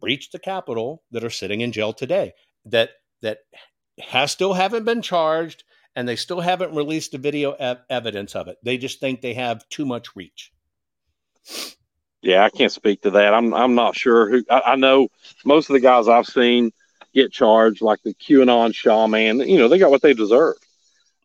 breach 0.00 0.30
the 0.30 0.38
Capitol 0.38 1.02
that 1.10 1.24
are 1.24 1.30
sitting 1.30 1.60
in 1.60 1.72
jail 1.72 1.92
today 1.92 2.32
that 2.66 2.90
that 3.22 3.38
has 3.98 4.30
still 4.30 4.54
haven't 4.54 4.84
been 4.84 5.02
charged 5.02 5.64
and 5.96 6.08
they 6.08 6.16
still 6.16 6.40
haven't 6.40 6.74
released 6.74 7.12
the 7.12 7.18
video 7.18 7.52
ev- 7.52 7.82
evidence 7.90 8.36
of 8.36 8.48
it. 8.48 8.56
They 8.62 8.78
just 8.78 9.00
think 9.00 9.20
they 9.20 9.34
have 9.34 9.68
too 9.68 9.84
much 9.84 10.14
reach. 10.14 10.52
Yeah, 12.22 12.44
I 12.44 12.50
can't 12.50 12.72
speak 12.72 13.02
to 13.02 13.10
that. 13.12 13.34
I'm 13.34 13.54
I'm 13.54 13.74
not 13.74 13.96
sure 13.96 14.28
who. 14.28 14.44
I, 14.50 14.60
I 14.66 14.76
know 14.76 15.08
most 15.44 15.70
of 15.70 15.74
the 15.74 15.80
guys 15.80 16.08
I've 16.08 16.26
seen 16.26 16.72
get 17.14 17.32
charged, 17.32 17.80
like 17.80 18.00
the 18.02 18.14
QAnon 18.14 18.74
shaman. 18.74 19.40
You 19.40 19.58
know, 19.58 19.68
they 19.68 19.78
got 19.78 19.90
what 19.90 20.02
they 20.02 20.14
deserve. 20.14 20.56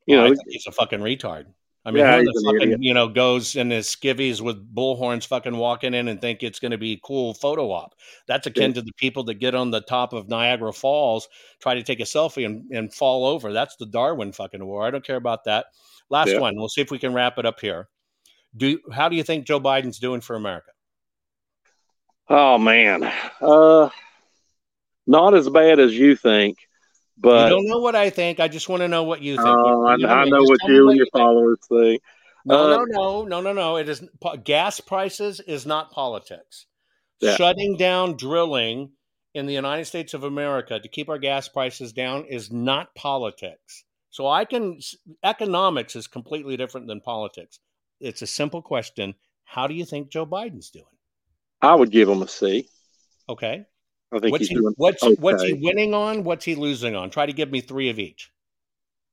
You 0.05 0.17
oh, 0.17 0.19
Well, 0.19 0.27
I 0.27 0.29
know, 0.29 0.41
he's 0.47 0.67
a 0.67 0.71
fucking 0.71 0.99
retard. 0.99 1.45
I 1.85 1.91
mean, 1.91 1.99
Yeah, 1.99 2.17
who 2.19 2.23
the 2.23 2.43
fucking 2.45 2.61
idiot. 2.61 2.79
you 2.81 2.93
know 2.93 3.09
goes 3.09 3.55
in 3.57 3.69
his 3.69 3.87
skivvies 3.87 4.39
with 4.39 4.73
bullhorns, 4.73 5.27
fucking 5.27 5.57
walking 5.57 5.93
in 5.93 6.07
and 6.07 6.21
think 6.21 6.41
it's 6.41 6.59
going 6.59 6.71
to 6.71 6.77
be 6.77 6.99
cool 7.03 7.33
photo 7.33 7.71
op. 7.71 7.93
That's 8.25 8.47
akin 8.47 8.73
to 8.75 8.81
the 8.81 8.93
people 8.93 9.23
that 9.25 9.33
get 9.35 9.53
on 9.53 9.69
the 9.69 9.81
top 9.81 10.13
of 10.13 10.29
Niagara 10.29 10.71
Falls, 10.71 11.27
try 11.59 11.73
to 11.75 11.83
take 11.83 11.99
a 11.99 12.03
selfie 12.03 12.45
and, 12.45 12.71
and 12.71 12.93
fall 12.93 13.25
over. 13.25 13.51
That's 13.51 13.75
the 13.75 13.85
Darwin 13.85 14.31
fucking 14.31 14.65
war. 14.65 14.85
I 14.87 14.91
don't 14.91 15.05
care 15.05 15.17
about 15.17 15.43
that. 15.43 15.65
Last 16.09 16.29
Yeah. 16.31 16.39
one. 16.39 16.55
We'll 16.55 16.69
see 16.69 16.81
if 16.81 16.89
we 16.91 16.99
can 16.99 17.13
wrap 17.13 17.37
it 17.37 17.45
up 17.45 17.59
here. 17.59 17.89
Do 18.55 18.79
how 18.91 19.09
do 19.09 19.15
you 19.17 19.23
think 19.23 19.45
Joe 19.45 19.59
Biden's 19.59 19.99
doing 19.99 20.21
for 20.21 20.35
America? 20.37 20.71
oh 22.29 22.57
man, 22.57 23.03
uh, 23.41 23.89
not 25.05 25.33
as 25.33 25.49
bad 25.49 25.79
as 25.79 25.93
you 25.93 26.15
think, 26.15 26.57
but 27.17 27.43
you 27.45 27.49
don't 27.49 27.67
know 27.67 27.79
what 27.79 27.95
I 27.95 28.09
think. 28.09 28.39
I 28.39 28.47
just 28.47 28.69
want 28.69 28.81
to 28.81 28.87
know 28.87 29.03
what 29.03 29.21
you 29.21 29.35
think. 29.37 29.47
Oh, 29.47 29.85
I, 29.85 29.95
You 29.95 30.07
I 30.07 30.25
me. 30.25 30.31
know 30.31 30.43
what 30.43 30.59
you 30.67 30.89
and 30.89 30.97
your 30.97 31.05
think. 31.05 31.13
followers 31.13 31.59
think. 31.69 32.01
No, 32.45 32.65
Uh, 32.65 32.67
no, 32.67 32.83
no, 32.85 33.23
no, 33.25 33.41
no, 33.41 33.53
no. 33.53 33.77
It 33.77 33.87
is 33.89 34.03
gas 34.43 34.79
prices 34.79 35.39
is 35.39 35.65
not 35.65 35.91
politics. 35.91 36.65
Yeah. 37.21 37.35
Shutting 37.35 37.77
down 37.77 38.17
drilling 38.17 38.91
in 39.33 39.45
the 39.45 39.53
United 39.53 39.85
States 39.85 40.13
of 40.13 40.23
America 40.23 40.79
to 40.79 40.87
keep 40.89 41.09
our 41.09 41.17
gas 41.19 41.47
prices 41.47 41.93
down 41.93 42.25
is 42.25 42.51
not 42.51 42.93
politics. 42.95 43.83
So 44.09 44.27
I 44.27 44.45
can 44.45 44.79
economics 45.23 45.95
is 45.95 46.07
completely 46.07 46.57
different 46.57 46.87
than 46.87 47.01
politics. 47.01 47.59
It's 47.99 48.21
a 48.21 48.27
simple 48.27 48.61
question. 48.61 49.15
How 49.45 49.67
do 49.67 49.73
you 49.73 49.85
think 49.85 50.09
Joe 50.09 50.25
Biden's 50.25 50.69
doing? 50.69 50.85
I 51.61 51.73
would 51.75 51.91
give 51.91 52.09
him 52.09 52.21
a 52.21 52.27
C. 52.27 52.67
Okay. 53.29 53.65
I 54.13 54.19
think 54.19 54.31
What's 54.31 54.41
he's 54.43 54.49
he 54.49 54.55
doing. 54.55 54.73
what's 54.77 55.03
what's 55.19 55.43
he 55.43 55.53
winning 55.53 55.93
on? 55.93 56.23
What's 56.23 56.45
he 56.45 56.55
losing 56.55 56.95
on? 56.95 57.09
Try 57.09 57.25
to 57.25 57.33
give 57.33 57.51
me 57.51 57.61
three 57.61 57.89
of 57.89 57.99
each. 57.99 58.31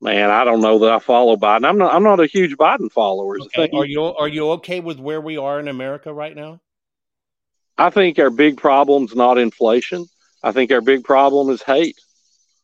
Man, 0.03 0.31
I 0.31 0.45
don't 0.45 0.61
know 0.61 0.79
that 0.81 0.91
I 0.91 0.99
follow 0.99 1.37
Biden. 1.37 1.67
I'm 1.67 1.79
not. 1.79 1.95
I'm 1.95 2.03
not 2.03 2.21
a 2.21 2.27
huge 2.27 2.57
Biden 2.57 2.91
follower. 2.91 3.39
Okay. 3.41 3.71
Are 3.75 3.85
you 3.85 4.03
are 4.03 4.29
you 4.29 4.51
okay 4.53 4.81
with 4.81 4.99
where 4.99 5.21
we 5.21 5.37
are 5.37 5.61
in 5.61 5.69
America 5.69 6.13
right 6.13 6.35
now? 6.35 6.61
I 7.77 7.91
think 7.91 8.19
our 8.19 8.31
big 8.31 8.57
problem's 8.57 9.15
not 9.15 9.39
inflation. 9.39 10.07
I 10.43 10.53
think 10.53 10.71
our 10.73 10.81
big 10.81 11.05
problem 11.05 11.51
is 11.51 11.63
hate. 11.63 11.99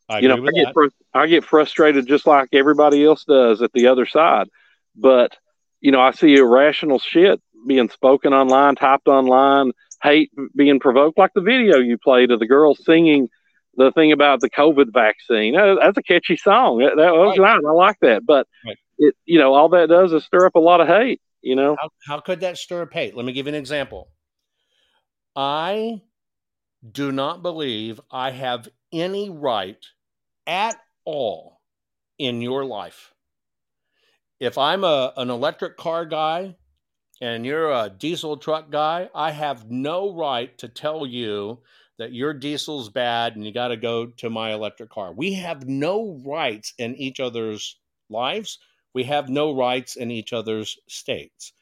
I 0.09 0.21
you 0.21 0.29
know, 0.29 0.47
I 0.47 0.51
get 0.51 0.73
fr- 0.73 0.87
I 1.13 1.27
get 1.27 1.45
frustrated 1.45 2.07
just 2.07 2.27
like 2.27 2.49
everybody 2.53 3.05
else 3.05 3.25
does 3.25 3.61
at 3.61 3.73
the 3.73 3.89
other 3.89 4.07
side. 4.07 4.49
But 4.95 5.37
you 5.81 5.91
know, 5.91 6.01
I 6.01 6.13
see 6.13 6.37
irrational 6.37 6.99
shit 6.99 7.41
being 7.67 7.89
spoken 7.91 8.33
online, 8.33 8.77
typed 8.77 9.09
online, 9.09 9.73
hate 10.03 10.31
being 10.55 10.81
provoked, 10.81 11.19
like 11.19 11.33
the 11.35 11.41
video 11.41 11.79
you 11.79 11.99
played 11.99 12.31
of 12.31 12.39
the 12.41 12.47
girl 12.47 12.75
singing 12.75 13.29
the 13.77 13.93
thing 13.93 14.13
about 14.13 14.41
the 14.41 14.51
COVID 14.51 14.93
vaccine. 14.93 15.55
That- 15.55 15.79
That's 15.81 15.99
a 15.99 16.03
catchy 16.03 16.37
song. 16.37 16.79
That, 16.79 16.97
that 16.97 17.13
was 17.15 17.39
Right. 17.39 17.55
nice. 17.57 17.65
I 17.67 17.73
like 17.73 17.99
that. 18.01 18.25
But 18.25 18.47
Right. 18.65 18.77
it, 18.99 19.15
you 19.25 19.39
know, 19.39 19.55
all 19.55 19.69
that 19.71 19.89
does 19.89 20.13
is 20.13 20.25
stir 20.25 20.47
up 20.47 20.55
a 20.55 20.61
lot 20.61 20.81
of 20.81 20.89
hate. 20.89 21.21
You 21.43 21.55
know, 21.55 21.77
How, 21.79 21.89
how 22.07 22.21
could 22.21 22.41
that 22.41 22.59
stir 22.59 22.83
up 22.83 22.93
hate? 22.93 23.15
Let 23.15 23.25
me 23.25 23.33
give 23.33 23.47
you 23.47 23.51
an 23.51 23.59
example. 23.59 24.09
I 25.37 26.03
do 26.91 27.13
not 27.13 27.43
believe 27.43 28.01
I 28.11 28.31
have 28.31 28.69
any 28.93 29.31
right 29.31 29.85
at 30.47 30.77
all 31.05 31.61
in 32.19 32.41
your 32.41 32.65
life. 32.65 33.13
If 34.41 34.59
I'm 34.59 34.85
a, 34.85 35.13
an 35.17 35.31
electric 35.31 35.77
car 35.77 36.05
guy 36.07 36.57
and 37.21 37.47
you're 37.47 37.71
a 37.73 37.91
diesel 37.91 38.37
truck 38.37 38.71
guy, 38.71 39.09
I 39.15 39.31
have 39.31 39.71
no 39.71 40.15
right 40.15 40.57
to 40.59 40.69
tell 40.69 41.07
you 41.07 41.61
that 41.99 42.13
your 42.13 42.35
diesel's 42.35 42.91
bad 42.91 43.37
and 43.37 43.45
you 43.45 43.53
got 43.53 43.69
to 43.69 43.77
go 43.77 44.07
to 44.07 44.29
my 44.29 44.53
electric 44.53 44.91
car. 44.91 45.13
We 45.15 45.33
have 45.35 45.67
no 45.67 46.21
rights 46.27 46.75
in 46.79 46.95
each 46.97 47.21
other's 47.21 47.79
lives. 48.11 48.59
We 48.93 49.05
have 49.05 49.29
no 49.29 49.55
rights 49.55 49.97
in 49.97 50.11
each 50.11 50.33
other's 50.33 50.77
states 50.89 51.53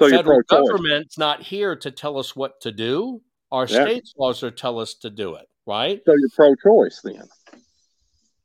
so 0.00 0.08
federal 0.08 0.42
pro-choice. 0.46 0.68
government's 0.68 1.18
not 1.18 1.42
here 1.42 1.74
to 1.76 1.90
tell 1.90 2.18
us 2.18 2.36
what 2.36 2.60
to 2.60 2.72
do. 2.72 3.20
Our 3.50 3.66
Yeah. 3.66 3.82
state's 3.84 4.14
laws 4.16 4.42
are 4.42 4.50
tell 4.50 4.78
us 4.78 4.94
to 4.94 5.10
do 5.10 5.34
it, 5.34 5.46
right? 5.66 6.02
So 6.04 6.14
you're 6.14 6.28
pro-choice 6.36 7.00
then. 7.02 7.28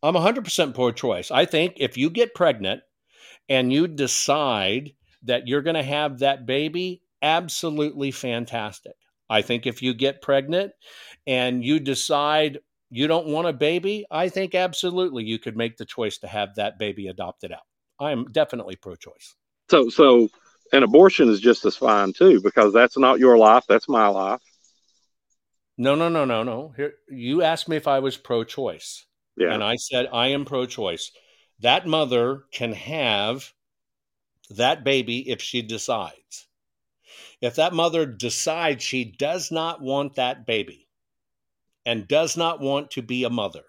I'm 0.02 0.16
100% 0.16 0.74
pro 0.74 0.92
choice. 0.92 1.32
I 1.32 1.46
think 1.46 1.76
if 1.78 1.98
you 1.98 2.10
get 2.10 2.34
pregnant 2.36 2.82
and 3.48 3.72
you 3.72 3.88
decide 3.88 4.94
that 5.24 5.48
you're 5.48 5.62
going 5.62 5.76
to 5.76 5.84
have 5.84 6.20
that 6.20 6.46
baby, 6.46 7.02
absolutely 7.22 8.12
fantastic. 8.12 8.96
I 9.30 9.42
think 9.42 9.66
if 9.66 9.82
you 9.82 9.94
get 9.94 10.22
pregnant 10.22 10.74
and 11.26 11.64
you 11.64 11.80
decide 11.80 12.60
you 12.90 13.08
don't 13.08 13.28
want 13.28 13.48
a 13.48 13.54
baby, 13.54 14.06
I 14.12 14.30
think 14.30 14.54
absolutely 14.54 15.24
you 15.24 15.40
could 15.40 15.58
make 15.58 15.78
the 15.78 15.86
choice 15.86 16.20
to 16.20 16.28
have 16.28 16.56
that 16.56 16.78
baby 16.78 17.08
adopted 17.08 17.52
out. 17.52 17.66
I 18.00 18.12
am 18.12 18.26
definitely 18.32 18.76
pro 18.76 18.96
choice. 18.96 19.36
So 19.70 19.90
so 19.90 20.30
an 20.72 20.84
abortion 20.84 21.30
is 21.30 21.40
just 21.40 21.66
as 21.66 21.76
fine 21.76 22.14
too 22.14 22.42
because 22.42 22.74
that's 22.74 22.98
not 22.98 23.20
your 23.20 23.38
life. 23.38 23.64
That's 23.68 23.90
my 23.90 24.08
life. 24.08 24.42
No, 25.78 25.96
no, 25.96 26.10
no, 26.10 26.26
no, 26.26 26.44
no. 26.44 26.74
Here, 26.76 26.94
you 27.10 27.42
asked 27.42 27.68
me 27.68 27.78
if 27.78 27.88
I 27.88 28.00
was 28.00 28.18
pro 28.18 28.44
choice. 28.44 29.06
Yeah. 29.38 29.54
And 29.54 29.64
I 29.64 29.76
said, 29.76 30.08
I 30.14 30.28
am 30.28 30.46
pro 30.46 30.66
choice. 30.68 31.12
That 31.62 31.88
mother 31.88 32.44
can 32.52 32.74
have 32.74 33.52
that 34.50 34.84
baby 34.84 35.30
if 35.30 35.42
she 35.42 35.62
decides. 35.62 36.48
If 37.42 37.56
that 37.56 37.74
mother 37.74 38.06
decides 38.06 38.84
she 38.84 39.04
does 39.04 39.52
not 39.52 39.82
want 39.82 40.16
that 40.16 40.46
baby 40.46 40.88
and 41.86 42.08
does 42.08 42.38
not 42.38 42.60
want 42.60 42.92
to 42.92 43.02
be 43.02 43.24
a 43.24 43.30
mother, 43.30 43.64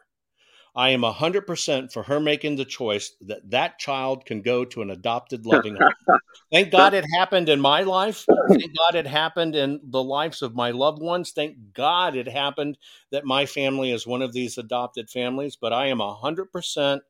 I 0.76 0.90
am 0.90 1.02
100% 1.02 1.92
for 1.92 2.02
her 2.02 2.18
making 2.18 2.56
the 2.56 2.64
choice 2.64 3.12
that 3.22 3.48
that 3.50 3.78
child 3.78 4.26
can 4.26 4.42
go 4.42 4.64
to 4.64 4.82
an 4.82 4.90
adopted 4.90 5.46
loving 5.46 5.76
home. 5.76 5.92
Thank 6.52 6.72
God 6.72 6.94
it 6.94 7.04
happened 7.16 7.48
in 7.48 7.60
my 7.60 7.82
life. 7.82 8.26
Thank 8.48 8.76
God 8.76 8.94
it 8.96 9.06
happened 9.06 9.54
in 9.54 9.80
the 9.84 10.02
lives 10.02 10.42
of 10.42 10.54
my 10.54 10.70
loved 10.70 11.00
ones. 11.00 11.30
Thank 11.30 11.56
God 11.72 12.16
it 12.16 12.28
happened 12.28 12.76
that 13.12 13.24
my 13.24 13.46
family 13.46 13.92
is 13.92 14.06
one 14.06 14.22
of 14.22 14.32
these 14.32 14.58
adopted 14.58 15.08
families, 15.10 15.56
but 15.56 15.72
I 15.72 15.86
am 15.86 15.98
100% 15.98 17.00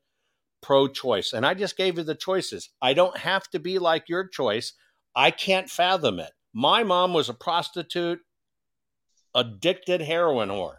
pro 0.65 0.87
choice. 0.87 1.31
And 1.33 1.45
I 1.45 1.53
just 1.53 1.77
gave 1.77 1.97
you 1.97 2.03
the 2.03 2.15
choices. 2.15 2.69
I 2.81 2.93
don't 2.93 3.15
have 3.17 3.47
to 3.51 3.59
be 3.59 3.77
like 3.77 4.09
your 4.09 4.27
choice. 4.27 4.73
I 5.15 5.29
can't 5.29 5.69
fathom 5.69 6.19
it. 6.19 6.31
My 6.53 6.83
mom 6.83 7.13
was 7.13 7.29
a 7.29 7.35
prostitute, 7.35 8.19
addicted 9.35 10.01
heroin 10.01 10.49
whore. 10.49 10.77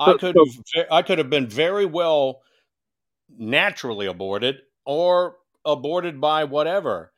I 0.00 0.14
could 0.14 0.34
have 0.36 0.86
I 0.90 1.02
could 1.02 1.18
have 1.18 1.30
been 1.30 1.46
very 1.46 1.86
well 1.86 2.40
naturally 3.28 4.06
aborted 4.06 4.56
or 4.84 5.36
aborted 5.64 6.20
by 6.20 6.42
whatever. 6.42 7.12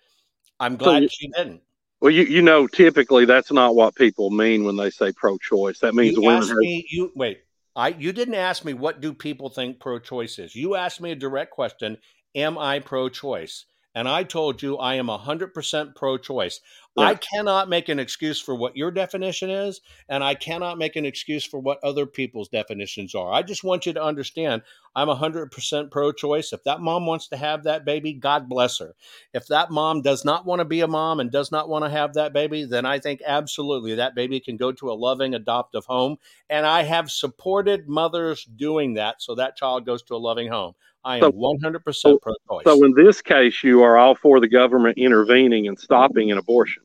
I'm 0.61 0.77
glad 0.77 1.05
you- 1.05 1.09
she 1.09 1.29
didn't. 1.29 1.63
Well, 2.01 2.11
you 2.11 2.25
you 2.25 2.43
know, 2.43 2.67
typically 2.67 3.25
that's 3.25 3.51
not 3.51 3.75
what 3.75 3.95
people 3.95 4.31
mean 4.31 4.65
when 4.65 4.77
they 4.77 4.91
say 4.91 5.11
pro-choice. 5.13 5.79
That 5.79 5.95
means 5.95 6.17
You 6.17 6.23
women 6.23 6.47
have. 6.49 6.59
me 6.59 6.87
you 6.91 7.11
wait. 7.17 7.39
I 7.77 7.89
you 7.89 8.13
didn't 8.13 8.35
ask 8.35 8.65
me 8.65 8.73
what 8.73 9.01
do 9.01 9.13
people 9.13 9.51
think 9.51 9.79
pro-choice 9.79 10.39
is. 10.39 10.57
You 10.57 10.75
asked 10.75 11.01
me 11.01 11.13
a 11.13 11.17
direct 11.17 11.51
question, 11.53 11.99
am 12.35 12.57
I 12.57 12.81
pro-choice? 12.81 13.67
And 13.97 14.07
I 14.07 14.25
told 14.25 14.63
you 14.63 14.77
I 14.77 14.97
am 14.97 15.07
100% 15.07 15.95
pro-choice. 15.95 16.61
I 16.99 17.15
cannot 17.15 17.69
make 17.71 17.89
an 17.89 17.99
excuse 17.99 18.41
for 18.41 18.55
what 18.55 18.77
your 18.77 18.91
definition 18.91 19.49
is, 19.51 19.81
and 20.09 20.23
I 20.23 20.35
cannot 20.35 20.77
make 20.77 20.97
an 20.97 21.07
excuse 21.07 21.45
for 21.45 21.61
what 21.61 21.83
other 21.83 22.05
people's 22.05 22.49
definitions 22.49 23.15
are. 23.15 23.33
I 23.33 23.43
just 23.43 23.65
want 23.65 23.87
you 23.87 23.95
to 23.95 24.03
understand 24.03 24.63
I'm 24.95 25.09
100% 25.09 25.91
pro 25.91 26.13
choice. 26.13 26.53
If 26.53 26.65
that 26.65 26.81
mom 26.81 27.07
wants 27.07 27.29
to 27.29 27.37
have 27.37 27.65
that 27.65 27.85
baby, 27.85 28.15
God 28.15 28.49
bless 28.49 28.79
her. 28.79 28.95
If 29.35 29.47
that 29.49 29.71
mom 29.71 30.01
does 30.03 30.25
not 30.25 30.47
want 30.47 30.61
to 30.61 30.65
be 30.65 30.81
a 30.81 30.87
mom 30.87 31.21
and 31.21 31.31
does 31.31 31.51
not 31.51 31.69
want 31.69 31.85
to 31.85 31.91
have 31.91 32.15
that 32.15 32.33
baby, 32.33 32.65
then 32.65 32.87
I 32.87 32.99
think 32.99 33.21
absolutely 33.27 33.95
that 33.95 34.15
baby 34.15 34.41
can 34.41 34.57
go 34.57 34.73
to 34.73 34.91
a 34.91 34.95
loving 34.95 35.35
adoptive 35.35 35.85
home. 35.87 36.17
And 36.49 36.65
I 36.65 36.83
have 36.83 37.11
supported 37.11 37.89
mothers 37.89 38.45
doing 38.45 38.95
that 38.95 39.23
so 39.23 39.35
that 39.35 39.57
child 39.57 39.85
goes 39.85 40.03
to 40.05 40.15
a 40.15 40.17
loving 40.17 40.49
home. 40.49 40.75
I 41.07 41.17
am 41.17 41.23
So- 41.23 41.31
100% 41.33 42.21
pro 42.21 42.35
choice. 42.51 42.65
So 42.65 42.85
in 42.85 42.93
this 42.95 43.23
case, 43.23 43.63
you 43.63 43.83
are 43.83 43.97
all 43.97 44.15
for 44.15 44.41
the 44.41 44.49
government 44.49 44.99
intervening 44.99 45.67
and 45.69 45.79
stopping 45.79 46.31
an 46.33 46.39
abortion. 46.39 46.83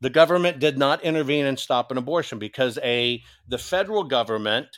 the 0.00 0.10
government 0.10 0.60
did 0.60 0.78
not 0.78 1.02
intervene 1.02 1.44
and 1.44 1.58
stop 1.58 1.90
an 1.90 1.98
abortion 1.98 2.38
because 2.38 2.78
a 2.84 3.20
the 3.48 3.58
federal 3.58 4.04
government 4.04 4.68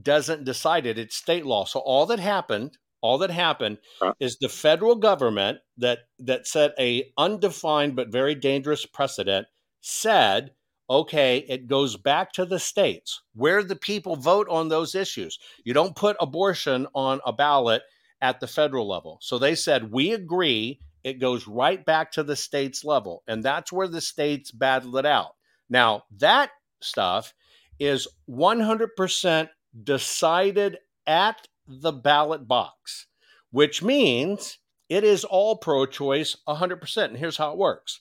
doesn't 0.00 0.44
decide 0.44 0.86
it 0.86 0.96
it's 0.98 1.16
state 1.16 1.44
law 1.44 1.64
so 1.64 1.80
all 1.80 2.06
that 2.06 2.20
happened 2.20 2.78
all 3.00 3.18
that 3.18 3.30
happened 3.32 3.78
Right. 4.00 4.14
is 4.20 4.38
the 4.38 4.48
federal 4.48 4.94
government 4.94 5.58
that 5.78 5.98
that 6.20 6.46
set 6.46 6.74
a 6.78 7.12
undefined 7.18 7.96
but 7.96 8.08
very 8.12 8.36
dangerous 8.36 8.86
precedent 8.86 9.48
said 9.80 10.52
okay 10.88 11.38
it 11.48 11.66
goes 11.66 11.96
back 11.96 12.32
to 12.32 12.44
the 12.44 12.58
states. 12.58 13.22
Where 13.34 13.62
the 13.62 13.76
people 13.76 14.16
vote 14.16 14.48
on 14.48 14.68
those 14.68 14.94
issues. 14.94 15.38
You 15.64 15.74
don't 15.74 15.96
put 15.96 16.16
abortion 16.20 16.86
on 16.94 17.20
a 17.26 17.32
ballot 17.32 17.82
at 18.20 18.40
the 18.40 18.46
federal 18.46 18.88
level. 18.88 19.18
So 19.20 19.38
they 19.38 19.54
said 19.54 19.92
we 19.92 20.12
agree 20.12 20.80
it 21.04 21.14
goes 21.18 21.48
right 21.48 21.84
back 21.84 22.12
to 22.12 22.22
the 22.22 22.36
states 22.36 22.84
level. 22.84 23.22
And 23.26 23.42
that's 23.42 23.72
where 23.72 23.88
the 23.88 24.00
states 24.00 24.50
battle 24.52 24.96
it 24.98 25.06
out. 25.06 25.34
Now 25.68 26.04
that 26.18 26.50
stuff 26.80 27.34
is 27.78 28.06
100% 28.28 29.48
decided 29.84 30.78
at 31.06 31.48
the 31.66 31.92
ballot 31.92 32.46
box 32.46 33.06
which 33.52 33.82
means 33.82 34.58
it 34.88 35.04
is 35.04 35.24
all 35.24 35.56
pro-choice 35.56 36.36
100% 36.48 37.04
and 37.04 37.16
here's 37.16 37.36
how 37.36 37.52
it 37.52 37.58
works 37.58 38.00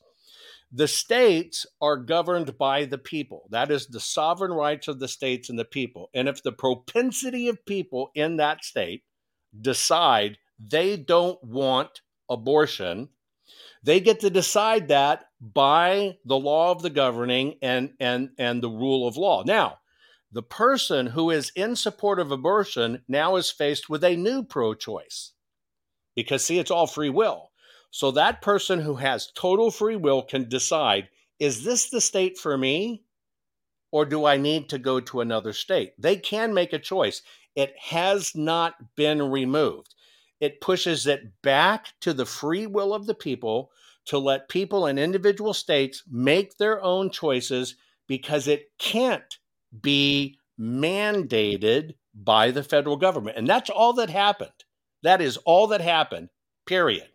the 0.71 0.87
states 0.87 1.65
are 1.81 1.97
governed 1.97 2.57
by 2.57 2.85
the 2.85 2.97
people. 2.97 3.47
That 3.49 3.71
is 3.71 3.87
the 3.87 3.99
sovereign 3.99 4.51
rights 4.51 4.87
of 4.87 4.99
the 4.99 5.07
states 5.07 5.49
and 5.49 5.59
the 5.59 5.65
people. 5.65 6.09
And 6.13 6.29
if 6.29 6.43
the 6.43 6.53
propensity 6.53 7.49
of 7.49 7.65
people 7.65 8.11
in 8.15 8.37
that 8.37 8.63
state 8.63 9.03
decide 9.59 10.37
they 10.59 10.95
don't 10.95 11.43
want 11.43 12.01
abortion 12.29 13.09
they 13.83 13.99
get 13.99 14.19
to 14.19 14.29
decide 14.29 14.89
that 14.89 15.25
by 15.39 16.17
the 16.25 16.37
law 16.37 16.71
of 16.71 16.81
the 16.81 16.89
governing 16.89 17.55
and 17.61 17.93
and 17.99 18.29
and 18.37 18.61
the 18.61 18.69
rule 18.69 19.07
of 19.07 19.17
law. 19.17 19.43
Now 19.43 19.79
the 20.31 20.43
person 20.43 21.07
who 21.07 21.29
is 21.29 21.51
in 21.55 21.75
support 21.75 22.19
of 22.19 22.31
abortion 22.31 23.03
now 23.07 23.35
is 23.35 23.51
faced 23.51 23.89
with 23.89 24.03
a 24.03 24.15
new 24.15 24.43
pro-choice 24.43 25.33
because 26.15 26.45
see 26.45 26.59
it's 26.59 26.71
all 26.71 26.87
free 26.87 27.09
will 27.09 27.50
so 27.91 28.11
that 28.11 28.41
person 28.41 28.79
who 28.81 28.95
has 28.95 29.31
total 29.35 29.69
free 29.69 29.95
will 29.95 30.21
can 30.21 30.49
decide 30.49 31.09
is 31.39 31.63
this 31.63 31.89
the 31.89 32.01
state 32.01 32.37
for 32.37 32.57
me 32.57 33.03
or 33.91 34.05
do 34.05 34.25
i 34.25 34.37
need 34.37 34.69
to 34.69 34.79
go 34.79 34.99
to 34.99 35.21
another 35.21 35.53
state 35.53 35.93
they 35.99 36.15
can 36.15 36.53
make 36.53 36.73
a 36.73 36.79
choice 36.79 37.21
it 37.55 37.73
has 37.77 38.35
not 38.35 38.95
been 38.95 39.21
removed 39.21 39.93
it 40.39 40.61
pushes 40.61 41.05
it 41.05 41.41
back 41.43 41.93
to 42.01 42.13
the 42.13 42.25
free 42.25 42.65
will 42.65 42.93
of 42.93 43.05
the 43.05 43.13
people 43.13 43.71
to 44.05 44.17
let 44.17 44.49
people 44.49 44.87
in 44.87 44.97
individual 44.97 45.53
states 45.53 46.03
make 46.09 46.57
their 46.57 46.81
own 46.81 47.09
choices 47.11 47.75
because 48.07 48.47
it 48.47 48.71
can't 48.79 49.37
be 49.81 50.37
mandated 50.59 51.95
by 52.13 52.51
the 52.51 52.63
federal 52.63 52.97
government. 52.97 53.37
And 53.37 53.47
that's 53.47 53.69
all 53.69 53.93
that 53.93 54.09
happened. 54.09 54.51
That 55.03 55.21
is 55.21 55.37
all 55.37 55.67
that 55.67 55.81
happened, 55.81 56.29
period. 56.65 57.07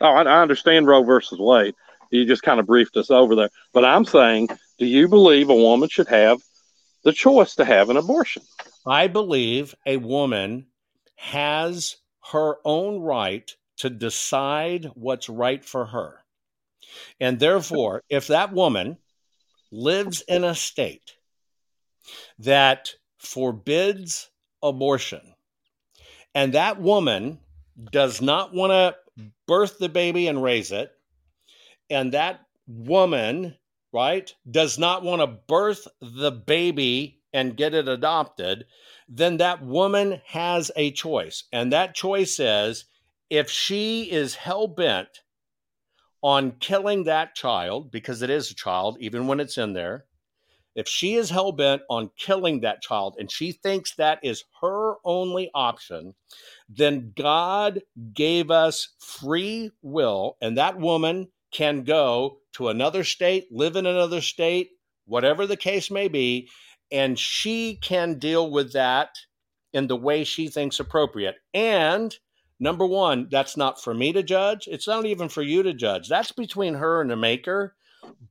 Oh, 0.00 0.06
I, 0.06 0.22
I 0.22 0.42
understand 0.42 0.86
Roe 0.86 1.02
versus 1.02 1.38
Wade. 1.38 1.74
You 2.10 2.24
just 2.24 2.42
kind 2.42 2.60
of 2.60 2.66
briefed 2.66 2.96
us 2.96 3.10
over 3.10 3.34
there. 3.34 3.50
But 3.72 3.84
I'm 3.84 4.04
saying, 4.04 4.48
do 4.78 4.86
you 4.86 5.08
believe 5.08 5.48
a 5.48 5.54
woman 5.54 5.88
should 5.88 6.08
have 6.08 6.40
the 7.04 7.12
choice 7.12 7.54
to 7.56 7.64
have 7.64 7.90
an 7.90 7.96
abortion? 7.96 8.42
I 8.86 9.06
believe 9.06 9.74
a 9.86 9.96
woman 9.96 10.66
has 11.16 11.96
her 12.32 12.56
own 12.64 13.00
right 13.00 13.50
to 13.78 13.90
decide 13.90 14.90
what's 14.94 15.28
right 15.28 15.64
for 15.64 15.86
her. 15.86 16.20
And 17.20 17.38
therefore, 17.38 18.02
if 18.08 18.28
that 18.28 18.52
woman 18.52 18.98
lives 19.70 20.22
in 20.22 20.44
a 20.44 20.54
state 20.54 21.16
that 22.38 22.90
forbids 23.18 24.30
abortion, 24.62 25.20
and 26.34 26.52
that 26.52 26.80
woman 26.80 27.38
does 27.90 28.20
not 28.22 28.54
want 28.54 28.70
to 28.70 28.96
birth 29.46 29.78
the 29.78 29.88
baby 29.88 30.28
and 30.28 30.42
raise 30.42 30.72
it, 30.72 30.90
and 31.90 32.12
that 32.12 32.40
woman, 32.66 33.56
right, 33.92 34.34
does 34.50 34.78
not 34.78 35.02
want 35.02 35.20
to 35.22 35.26
birth 35.26 35.86
the 36.00 36.32
baby 36.32 37.20
and 37.32 37.56
get 37.56 37.74
it 37.74 37.88
adopted, 37.88 38.66
then 39.08 39.36
that 39.36 39.62
woman 39.62 40.20
has 40.26 40.70
a 40.74 40.90
choice. 40.90 41.44
And 41.52 41.72
that 41.72 41.94
choice 41.94 42.40
is 42.40 42.86
if 43.30 43.50
she 43.50 44.10
is 44.10 44.34
hell 44.34 44.66
bent 44.66 45.20
on 46.22 46.52
killing 46.52 47.04
that 47.04 47.34
child, 47.34 47.90
because 47.90 48.22
it 48.22 48.30
is 48.30 48.50
a 48.50 48.54
child, 48.54 48.96
even 49.00 49.26
when 49.26 49.38
it's 49.38 49.58
in 49.58 49.74
there, 49.74 50.06
if 50.76 50.86
she 50.86 51.14
is 51.14 51.30
hell 51.30 51.50
bent 51.50 51.82
on 51.90 52.10
killing 52.16 52.60
that 52.60 52.82
child 52.82 53.16
and 53.18 53.30
she 53.30 53.50
thinks 53.50 53.96
that 53.96 54.20
is 54.22 54.44
her 54.60 54.94
only 55.04 55.50
option, 55.54 56.14
then 56.68 57.12
God 57.16 57.82
gave 58.12 58.50
us 58.50 58.90
free 58.98 59.72
will, 59.82 60.36
and 60.40 60.56
that 60.58 60.78
woman 60.78 61.28
can 61.50 61.82
go 61.82 62.38
to 62.52 62.68
another 62.68 63.02
state, 63.02 63.48
live 63.50 63.76
in 63.76 63.86
another 63.86 64.20
state, 64.20 64.70
whatever 65.06 65.46
the 65.46 65.56
case 65.56 65.90
may 65.90 66.08
be, 66.08 66.48
and 66.92 67.18
she 67.18 67.76
can 67.76 68.18
deal 68.18 68.50
with 68.50 68.72
that 68.74 69.16
in 69.72 69.86
the 69.86 69.96
way 69.96 70.24
she 70.24 70.48
thinks 70.48 70.78
appropriate. 70.78 71.36
And 71.54 72.14
number 72.60 72.86
one, 72.86 73.28
that's 73.30 73.56
not 73.56 73.82
for 73.82 73.94
me 73.94 74.12
to 74.12 74.22
judge. 74.22 74.68
It's 74.70 74.86
not 74.86 75.06
even 75.06 75.28
for 75.28 75.42
you 75.42 75.62
to 75.62 75.72
judge. 75.72 76.08
That's 76.08 76.32
between 76.32 76.74
her 76.74 77.00
and 77.00 77.10
the 77.10 77.16
maker. 77.16 77.74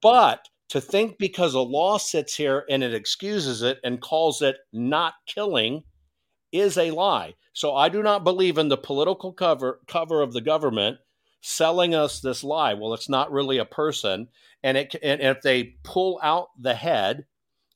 But 0.02 0.48
to 0.70 0.82
think 0.82 1.18
because 1.18 1.54
a 1.54 1.60
law 1.60 1.98
sits 1.98 2.36
here 2.36 2.66
and 2.70 2.84
it 2.84 2.94
excuses 2.94 3.62
it 3.62 3.80
and 3.84 4.02
calls 4.02 4.42
it 4.42 4.58
not 4.74 5.14
killing 5.28 5.84
is 6.52 6.78
a 6.78 6.92
lie. 6.92 7.36
So 7.54 7.76
I 7.76 7.90
do 7.90 8.02
not 8.02 8.24
believe 8.24 8.58
in 8.58 8.70
the 8.70 8.78
political 8.78 9.32
cover 9.32 9.80
cover 9.88 10.22
of 10.22 10.34
the 10.34 10.42
government 10.42 10.98
selling 11.42 11.94
us 11.94 12.20
this 12.20 12.44
lie. 12.44 12.74
Well, 12.74 12.94
it's 12.94 13.10
not 13.10 13.32
really 13.32 13.60
a 13.60 13.66
person, 13.66 14.30
and 14.64 14.78
it 14.78 14.96
and 15.04 15.22
if 15.22 15.42
they 15.42 15.76
pull 15.84 16.20
out 16.24 16.50
the 16.60 16.74
head, 16.74 17.26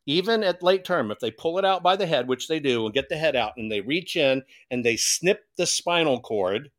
even 0.05 0.43
at 0.43 0.63
late 0.63 0.83
term, 0.83 1.11
if 1.11 1.19
they 1.19 1.31
pull 1.31 1.59
it 1.59 1.65
out 1.65 1.83
by 1.83 1.95
the 1.95 2.07
head, 2.07 2.27
which 2.27 2.47
they 2.47 2.59
do, 2.59 2.85
and 2.85 2.93
get 2.93 3.09
the 3.09 3.17
head 3.17 3.35
out, 3.35 3.53
and 3.57 3.71
they 3.71 3.81
reach 3.81 4.15
in 4.15 4.43
and 4.71 4.83
they 4.83 4.97
snip 4.97 5.45
the 5.55 5.67
spinal 5.67 6.19
cord, 6.19 6.71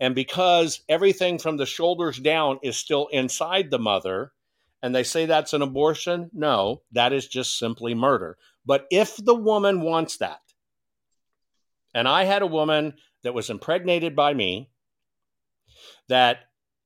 and 0.00 0.14
because 0.14 0.80
everything 0.88 1.38
from 1.38 1.56
the 1.56 1.66
shoulders 1.66 2.18
down 2.18 2.58
is 2.62 2.76
still 2.76 3.06
inside 3.12 3.70
the 3.70 3.78
mother, 3.78 4.32
and 4.82 4.94
they 4.94 5.02
say 5.02 5.26
that's 5.26 5.52
an 5.52 5.62
abortion, 5.62 6.30
no, 6.32 6.82
that 6.92 7.12
is 7.12 7.26
just 7.26 7.58
simply 7.58 7.94
murder. 7.94 8.38
But 8.64 8.86
if 8.90 9.16
the 9.16 9.34
woman 9.34 9.80
wants 9.80 10.18
that, 10.18 10.40
and 11.94 12.06
I 12.06 12.24
had 12.24 12.42
a 12.42 12.46
woman 12.46 12.94
that 13.22 13.34
was 13.34 13.50
impregnated 13.50 14.14
by 14.14 14.34
me 14.34 14.70
that 16.08 16.40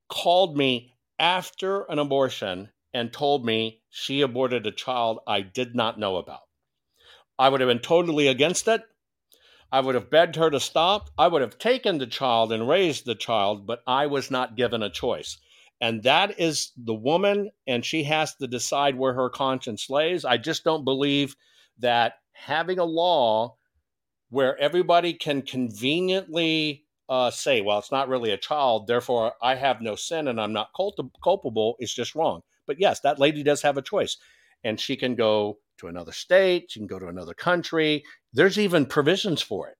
called 0.08 0.56
me 0.56 0.92
after 1.18 1.82
an 1.84 1.98
abortion 1.98 2.70
and 2.94 3.12
told 3.12 3.44
me 3.44 3.80
she 3.90 4.20
aborted 4.20 4.66
a 4.66 4.72
child 4.72 5.20
I 5.26 5.40
did 5.40 5.74
not 5.74 5.98
know 5.98 6.16
about. 6.16 6.40
I 7.38 7.48
would 7.48 7.60
have 7.60 7.68
been 7.68 7.78
totally 7.78 8.28
against 8.28 8.68
it. 8.68 8.82
I 9.70 9.80
would 9.80 9.94
have 9.94 10.10
begged 10.10 10.36
her 10.36 10.50
to 10.50 10.60
stop. 10.60 11.10
I 11.16 11.28
would 11.28 11.40
have 11.40 11.58
taken 11.58 11.98
the 11.98 12.06
child 12.06 12.52
and 12.52 12.68
raised 12.68 13.06
the 13.06 13.14
child, 13.14 13.66
but 13.66 13.82
I 13.86 14.06
was 14.06 14.30
not 14.30 14.56
given 14.56 14.82
a 14.82 14.90
choice. 14.90 15.38
And 15.82 16.04
that 16.04 16.38
is 16.38 16.70
the 16.76 16.94
woman, 16.94 17.50
and 17.66 17.84
she 17.84 18.04
has 18.04 18.36
to 18.36 18.46
decide 18.46 18.96
where 18.96 19.14
her 19.14 19.28
conscience 19.28 19.90
lays. 19.90 20.24
I 20.24 20.36
just 20.36 20.62
don't 20.62 20.84
believe 20.84 21.34
that 21.80 22.14
having 22.32 22.78
a 22.78 22.84
law 22.84 23.56
where 24.30 24.56
everybody 24.58 25.12
can 25.12 25.42
conveniently 25.42 26.84
uh, 27.08 27.32
say, 27.32 27.62
well, 27.62 27.80
it's 27.80 27.90
not 27.90 28.08
really 28.08 28.30
a 28.30 28.36
child, 28.36 28.86
therefore 28.86 29.32
I 29.42 29.56
have 29.56 29.80
no 29.80 29.96
sin 29.96 30.28
and 30.28 30.40
I'm 30.40 30.52
not 30.52 30.70
culp- 30.74 31.12
culpable 31.22 31.74
is 31.80 31.92
just 31.92 32.14
wrong. 32.14 32.42
But 32.66 32.78
yes, 32.78 33.00
that 33.00 33.18
lady 33.18 33.42
does 33.42 33.60
have 33.62 33.76
a 33.76 33.82
choice. 33.82 34.16
And 34.62 34.80
she 34.80 34.96
can 34.96 35.16
go 35.16 35.58
to 35.78 35.88
another 35.88 36.12
state, 36.12 36.70
she 36.70 36.78
can 36.78 36.86
go 36.86 37.00
to 37.00 37.08
another 37.08 37.34
country. 37.34 38.04
There's 38.32 38.56
even 38.56 38.86
provisions 38.86 39.42
for 39.42 39.68
it. 39.68 39.76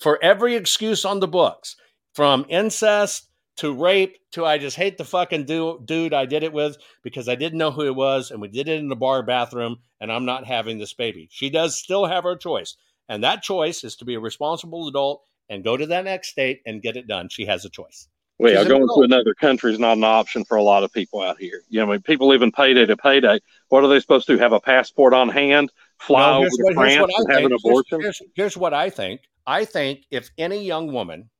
For 0.00 0.22
every 0.22 0.56
excuse 0.56 1.04
on 1.04 1.20
the 1.20 1.28
books, 1.28 1.76
from 2.12 2.44
incest 2.48 3.27
to 3.58 3.72
rape 3.72 4.18
to 4.32 4.44
I 4.44 4.58
just 4.58 4.76
hate 4.76 4.98
the 4.98 5.04
fucking 5.04 5.44
du- 5.44 5.80
dude 5.84 6.14
I 6.14 6.26
did 6.26 6.42
it 6.42 6.52
with 6.52 6.76
because 7.02 7.28
I 7.28 7.34
didn't 7.34 7.58
know 7.58 7.70
who 7.70 7.86
it 7.86 7.94
was 7.94 8.30
and 8.30 8.40
we 8.40 8.48
did 8.48 8.68
it 8.68 8.78
in 8.78 8.88
the 8.88 8.96
bar 8.96 9.22
bathroom 9.22 9.78
and 10.00 10.10
I'm 10.12 10.24
not 10.24 10.46
having 10.46 10.78
this 10.78 10.94
baby. 10.94 11.28
She 11.30 11.50
does 11.50 11.78
still 11.78 12.06
have 12.06 12.24
her 12.24 12.36
choice. 12.36 12.76
And 13.08 13.24
that 13.24 13.42
choice 13.42 13.84
is 13.84 13.96
to 13.96 14.04
be 14.04 14.14
a 14.14 14.20
responsible 14.20 14.86
adult 14.88 15.22
and 15.48 15.64
go 15.64 15.76
to 15.76 15.86
that 15.86 16.04
next 16.04 16.28
state 16.28 16.60
and 16.66 16.82
get 16.82 16.96
it 16.96 17.06
done. 17.08 17.28
She 17.30 17.46
has 17.46 17.64
a 17.64 17.70
choice. 17.70 18.06
Well, 18.38 18.52
yeah, 18.52 18.62
going 18.68 18.82
adult. 18.84 18.98
to 19.00 19.04
another 19.16 19.34
country 19.34 19.72
is 19.72 19.80
not 19.80 19.96
an 19.96 20.04
option 20.04 20.44
for 20.44 20.56
a 20.56 20.62
lot 20.62 20.84
of 20.84 20.92
people 20.92 21.20
out 21.20 21.38
here. 21.40 21.62
You 21.68 21.80
know, 21.80 21.86
I 21.88 21.92
mean, 21.92 22.02
people 22.02 22.32
even 22.34 22.48
in 22.48 22.52
payday 22.52 22.86
to 22.86 22.96
payday. 22.96 23.40
What 23.68 23.82
are 23.82 23.88
they 23.88 23.98
supposed 23.98 24.26
to 24.28 24.34
do? 24.36 24.38
Have 24.38 24.52
a 24.52 24.60
passport 24.60 25.12
on 25.14 25.28
hand, 25.30 25.72
fly 25.98 26.20
No, 26.30 26.36
over 26.36 26.42
here's 26.42 26.54
to 26.56 26.74
France 26.74 27.00
what 27.00 27.10
and 27.16 27.32
have 27.32 27.36
an 27.44 27.48
think. 27.48 27.50
Here's- 27.50 27.60
abortion? 27.64 28.00
Here's, 28.02 28.22
here's 28.36 28.56
what 28.56 28.74
I 28.74 28.90
think. 28.90 29.22
I 29.46 29.64
think 29.64 30.04
if 30.12 30.30
any 30.38 30.64
young 30.64 30.92
woman 30.92 31.30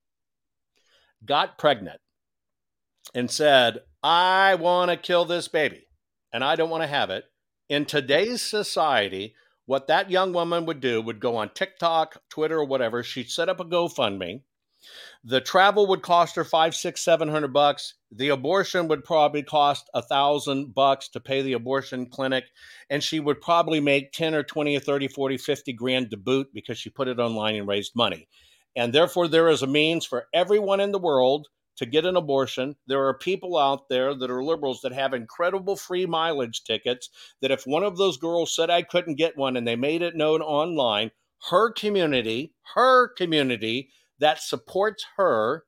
got 1.25 1.59
pregnant 1.59 2.01
and 3.15 3.31
said, 3.31 3.83
I 4.03 4.55
want 4.55 4.91
to 4.91 4.97
kill 4.97 5.25
this 5.25 5.49
baby 5.49 5.89
and 6.33 6.45
I 6.45 6.57
don't 6.57 6.71
want 6.71 6.83
to 6.83 6.89
have 6.89 7.11
it, 7.11 7.25
in 7.69 7.85
today's 7.85 8.43
society, 8.43 9.35
what 9.67 9.87
that 9.89 10.11
young 10.11 10.33
woman 10.33 10.67
would 10.67 10.81
do 10.81 11.03
would 11.03 11.21
go 11.21 11.37
on 11.37 11.51
TikTok, 11.51 12.23
Twitter, 12.31 12.59
or 12.59 12.65
whatever. 12.65 13.03
She'd 13.03 13.31
set 13.31 13.49
up 13.49 13.61
a 13.61 13.65
GoFundMe. 13.65 14.43
The 15.25 15.41
travel 15.41 15.87
would 15.89 16.03
cost 16.03 16.37
her 16.37 16.45
five, 16.45 16.75
six, 16.75 17.03
seven 17.03 17.29
hundred 17.29 17.53
bucks. 17.53 17.95
The 18.11 18.29
abortion 18.29 18.89
would 18.89 19.05
probably 19.05 19.43
cost 19.43 19.91
a 19.93 20.01
thousand 20.01 20.75
bucks 20.75 21.09
to 21.11 21.21
pay 21.21 21.43
the 21.43 21.53
abortion 21.55 22.07
clinic. 22.07 22.45
And 22.89 23.03
she 23.03 23.21
would 23.21 23.41
probably 23.41 23.81
make 23.81 24.13
10 24.13 24.35
or 24.35 24.43
20 24.43 24.77
or 24.77 24.81
30, 24.81 25.09
40, 25.09 25.37
50 25.37 25.73
grand 25.73 26.11
to 26.11 26.17
boot 26.17 26.49
because 26.55 26.79
she 26.79 26.91
put 26.91 27.09
it 27.09 27.19
online 27.19 27.57
and 27.57 27.69
raised 27.69 27.93
money. 27.95 28.29
And 28.77 28.93
therefore, 28.93 29.29
there 29.29 29.49
is 29.49 29.63
a 29.63 29.67
means 29.67 30.07
for 30.07 30.29
everyone 30.33 30.81
in 30.81 30.93
the 30.93 30.99
world 30.99 31.49
to 31.79 31.87
get 31.87 32.05
an 32.05 32.17
abortion. 32.17 32.77
There 32.87 33.07
are 33.07 33.15
people 33.15 33.57
out 33.57 33.89
there 33.89 34.15
that 34.15 34.31
are 34.31 34.45
liberals 34.45 34.81
that 34.83 34.93
have 34.93 35.15
incredible 35.15 35.77
free 35.77 36.07
mileage 36.07 36.65
tickets. 36.65 37.09
That 37.41 37.51
if 37.51 37.67
one 37.67 37.85
of 37.85 37.97
those 37.97 38.17
girls 38.17 38.55
said 38.55 38.69
I 38.71 38.83
couldn't 38.83 39.15
get 39.15 39.37
one 39.37 39.57
and 39.57 39.67
they 39.67 39.77
made 39.77 40.03
it 40.03 40.17
known 40.17 40.43
online, 40.43 41.13
her 41.51 41.71
community, 41.73 42.53
her 42.75 43.09
community 43.09 43.91
that 44.19 44.43
supports 44.43 45.05
her 45.17 45.65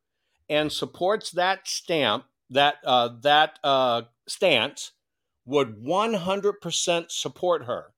and 0.49 0.73
supports 0.73 1.31
that 1.31 1.69
stamp, 1.69 2.25
that 2.51 2.77
uh, 2.85 3.11
that 3.23 3.59
uh, 3.63 4.03
stance, 4.27 4.93
would 5.47 5.83
100% 5.83 7.11
support 7.11 7.65
her. 7.65 7.93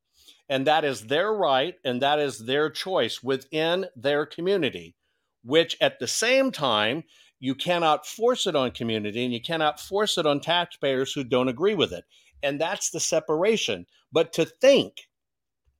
And 0.48 0.66
that 0.66 0.84
is 0.84 1.06
their 1.06 1.32
right 1.32 1.76
and 1.84 2.02
that 2.02 2.18
is 2.18 2.44
their 2.44 2.68
choice 2.68 3.22
within 3.22 3.86
their 3.96 4.26
community, 4.26 4.96
which 5.42 5.76
at 5.80 5.98
the 5.98 6.06
same 6.06 6.52
time, 6.52 7.04
you 7.42 7.56
cannot 7.56 8.06
force 8.06 8.46
it 8.46 8.54
on 8.54 8.70
community 8.70 9.24
and 9.24 9.34
you 9.34 9.40
cannot 9.40 9.80
force 9.80 10.16
it 10.16 10.26
on 10.26 10.38
taxpayers 10.38 11.12
who 11.12 11.24
don't 11.24 11.48
agree 11.48 11.74
with 11.74 11.92
it. 11.92 12.04
And 12.40 12.60
that's 12.60 12.90
the 12.90 13.00
separation. 13.00 13.84
But 14.12 14.32
to 14.34 14.44
think, 14.44 15.08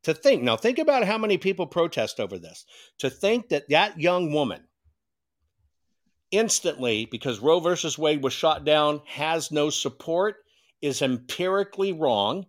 to 0.03 0.13
think, 0.13 0.43
now 0.43 0.57
think 0.57 0.81
about 0.81 1.05
how 1.05 1.17
many 1.17 1.39
people 1.39 1.69
protest 1.69 2.19
over 2.19 2.37
this. 2.37 2.67
To 2.99 3.09
think 3.09 3.51
that 3.51 3.69
that 3.69 4.01
young 4.01 4.33
woman 4.33 4.65
instantly, 6.33 7.07
because 7.13 7.39
Roe 7.39 7.61
versus 7.61 7.97
Wade 7.97 8.25
was 8.25 8.33
shot 8.33 8.65
down, 8.65 9.01
has 9.07 9.53
no 9.53 9.71
support 9.71 10.39
is 10.81 11.01
empirically 11.01 11.93
wrong. 11.93 12.45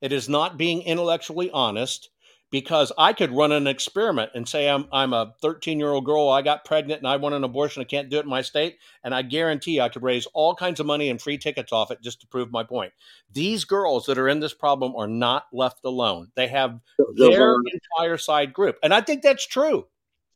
It 0.00 0.10
is 0.10 0.28
not 0.28 0.58
being 0.58 0.82
intellectually 0.82 1.52
honest 1.52 2.10
because 2.50 2.92
I 2.98 3.12
could 3.12 3.30
run 3.30 3.52
an 3.52 3.66
experiment 3.66 4.32
and 4.34 4.48
say 4.48 4.68
I'm 4.68 4.86
I'm 4.92 5.12
a 5.12 5.34
13 5.40 5.78
year 5.78 5.90
old 5.90 6.04
girl, 6.04 6.28
I 6.28 6.42
got 6.42 6.64
pregnant 6.64 7.00
and 7.00 7.08
I 7.08 7.16
want 7.16 7.34
an 7.34 7.44
abortion, 7.44 7.80
I 7.80 7.84
can't 7.84 8.10
do 8.10 8.18
it 8.18 8.24
in 8.24 8.30
my 8.30 8.42
state, 8.42 8.78
and 9.04 9.14
I 9.14 9.22
guarantee 9.22 9.80
I 9.80 9.88
could 9.88 10.02
raise 10.02 10.26
all 10.34 10.54
kinds 10.54 10.80
of 10.80 10.86
money 10.86 11.08
and 11.08 11.20
free 11.20 11.38
tickets 11.38 11.72
off 11.72 11.90
it 11.90 12.02
just 12.02 12.20
to 12.20 12.26
prove 12.26 12.50
my 12.50 12.64
point. 12.64 12.92
These 13.32 13.64
girls 13.64 14.06
that 14.06 14.18
are 14.18 14.28
in 14.28 14.40
this 14.40 14.54
problem 14.54 14.94
are 14.96 15.08
not 15.08 15.46
left 15.52 15.84
alone. 15.84 16.30
They 16.34 16.48
have 16.48 16.80
their 17.16 17.56
entire 17.72 18.18
side 18.18 18.52
group, 18.52 18.78
and 18.82 18.92
I 18.92 19.00
think 19.00 19.22
that's 19.22 19.46
true. 19.46 19.86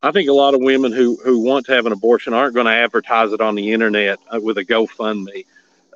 I 0.03 0.13
think 0.13 0.29
a 0.29 0.35
lot 0.35 0.53
of 0.55 0.61
women 0.61 0.93
who 0.93 1.17
who 1.25 1.39
want 1.41 1.67
to 1.67 1.75
have 1.75 1.87
an 1.87 1.93
abortion 1.93 2.35
aren't 2.35 2.55
going 2.55 2.67
to 2.67 2.73
advertise 2.73 3.33
it 3.33 3.41
on 3.41 3.55
the 3.55 3.73
internet 3.73 4.19
uh, 4.33 4.39
with 4.41 4.59
a 4.59 4.65
GoFundMe. 4.65 5.47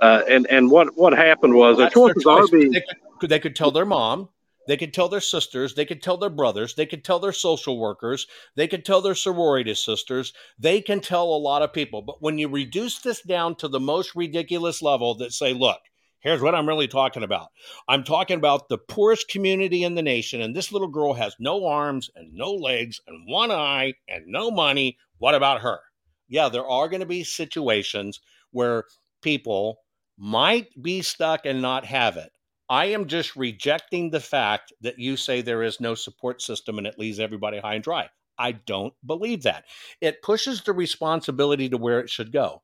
Uh, 0.01 0.23
and 0.29 0.47
and 0.47 0.71
what 0.71 0.97
what 0.97 1.13
happened 1.13 1.55
was 1.55 1.77
their 1.77 1.87
That's 1.87 1.95
their 1.95 2.15
choices 2.15 2.27
are 2.27 2.41
choice. 2.41 2.51
being 2.51 2.73
They 2.73 2.83
could, 3.21 3.31
they 3.31 3.39
could 3.39 3.55
tell 3.55 3.71
their 3.71 3.85
mom, 3.85 4.31
they 4.69 4.77
could 4.77 4.93
tell 4.93 5.09
their 5.09 5.21
sisters, 5.23 5.75
they 5.75 5.87
could 5.87 6.03
tell 6.03 6.19
their 6.19 6.29
brothers, 6.29 6.75
they 6.75 6.85
could 6.85 7.03
tell 7.03 7.19
their 7.19 7.33
social 7.33 7.79
workers, 7.79 8.27
they 8.55 8.69
could 8.69 8.85
tell 8.85 9.01
their 9.01 9.15
sorority 9.15 9.75
sisters, 9.75 10.35
they 10.59 10.83
can 10.83 11.01
tell 11.01 11.25
a 11.25 11.39
lot 11.39 11.63
of 11.63 11.73
people. 11.73 12.03
But 12.03 12.21
when 12.21 12.37
you 12.37 12.49
reduce 12.49 12.99
this 12.99 13.23
down 13.23 13.55
to 13.57 13.69
the 13.69 13.81
most 13.81 14.15
ridiculous 14.15 14.83
level 14.83 15.15
that 15.17 15.33
say, 15.33 15.55
look, 15.55 15.81
here's 16.21 16.43
what 16.43 16.55
I'm 16.55 16.69
really 16.69 16.87
talking 16.87 17.23
about. 17.23 17.49
I'm 17.89 18.05
talking 18.05 18.37
about 18.37 18.69
the 18.69 18.77
poorest 18.77 19.29
community 19.29 19.85
in 19.85 19.95
the 19.95 20.03
nation, 20.03 20.43
and 20.43 20.55
this 20.55 20.71
little 20.71 20.89
girl 20.89 21.15
has 21.15 21.35
no 21.39 21.67
arms 21.67 22.11
and 22.15 22.35
no 22.35 22.53
legs 22.53 23.01
and 23.07 23.27
one 23.27 23.51
eye 23.51 23.95
and 24.07 24.27
no 24.27 24.51
money. 24.51 24.99
What 25.17 25.35
about 25.35 25.63
her? 25.63 25.81
Yeah, 26.29 26.51
there 26.51 26.69
are 26.69 26.91
going 26.91 27.01
to 27.01 27.07
be 27.07 27.25
situations 27.25 28.21
where 28.51 28.85
people 29.23 29.79
might 30.19 30.67
be 30.83 31.01
stuck 31.01 31.47
and 31.47 31.63
not 31.63 31.87
have 31.87 32.19
it. 32.19 32.33
I 32.69 32.87
am 32.87 33.07
just 33.07 33.37
rejecting 33.37 34.11
the 34.11 34.21
fact 34.21 34.73
that 34.83 34.99
you 34.99 35.17
say 35.17 35.41
there 35.41 35.63
is 35.63 35.81
no 35.81 35.95
support 35.95 36.43
system 36.43 36.79
and 36.79 36.87
it 36.87 36.99
leaves 36.99 37.19
everybody 37.19 37.59
high 37.59 37.75
and 37.75 37.85
dry. 37.85 38.11
I 38.39 38.53
don't 38.53 38.95
believe 39.05 39.43
that. 39.45 39.65
It 40.01 40.23
pushes 40.23 40.63
the 40.63 40.73
responsibility 40.73 41.69
to 41.71 41.77
where 41.77 42.01
it 42.01 42.11
should 42.11 42.31
go. 42.31 42.63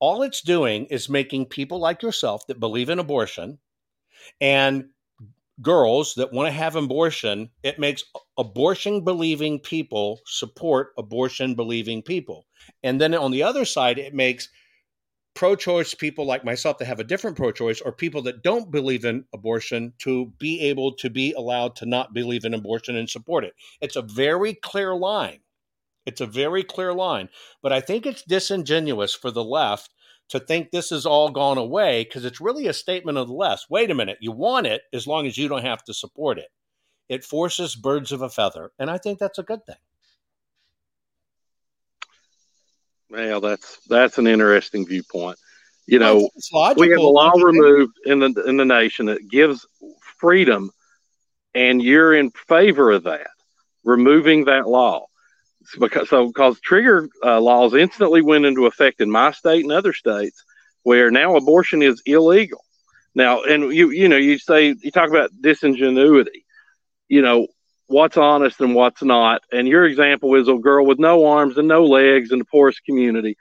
All 0.00 0.22
it's 0.22 0.42
doing 0.42 0.86
is 0.86 1.08
making 1.08 1.46
people 1.46 1.78
like 1.78 2.02
yourself 2.02 2.46
that 2.46 2.60
believe 2.60 2.88
in 2.88 2.98
abortion 2.98 3.58
and 4.40 4.86
girls 5.60 6.14
that 6.14 6.32
want 6.32 6.46
to 6.46 6.52
have 6.52 6.76
abortion, 6.76 7.50
it 7.62 7.78
makes 7.78 8.04
abortion 8.36 9.04
believing 9.04 9.58
people 9.58 10.20
support 10.24 10.92
abortion 10.96 11.54
believing 11.54 12.02
people. 12.02 12.46
And 12.82 13.00
then 13.00 13.14
on 13.14 13.32
the 13.32 13.42
other 13.42 13.64
side, 13.64 13.98
it 13.98 14.14
makes 14.14 14.48
pro 15.38 15.54
choice 15.54 15.94
people 15.94 16.26
like 16.26 16.44
myself 16.44 16.78
that 16.78 16.86
have 16.86 16.98
a 16.98 17.04
different 17.04 17.36
pro 17.36 17.52
choice 17.52 17.80
or 17.80 17.92
people 17.92 18.20
that 18.20 18.42
don't 18.42 18.72
believe 18.72 19.04
in 19.04 19.24
abortion 19.32 19.92
to 19.96 20.32
be 20.36 20.58
able 20.62 20.92
to 20.92 21.08
be 21.08 21.32
allowed 21.34 21.76
to 21.76 21.86
not 21.86 22.12
believe 22.12 22.44
in 22.44 22.54
abortion 22.54 22.96
and 22.96 23.08
support 23.08 23.44
it. 23.44 23.54
It's 23.80 23.94
a 23.94 24.02
very 24.02 24.52
clear 24.52 24.96
line. 24.96 25.38
It's 26.06 26.20
a 26.20 26.26
very 26.26 26.64
clear 26.64 26.92
line. 26.92 27.28
But 27.62 27.72
I 27.72 27.80
think 27.80 28.04
it's 28.04 28.24
disingenuous 28.24 29.14
for 29.14 29.30
the 29.30 29.44
left 29.44 29.94
to 30.30 30.40
think 30.40 30.72
this 30.72 30.90
has 30.90 31.06
all 31.06 31.30
gone 31.30 31.56
away 31.56 32.02
because 32.02 32.24
it's 32.24 32.40
really 32.40 32.66
a 32.66 32.72
statement 32.72 33.16
of 33.16 33.28
the 33.28 33.34
left. 33.34 33.66
Wait 33.70 33.92
a 33.92 33.94
minute, 33.94 34.18
you 34.20 34.32
want 34.32 34.66
it 34.66 34.82
as 34.92 35.06
long 35.06 35.24
as 35.24 35.38
you 35.38 35.46
don't 35.46 35.64
have 35.64 35.84
to 35.84 35.94
support 35.94 36.40
it. 36.40 36.48
It 37.08 37.24
forces 37.24 37.76
birds 37.76 38.10
of 38.10 38.22
a 38.22 38.28
feather. 38.28 38.72
And 38.76 38.90
I 38.90 38.98
think 38.98 39.20
that's 39.20 39.38
a 39.38 39.44
good 39.44 39.64
thing. 39.64 39.76
Well, 43.10 43.40
that's 43.40 43.78
that's 43.88 44.18
an 44.18 44.26
interesting 44.26 44.86
viewpoint. 44.86 45.38
You 45.86 45.98
know, 45.98 46.20
think 46.20 46.32
it's 46.36 46.52
logical. 46.52 46.80
we 46.86 46.90
have 46.90 47.00
a 47.00 47.08
law 47.08 47.32
removed 47.32 47.94
in 48.04 48.18
the 48.18 48.44
in 48.46 48.56
the 48.56 48.64
nation 48.64 49.06
that 49.06 49.28
gives 49.28 49.66
freedom, 50.18 50.70
and 51.54 51.82
you're 51.82 52.14
in 52.14 52.30
favor 52.30 52.90
of 52.90 53.04
that, 53.04 53.28
removing 53.84 54.44
that 54.44 54.68
law. 54.68 55.06
Because 55.78 56.08
so 56.08 56.26
because 56.26 56.60
trigger 56.60 57.08
uh, 57.24 57.40
laws 57.40 57.74
instantly 57.74 58.22
went 58.22 58.46
into 58.46 58.66
effect 58.66 59.00
in 59.00 59.10
my 59.10 59.32
state 59.32 59.64
and 59.64 59.72
other 59.72 59.92
states, 59.92 60.44
where 60.82 61.10
now 61.10 61.36
abortion 61.36 61.82
is 61.82 62.02
illegal. 62.06 62.64
Now, 63.14 63.42
and 63.42 63.72
you 63.72 63.90
you 63.90 64.08
know 64.08 64.16
you 64.16 64.38
say 64.38 64.74
you 64.80 64.90
talk 64.90 65.08
about 65.08 65.30
disingenuity, 65.40 66.44
you 67.08 67.22
know 67.22 67.48
what's 67.88 68.16
honest 68.16 68.60
and 68.60 68.74
what's 68.74 69.02
not. 69.02 69.42
And 69.50 69.66
your 69.66 69.84
example 69.84 70.34
is 70.36 70.48
a 70.48 70.54
girl 70.54 70.86
with 70.86 70.98
no 70.98 71.26
arms 71.26 71.58
and 71.58 71.66
no 71.66 71.84
legs 71.84 72.30
in 72.30 72.38
the 72.38 72.44
poorest 72.44 72.84
community. 72.84 73.36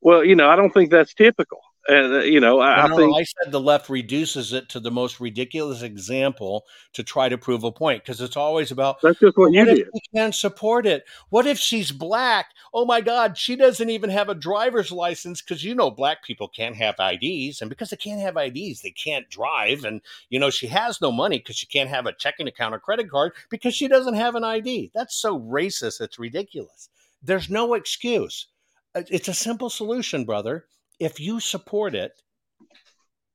Well, 0.00 0.24
you 0.24 0.36
know 0.36 0.48
I 0.48 0.56
don't 0.56 0.72
think 0.72 0.90
that's 0.90 1.14
typical. 1.14 1.60
And 1.88 2.14
uh, 2.14 2.18
you 2.20 2.38
know 2.38 2.60
I, 2.60 2.86
No, 2.86 2.94
I 2.94 2.96
think 2.96 3.16
I 3.16 3.24
said 3.24 3.52
the 3.52 3.60
left 3.60 3.88
reduces 3.88 4.52
it 4.52 4.68
to 4.68 4.78
the 4.78 4.90
most 4.90 5.18
ridiculous 5.18 5.82
example 5.82 6.64
to 6.92 7.02
try 7.02 7.28
to 7.28 7.36
prove 7.36 7.64
a 7.64 7.72
point 7.72 8.04
because 8.04 8.20
it's 8.20 8.36
always 8.36 8.70
about 8.70 9.00
that's 9.00 9.18
just 9.18 9.36
what 9.36 9.52
you 9.52 9.60
what 9.60 9.68
if 9.68 9.76
did. 9.78 9.88
we 9.92 10.00
can't 10.14 10.34
support 10.34 10.86
it? 10.86 11.04
What 11.30 11.46
if 11.46 11.58
she's 11.58 11.90
black? 11.90 12.50
Oh 12.72 12.84
my 12.84 13.00
God, 13.00 13.36
she 13.36 13.56
doesn't 13.56 13.90
even 13.90 14.10
have 14.10 14.28
a 14.28 14.34
driver's 14.34 14.92
license 14.92 15.42
because 15.42 15.64
you 15.64 15.74
know 15.74 15.90
black 15.90 16.22
people 16.22 16.46
can't 16.46 16.76
have 16.76 16.94
IDs, 17.00 17.60
and 17.60 17.68
because 17.68 17.90
they 17.90 17.96
can't 17.96 18.20
have 18.20 18.36
IDs, 18.36 18.82
they 18.82 18.92
can't 18.92 19.28
drive. 19.28 19.84
And 19.84 20.02
you 20.28 20.38
know 20.38 20.50
she 20.50 20.68
has 20.68 21.00
no 21.00 21.10
money 21.10 21.38
because 21.38 21.56
she 21.56 21.66
can't 21.66 21.90
have 21.90 22.06
a 22.06 22.12
checking 22.12 22.46
account 22.46 22.74
or 22.74 22.78
credit 22.78 23.10
card 23.10 23.32
because 23.50 23.74
she 23.74 23.88
doesn't 23.88 24.14
have 24.14 24.36
an 24.36 24.44
ID. 24.44 24.92
That's 24.94 25.16
so 25.16 25.38
racist. 25.38 26.00
It's 26.00 26.18
ridiculous. 26.18 26.90
There's 27.22 27.50
no 27.50 27.74
excuse. 27.74 28.46
Uh, 28.94 29.02
It's 29.10 29.28
a 29.28 29.34
simple 29.34 29.70
solution, 29.70 30.24
brother. 30.24 30.66
If 31.02 31.18
you 31.18 31.40
support 31.40 31.96
it, 31.96 32.12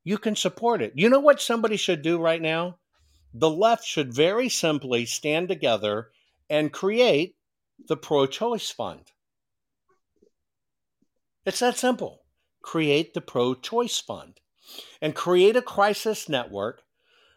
you 0.05 0.17
can 0.17 0.37
support 0.37 0.81
it. 0.81 0.93
You 0.95 1.09
know 1.09 1.19
what 1.19 1.41
somebody 1.41 1.75
should 1.75 2.01
do 2.01 2.17
right 2.17 2.41
now? 2.41 2.77
The 3.33 3.49
left 3.49 3.83
should 3.83 4.13
very 4.13 4.47
simply 4.47 5.05
stand 5.05 5.49
together 5.49 6.11
and 6.49 6.71
create 6.71 7.35
the 7.89 7.97
pro 7.97 8.25
choice 8.25 8.71
fund. 8.71 9.11
It's 11.45 11.59
that 11.59 11.77
simple. 11.77 12.23
create 12.61 13.13
the 13.13 13.21
pro 13.21 13.53
choice 13.53 13.99
fund 13.99 14.39
and 15.01 15.13
create 15.13 15.55
a 15.55 15.61
crisis 15.61 16.27
network 16.27 16.83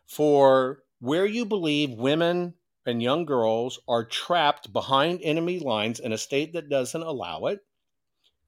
for 0.07 0.83
where 1.01 1.26
you 1.26 1.45
believe 1.45 1.91
women 1.91 2.55
and 2.87 3.03
young 3.03 3.24
girls 3.24 3.78
are 3.89 4.05
trapped 4.05 4.72
behind 4.72 5.20
enemy 5.22 5.59
lines 5.59 6.01
in 6.01 6.12
a 6.12 6.18
state 6.18 6.53
that 6.53 6.68
doesn't 6.68 7.03
allow 7.03 7.47
it. 7.47 7.61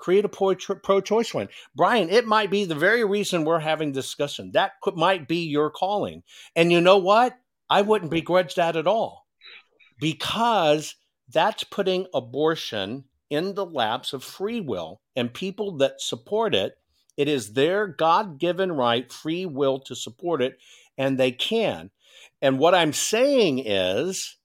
Create 0.02 0.24
a 0.24 0.28
pro 0.28 1.00
choice 1.00 1.32
one. 1.32 1.48
Brian, 1.76 2.10
it 2.10 2.26
might 2.26 2.50
be 2.50 2.64
the 2.64 2.74
very 2.74 3.04
reason 3.04 3.44
we're 3.44 3.60
having 3.60 3.92
discussion. 3.92 4.50
That 4.50 4.72
might 4.96 5.28
be 5.28 5.44
your 5.44 5.70
calling. 5.70 6.24
And 6.56 6.72
you 6.72 6.80
know 6.80 6.98
what? 6.98 7.38
I 7.70 7.82
wouldn't 7.82 8.10
begrudge 8.10 8.56
that 8.56 8.74
at 8.74 8.88
all 8.88 9.28
because 10.00 10.96
that's 11.28 11.62
putting 11.62 12.08
abortion 12.12 13.04
in 13.30 13.54
the 13.54 13.64
laps 13.64 14.12
of 14.12 14.24
free 14.24 14.60
will 14.60 15.00
and 15.14 15.32
people 15.32 15.76
that 15.76 16.00
support 16.00 16.52
it. 16.52 16.74
It 17.16 17.28
is 17.28 17.52
their 17.52 17.86
God 17.86 18.40
given 18.40 18.72
right, 18.72 19.10
free 19.12 19.46
will 19.46 19.78
to 19.82 19.94
support 19.94 20.42
it, 20.42 20.58
and 20.98 21.16
they 21.16 21.30
can. 21.30 21.92
And 22.40 22.58
what 22.58 22.74
I'm 22.74 22.92
saying 22.92 23.60
is, 23.60 24.36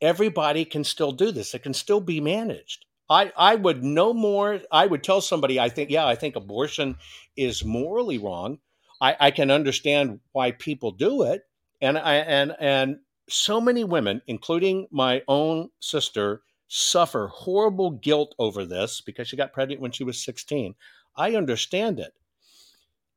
everybody 0.00 0.64
can 0.64 0.84
still 0.84 1.10
do 1.10 1.32
this. 1.32 1.54
It 1.54 1.64
can 1.64 1.74
still 1.74 2.00
be 2.00 2.20
managed. 2.20 2.86
I, 3.10 3.32
I 3.36 3.56
would 3.56 3.82
no 3.82 4.14
more, 4.14 4.60
I 4.70 4.86
would 4.86 5.02
tell 5.02 5.20
somebody, 5.20 5.58
I 5.58 5.68
think, 5.68 5.90
yeah, 5.90 6.06
I 6.06 6.14
think 6.14 6.36
abortion 6.36 6.96
is 7.36 7.64
morally 7.64 8.18
wrong. 8.18 8.58
I, 9.00 9.16
I 9.18 9.30
can 9.32 9.50
understand 9.50 10.20
why 10.30 10.52
people 10.52 10.92
do 10.92 11.24
it. 11.24 11.42
And 11.82 11.98
I, 11.98 12.14
and, 12.14 12.54
and 12.60 12.98
so 13.28 13.60
many 13.60 13.82
women, 13.82 14.22
including 14.28 14.86
my 14.92 15.22
own 15.26 15.70
sister, 15.80 16.42
suffer 16.68 17.26
horrible 17.32 17.90
guilt 17.90 18.34
over 18.38 18.64
this 18.64 19.00
because 19.00 19.26
she 19.26 19.36
got 19.36 19.52
pregnant 19.52 19.80
when 19.80 19.90
she 19.90 20.04
was 20.04 20.22
16. 20.24 20.76
I 21.16 21.34
understand 21.34 21.98
it. 21.98 22.12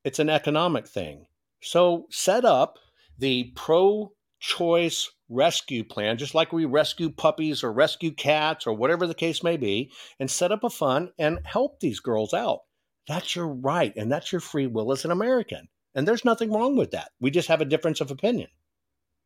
It's 0.04 0.20
an 0.20 0.30
economic 0.30 0.88
thing. 0.88 1.28
So 1.62 2.08
set 2.10 2.46
up 2.46 2.80
the 3.20 3.52
pro 3.56 4.12
choice 4.44 5.10
rescue 5.30 5.86
plan, 5.86 6.18
just 6.18 6.36
like 6.36 6.52
we 6.52 6.66
rescue 6.66 7.10
puppies 7.10 7.64
or 7.64 7.72
rescue 7.72 8.12
cats 8.12 8.68
or 8.68 8.74
whatever 8.74 9.08
the 9.08 9.16
case 9.16 9.42
may 9.42 9.56
be, 9.56 9.90
and 10.20 10.30
set 10.30 10.52
up 10.52 10.66
a 10.66 10.70
fund 10.70 11.10
and 11.18 11.40
help 11.46 11.80
these 11.80 12.02
girls 12.02 12.34
out. 12.34 12.60
That's 13.08 13.38
your 13.38 13.48
right, 13.48 13.94
and 13.96 14.12
that's 14.12 14.34
your 14.34 14.42
free 14.42 14.68
will 14.68 14.92
as 14.92 15.06
an 15.06 15.12
American. 15.12 15.70
And 15.96 16.06
there's 16.06 16.26
nothing 16.26 16.52
wrong 16.52 16.76
with 16.76 16.92
that. 16.92 17.12
We 17.22 17.32
just 17.32 17.48
have 17.48 17.62
a 17.62 17.66
difference 17.66 18.02
of 18.02 18.12
opinion. 18.12 18.50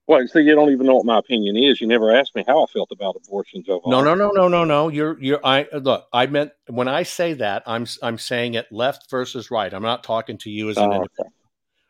Well, 0.05 0.25
see, 0.27 0.41
you 0.41 0.53
don't 0.53 0.69
even 0.69 0.85
know 0.85 0.95
what 0.95 1.05
my 1.05 1.17
opinion 1.17 1.57
is. 1.57 1.81
You 1.81 1.87
never 1.87 2.15
asked 2.15 2.35
me 2.35 2.43
how 2.47 2.63
I 2.63 2.67
felt 2.67 2.91
about 2.91 3.15
abortions. 3.15 3.65
Joe. 3.65 3.81
No, 3.87 4.01
no, 4.01 4.13
no, 4.13 4.29
no, 4.29 4.47
no, 4.47 4.63
no. 4.63 4.87
You're, 4.87 5.19
you're. 5.19 5.41
I 5.43 5.67
look. 5.73 6.05
I 6.13 6.27
meant 6.27 6.51
when 6.67 6.87
I 6.87 7.03
say 7.03 7.33
that, 7.33 7.63
I'm, 7.65 7.87
I'm 8.03 8.17
saying 8.17 8.53
it 8.53 8.67
left 8.71 9.09
versus 9.09 9.51
right. 9.51 9.73
I'm 9.73 9.83
not 9.83 10.03
talking 10.03 10.37
to 10.39 10.49
you 10.49 10.69
as 10.69 10.77
an 10.77 10.83
oh, 10.83 10.85
individual, 10.85 11.33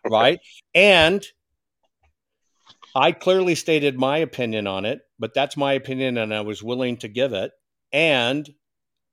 okay. 0.06 0.14
right? 0.16 0.40
And 0.74 1.24
I 2.96 3.12
clearly 3.12 3.56
stated 3.56 3.98
my 3.98 4.18
opinion 4.18 4.68
on 4.68 4.86
it, 4.86 5.02
but 5.20 5.34
that's 5.34 5.58
my 5.58 5.74
opinion, 5.74 6.18
and 6.18 6.34
I 6.34 6.42
was 6.42 6.64
willing 6.64 6.98
to 6.98 7.08
give 7.08 7.34
it. 7.34 7.52
And 7.92 8.50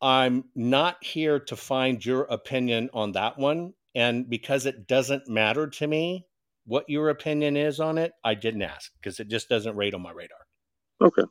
I'm 0.01 0.45
not 0.55 1.03
here 1.03 1.39
to 1.41 1.57
find 1.57 2.05
your 2.05 2.23
opinion 2.23 2.91
on 2.93 3.13
that 3.13 3.39
one. 3.39 3.75
And 3.95 4.29
because 4.29 4.67
it 4.67 4.87
doesn't 4.87 5.29
matter 5.29 5.69
to 5.69 5.87
me, 5.87 6.27
what 6.67 6.89
your 6.89 7.11
opinion 7.11 7.57
is 7.57 7.81
on 7.81 7.99
it, 7.99 8.13
I 8.25 8.35
didn't 8.35 8.63
ask 8.63 8.91
because 9.01 9.21
it 9.21 9.29
just 9.29 9.49
doesn't 9.49 9.77
rate 9.77 9.95
on 9.95 10.03
my 10.03 10.11
radar. 10.11 10.39
Okay. 11.01 11.23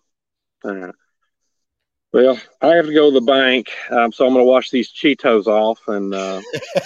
Uh, 0.64 0.91
well, 2.14 2.39
I 2.61 2.76
have 2.76 2.86
to 2.86 2.93
go 2.93 3.09
to 3.09 3.20
the 3.20 3.26
bank, 3.26 3.72
um, 3.89 4.11
so 4.11 4.28
I'm 4.28 4.34
going 4.34 4.45
to 4.45 4.49
wash 4.49 4.70
these 4.70 4.93
Cheetos 4.93 5.47
off 5.47 5.80
and, 5.88 6.14
uh, 6.14 6.41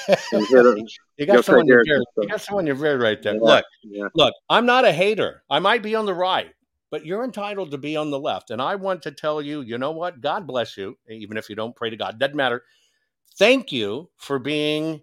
and 0.32 0.90
you 1.18 1.26
got 1.26 1.44
someone 1.44 1.68
you're 1.68 1.84
very, 1.84 2.04
you 2.18 2.28
got 2.30 2.42
someone 2.42 2.66
you're 2.66 2.76
very 2.76 2.98
right 2.98 3.22
there. 3.22 3.36
Yeah, 3.36 3.42
look, 3.42 3.66
yeah. 3.84 4.08
look, 4.16 4.34
I'm 4.50 4.66
not 4.66 4.86
a 4.86 4.94
hater. 4.94 5.44
I 5.50 5.60
might 5.60 5.84
be 5.84 5.96
on 5.96 6.06
the 6.06 6.14
right, 6.14 6.52
but 6.92 7.06
you're 7.06 7.26
entitled 7.26 7.72
to 7.72 7.78
be 7.78 7.98
on 7.98 8.10
the 8.10 8.20
left. 8.20 8.52
And 8.52 8.62
I 8.62 8.76
want 8.76 9.02
to 9.02 9.12
tell 9.12 9.42
you, 9.42 9.62
you 9.62 9.78
know 9.78 9.92
what? 9.92 10.22
God 10.22 10.48
bless 10.48 10.78
you, 10.78 10.98
even 11.10 11.36
if 11.36 11.50
you 11.50 11.56
don't 11.58 11.76
pray 11.76 11.90
to 11.90 11.98
God. 11.98 12.20
Doesn't 12.20 12.38
matter. 12.38 12.64
Thank 13.38 13.74
you 13.74 14.10
for 14.16 14.40
being 14.40 15.02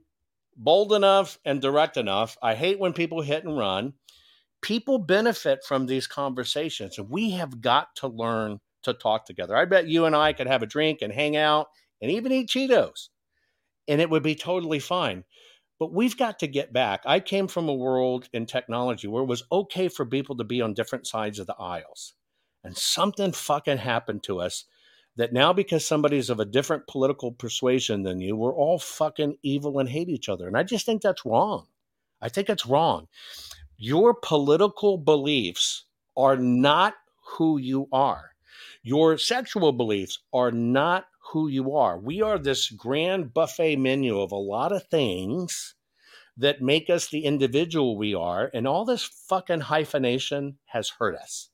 bold 0.56 0.94
enough 0.94 1.38
and 1.44 1.60
direct 1.60 1.98
enough. 1.98 2.38
I 2.42 2.54
hate 2.54 2.78
when 2.78 2.94
people 2.94 3.20
hit 3.20 3.44
and 3.44 3.58
run. 3.58 3.92
People 4.62 4.96
benefit 4.96 5.62
from 5.64 5.84
these 5.84 6.06
conversations, 6.06 6.96
and 6.96 7.10
we 7.10 7.32
have 7.32 7.60
got 7.60 7.94
to 7.96 8.08
learn 8.08 8.60
to 8.85 8.95
talk 8.95 9.26
together. 9.26 9.57
I 9.57 9.64
bet 9.64 9.89
you 9.89 10.05
and 10.05 10.16
I 10.16 10.32
could 10.32 10.47
have 10.47 10.62
a 10.62 10.66
drink 10.66 11.01
and 11.03 11.12
hang 11.12 11.37
out 11.37 11.68
and 12.01 12.11
even 12.11 12.32
eat 12.32 12.49
Cheetos, 12.49 13.09
and 13.89 14.01
it 14.01 14.11
would 14.11 14.22
be 14.22 14.35
totally 14.35 14.78
fine. 14.78 15.24
But 15.78 15.93
we've 15.93 16.16
got 16.16 16.39
to 16.39 16.47
get 16.47 16.72
back. 16.72 17.03
I 17.05 17.20
came 17.20 17.49
from 17.49 17.68
a 17.68 17.74
world 17.74 18.28
in 18.32 18.47
technology 18.47 19.09
where 19.09 19.22
it 19.22 19.28
was 19.28 19.43
okay 19.51 19.89
for 19.89 20.07
people 20.07 20.37
to 20.37 20.45
be 20.45 20.62
on 20.62 20.74
different 20.74 21.07
sides 21.07 21.39
of 21.39 21.47
the 21.47 21.57
aisles. 21.59 22.14
And 22.62 22.76
something 22.76 23.32
fucking 23.32 23.78
happened 23.78 24.22
to 24.24 24.41
us 24.41 24.64
that 25.16 25.32
now 25.32 25.53
because 25.53 25.87
somebody's 25.87 26.30
of 26.30 26.41
a 26.41 26.45
different 26.45 26.87
political 26.87 27.32
persuasion 27.32 28.03
than 28.03 28.20
you, 28.20 28.37
we're 28.37 28.55
all 28.55 28.78
fucking 28.78 29.37
evil 29.43 29.78
and 29.78 29.89
hate 29.89 30.09
each 30.09 30.28
other. 30.28 30.47
And 30.47 30.57
I 30.57 30.62
just 30.62 30.87
think 30.87 31.03
that's 31.03 31.26
wrong. 31.26 31.66
I 32.20 32.28
think 32.28 32.49
it's 32.49 32.66
wrong. 32.66 33.09
Your 33.76 34.14
political 34.14 34.97
beliefs 34.97 35.85
are 36.16 36.37
not 36.37 36.95
who 37.37 37.59
you 37.59 37.89
are. 37.93 38.34
Your 38.85 39.18
sexual 39.18 39.72
beliefs 39.72 40.20
are 40.32 40.53
not 40.53 41.07
who 41.32 41.49
you 41.49 41.74
are. 41.74 41.99
We 41.99 42.22
are 42.22 42.39
this 42.39 42.70
grand 42.70 43.35
buffet 43.35 43.74
menu 43.76 44.20
of 44.20 44.30
a 44.30 44.37
lot 44.37 44.70
of 44.70 44.87
things 44.87 45.74
that 46.37 46.62
make 46.62 46.89
us 46.89 47.09
the 47.09 47.24
individual 47.24 47.99
we 47.99 48.14
are. 48.14 48.49
And 48.55 48.68
all 48.68 48.85
this 48.85 49.03
fucking 49.03 49.62
hyphenation 49.62 50.59
has 50.66 50.91
hurt 51.01 51.16
us 51.16 51.51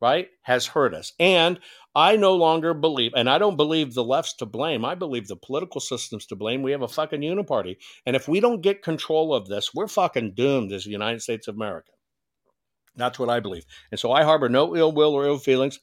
right, 0.00 0.28
has 0.42 0.66
hurt 0.66 0.94
us. 0.94 1.12
And 1.18 1.60
I 1.94 2.16
no 2.16 2.34
longer 2.34 2.72
believe, 2.74 3.12
and 3.14 3.28
I 3.28 3.38
don't 3.38 3.56
believe 3.56 3.94
the 3.94 4.04
left's 4.04 4.34
to 4.36 4.46
blame. 4.46 4.84
I 4.84 4.94
believe 4.94 5.28
the 5.28 5.36
political 5.36 5.80
system's 5.80 6.26
to 6.26 6.36
blame. 6.36 6.62
We 6.62 6.72
have 6.72 6.82
a 6.82 6.88
fucking 6.88 7.20
uniparty. 7.20 7.76
And 8.06 8.16
if 8.16 8.28
we 8.28 8.40
don't 8.40 8.62
get 8.62 8.82
control 8.82 9.34
of 9.34 9.48
this, 9.48 9.74
we're 9.74 9.88
fucking 9.88 10.34
doomed 10.34 10.72
as 10.72 10.84
the 10.84 10.90
United 10.90 11.22
States 11.22 11.48
of 11.48 11.56
America. 11.56 11.92
That's 12.96 13.18
what 13.18 13.28
I 13.28 13.40
believe. 13.40 13.64
And 13.90 14.00
so 14.00 14.12
I 14.12 14.24
harbor 14.24 14.48
no 14.48 14.76
ill 14.76 14.92
will 14.92 15.14
or 15.14 15.26
ill 15.26 15.38
feelings. 15.38 15.78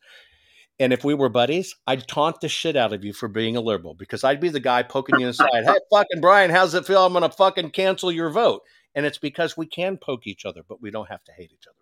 And 0.80 0.94
if 0.94 1.04
we 1.04 1.16
were 1.16 1.30
buddies, 1.30 1.76
I'd 1.88 2.08
taunt 2.08 2.40
the 2.40 2.50
shit 2.50 2.76
out 2.76 2.94
of 2.94 3.04
you 3.04 3.12
for 3.12 3.28
being 3.28 3.58
a 3.58 3.62
liberal 3.62 3.96
because 3.96 4.24
I'd 4.24 4.40
be 4.40 4.50
the 4.50 4.60
guy 4.60 4.84
poking 4.84 5.20
you 5.20 5.28
inside. 5.28 5.50
hey, 5.52 5.80
fucking 5.92 6.22
Brian, 6.22 6.52
how's 6.52 6.76
it 6.76 6.86
feel? 6.86 7.04
I'm 7.04 7.14
going 7.14 7.24
to 7.24 7.36
fucking 7.36 7.72
cancel 7.72 8.12
your 8.12 8.30
vote. 8.30 8.62
And 8.94 9.06
it's 9.06 9.18
because 9.18 9.58
we 9.58 9.66
can 9.66 9.98
poke 9.98 10.28
each 10.28 10.46
other, 10.46 10.62
but 10.68 10.82
we 10.82 10.92
don't 10.92 11.10
have 11.10 11.24
to 11.26 11.32
hate 11.32 11.52
each 11.52 11.68
other. 11.68 11.78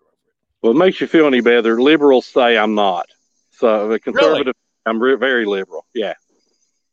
Well, 0.62 0.72
it 0.72 0.78
makes 0.78 1.00
you 1.00 1.06
feel 1.06 1.26
any 1.26 1.40
better. 1.40 1.80
Liberals 1.80 2.26
say 2.26 2.56
I'm 2.56 2.74
not. 2.74 3.06
So 3.52 3.88
the 3.88 4.00
conservative, 4.00 4.46
really? 4.46 4.52
I'm 4.86 5.02
re- 5.02 5.16
very 5.16 5.44
liberal. 5.44 5.86
Yeah. 5.94 6.14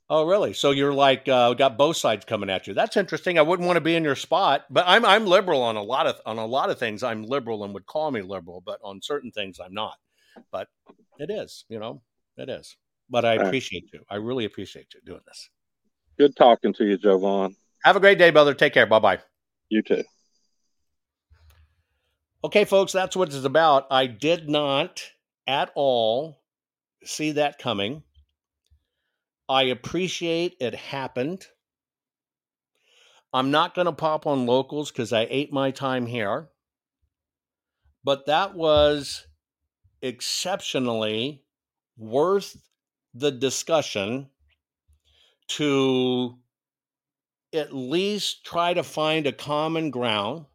Oh, 0.10 0.26
really? 0.26 0.54
So 0.54 0.72
you're 0.72 0.94
like 0.94 1.28
uh, 1.28 1.54
got 1.54 1.78
both 1.78 1.98
sides 1.98 2.26
coming 2.26 2.50
at 2.50 2.68
you. 2.68 2.74
That's 2.74 2.98
interesting. 2.98 3.40
I 3.40 3.42
wouldn't 3.42 3.66
want 3.66 3.78
to 3.78 3.82
be 3.82 3.96
in 3.96 4.04
your 4.04 4.16
spot, 4.16 4.66
but 4.70 4.84
I'm 4.88 5.06
I'm 5.06 5.26
liberal 5.26 5.62
on 5.64 5.76
a 5.76 5.82
lot 5.82 6.08
of 6.08 6.20
on 6.26 6.38
a 6.38 6.46
lot 6.46 6.70
of 6.70 6.78
things. 6.78 7.04
I'm 7.04 7.24
liberal 7.24 7.64
and 7.64 7.74
would 7.74 7.86
call 7.86 8.12
me 8.12 8.22
liberal, 8.22 8.62
but 8.62 8.80
on 8.84 9.02
certain 9.02 9.32
things 9.32 9.60
I'm 9.60 9.74
not. 9.74 9.96
But 10.52 10.68
it 11.18 11.30
is, 11.30 11.66
you 11.70 11.80
know, 11.80 12.02
it 12.38 12.50
is. 12.50 12.76
But 13.10 13.26
I 13.26 13.34
appreciate 13.34 13.90
you. 13.94 14.02
I 14.10 14.16
really 14.16 14.46
appreciate 14.46 14.88
you 14.94 15.02
doing 15.06 15.22
this. 15.28 15.50
Good 16.18 16.36
talking 16.36 16.74
to 16.74 16.86
you, 16.86 16.98
Jovan. 16.98 17.56
Have 17.84 17.96
a 17.96 18.00
great 18.00 18.18
day, 18.18 18.32
brother. 18.32 18.54
Take 18.54 18.74
care. 18.74 18.86
Bye 18.86 19.00
bye. 19.00 19.20
You 19.70 19.82
too. 19.82 20.04
Okay, 22.44 22.66
folks, 22.66 22.92
that's 22.92 23.16
what 23.16 23.30
it's 23.30 23.46
about. 23.46 23.88
I 23.90 24.06
did 24.06 24.50
not 24.50 25.02
at 25.48 25.72
all 25.76 26.42
see 27.06 27.32
that 27.34 27.58
coming. 27.58 28.04
I 29.48 29.64
appreciate 29.64 30.56
it 30.60 30.76
happened. 30.76 31.46
I'm 33.34 33.50
not 33.50 33.76
going 33.76 33.86
to 33.86 33.94
pop 33.94 34.28
on 34.28 34.46
locals 34.46 34.92
because 34.92 35.12
I 35.12 35.28
ate 35.30 35.52
my 35.52 35.72
time 35.72 36.06
here. 36.06 36.50
But 38.04 38.28
that 38.28 38.56
was 38.56 39.26
exceptionally 40.04 41.44
worth 41.98 42.56
the 43.16 43.32
discussion 43.32 44.30
to 45.48 46.38
at 47.54 47.74
least 47.74 48.46
try 48.46 48.74
to 48.74 48.84
find 48.84 49.26
a 49.26 49.32
common 49.32 49.90
ground 49.90 50.46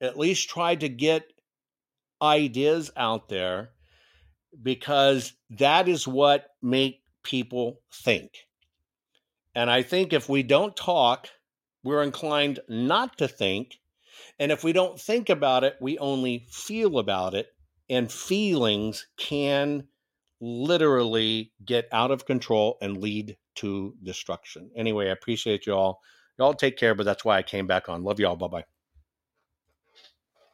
at 0.00 0.18
least 0.18 0.48
try 0.48 0.74
to 0.74 0.88
get 0.88 1.24
ideas 2.20 2.90
out 2.96 3.28
there 3.28 3.70
because 4.62 5.32
that 5.50 5.88
is 5.88 6.06
what 6.06 6.50
make 6.62 7.02
people 7.22 7.80
think. 7.92 8.30
And 9.54 9.70
I 9.70 9.82
think 9.82 10.12
if 10.12 10.28
we 10.28 10.42
don't 10.42 10.76
talk, 10.76 11.28
we're 11.82 12.02
inclined 12.02 12.60
not 12.68 13.18
to 13.18 13.28
think. 13.28 13.78
And 14.38 14.52
if 14.52 14.64
we 14.64 14.72
don't 14.72 15.00
think 15.00 15.30
about 15.30 15.64
it, 15.64 15.76
we 15.80 15.98
only 15.98 16.46
feel 16.50 16.98
about 16.98 17.34
it. 17.34 17.48
And 17.88 18.10
feelings 18.10 19.06
can 19.16 19.88
literally 20.40 21.52
get 21.64 21.88
out 21.92 22.10
of 22.10 22.26
control 22.26 22.78
and 22.82 22.98
lead 22.98 23.36
to 23.56 23.94
destruction. 24.02 24.70
Anyway, 24.76 25.08
I 25.08 25.12
appreciate 25.12 25.66
you 25.66 25.74
all. 25.74 26.00
Y'all 26.38 26.54
take 26.54 26.76
care, 26.76 26.94
but 26.94 27.04
that's 27.06 27.24
why 27.24 27.38
I 27.38 27.42
came 27.42 27.66
back 27.66 27.88
on. 27.88 28.04
Love 28.04 28.20
y'all. 28.20 28.36
Bye 28.36 28.48
bye. 28.48 28.75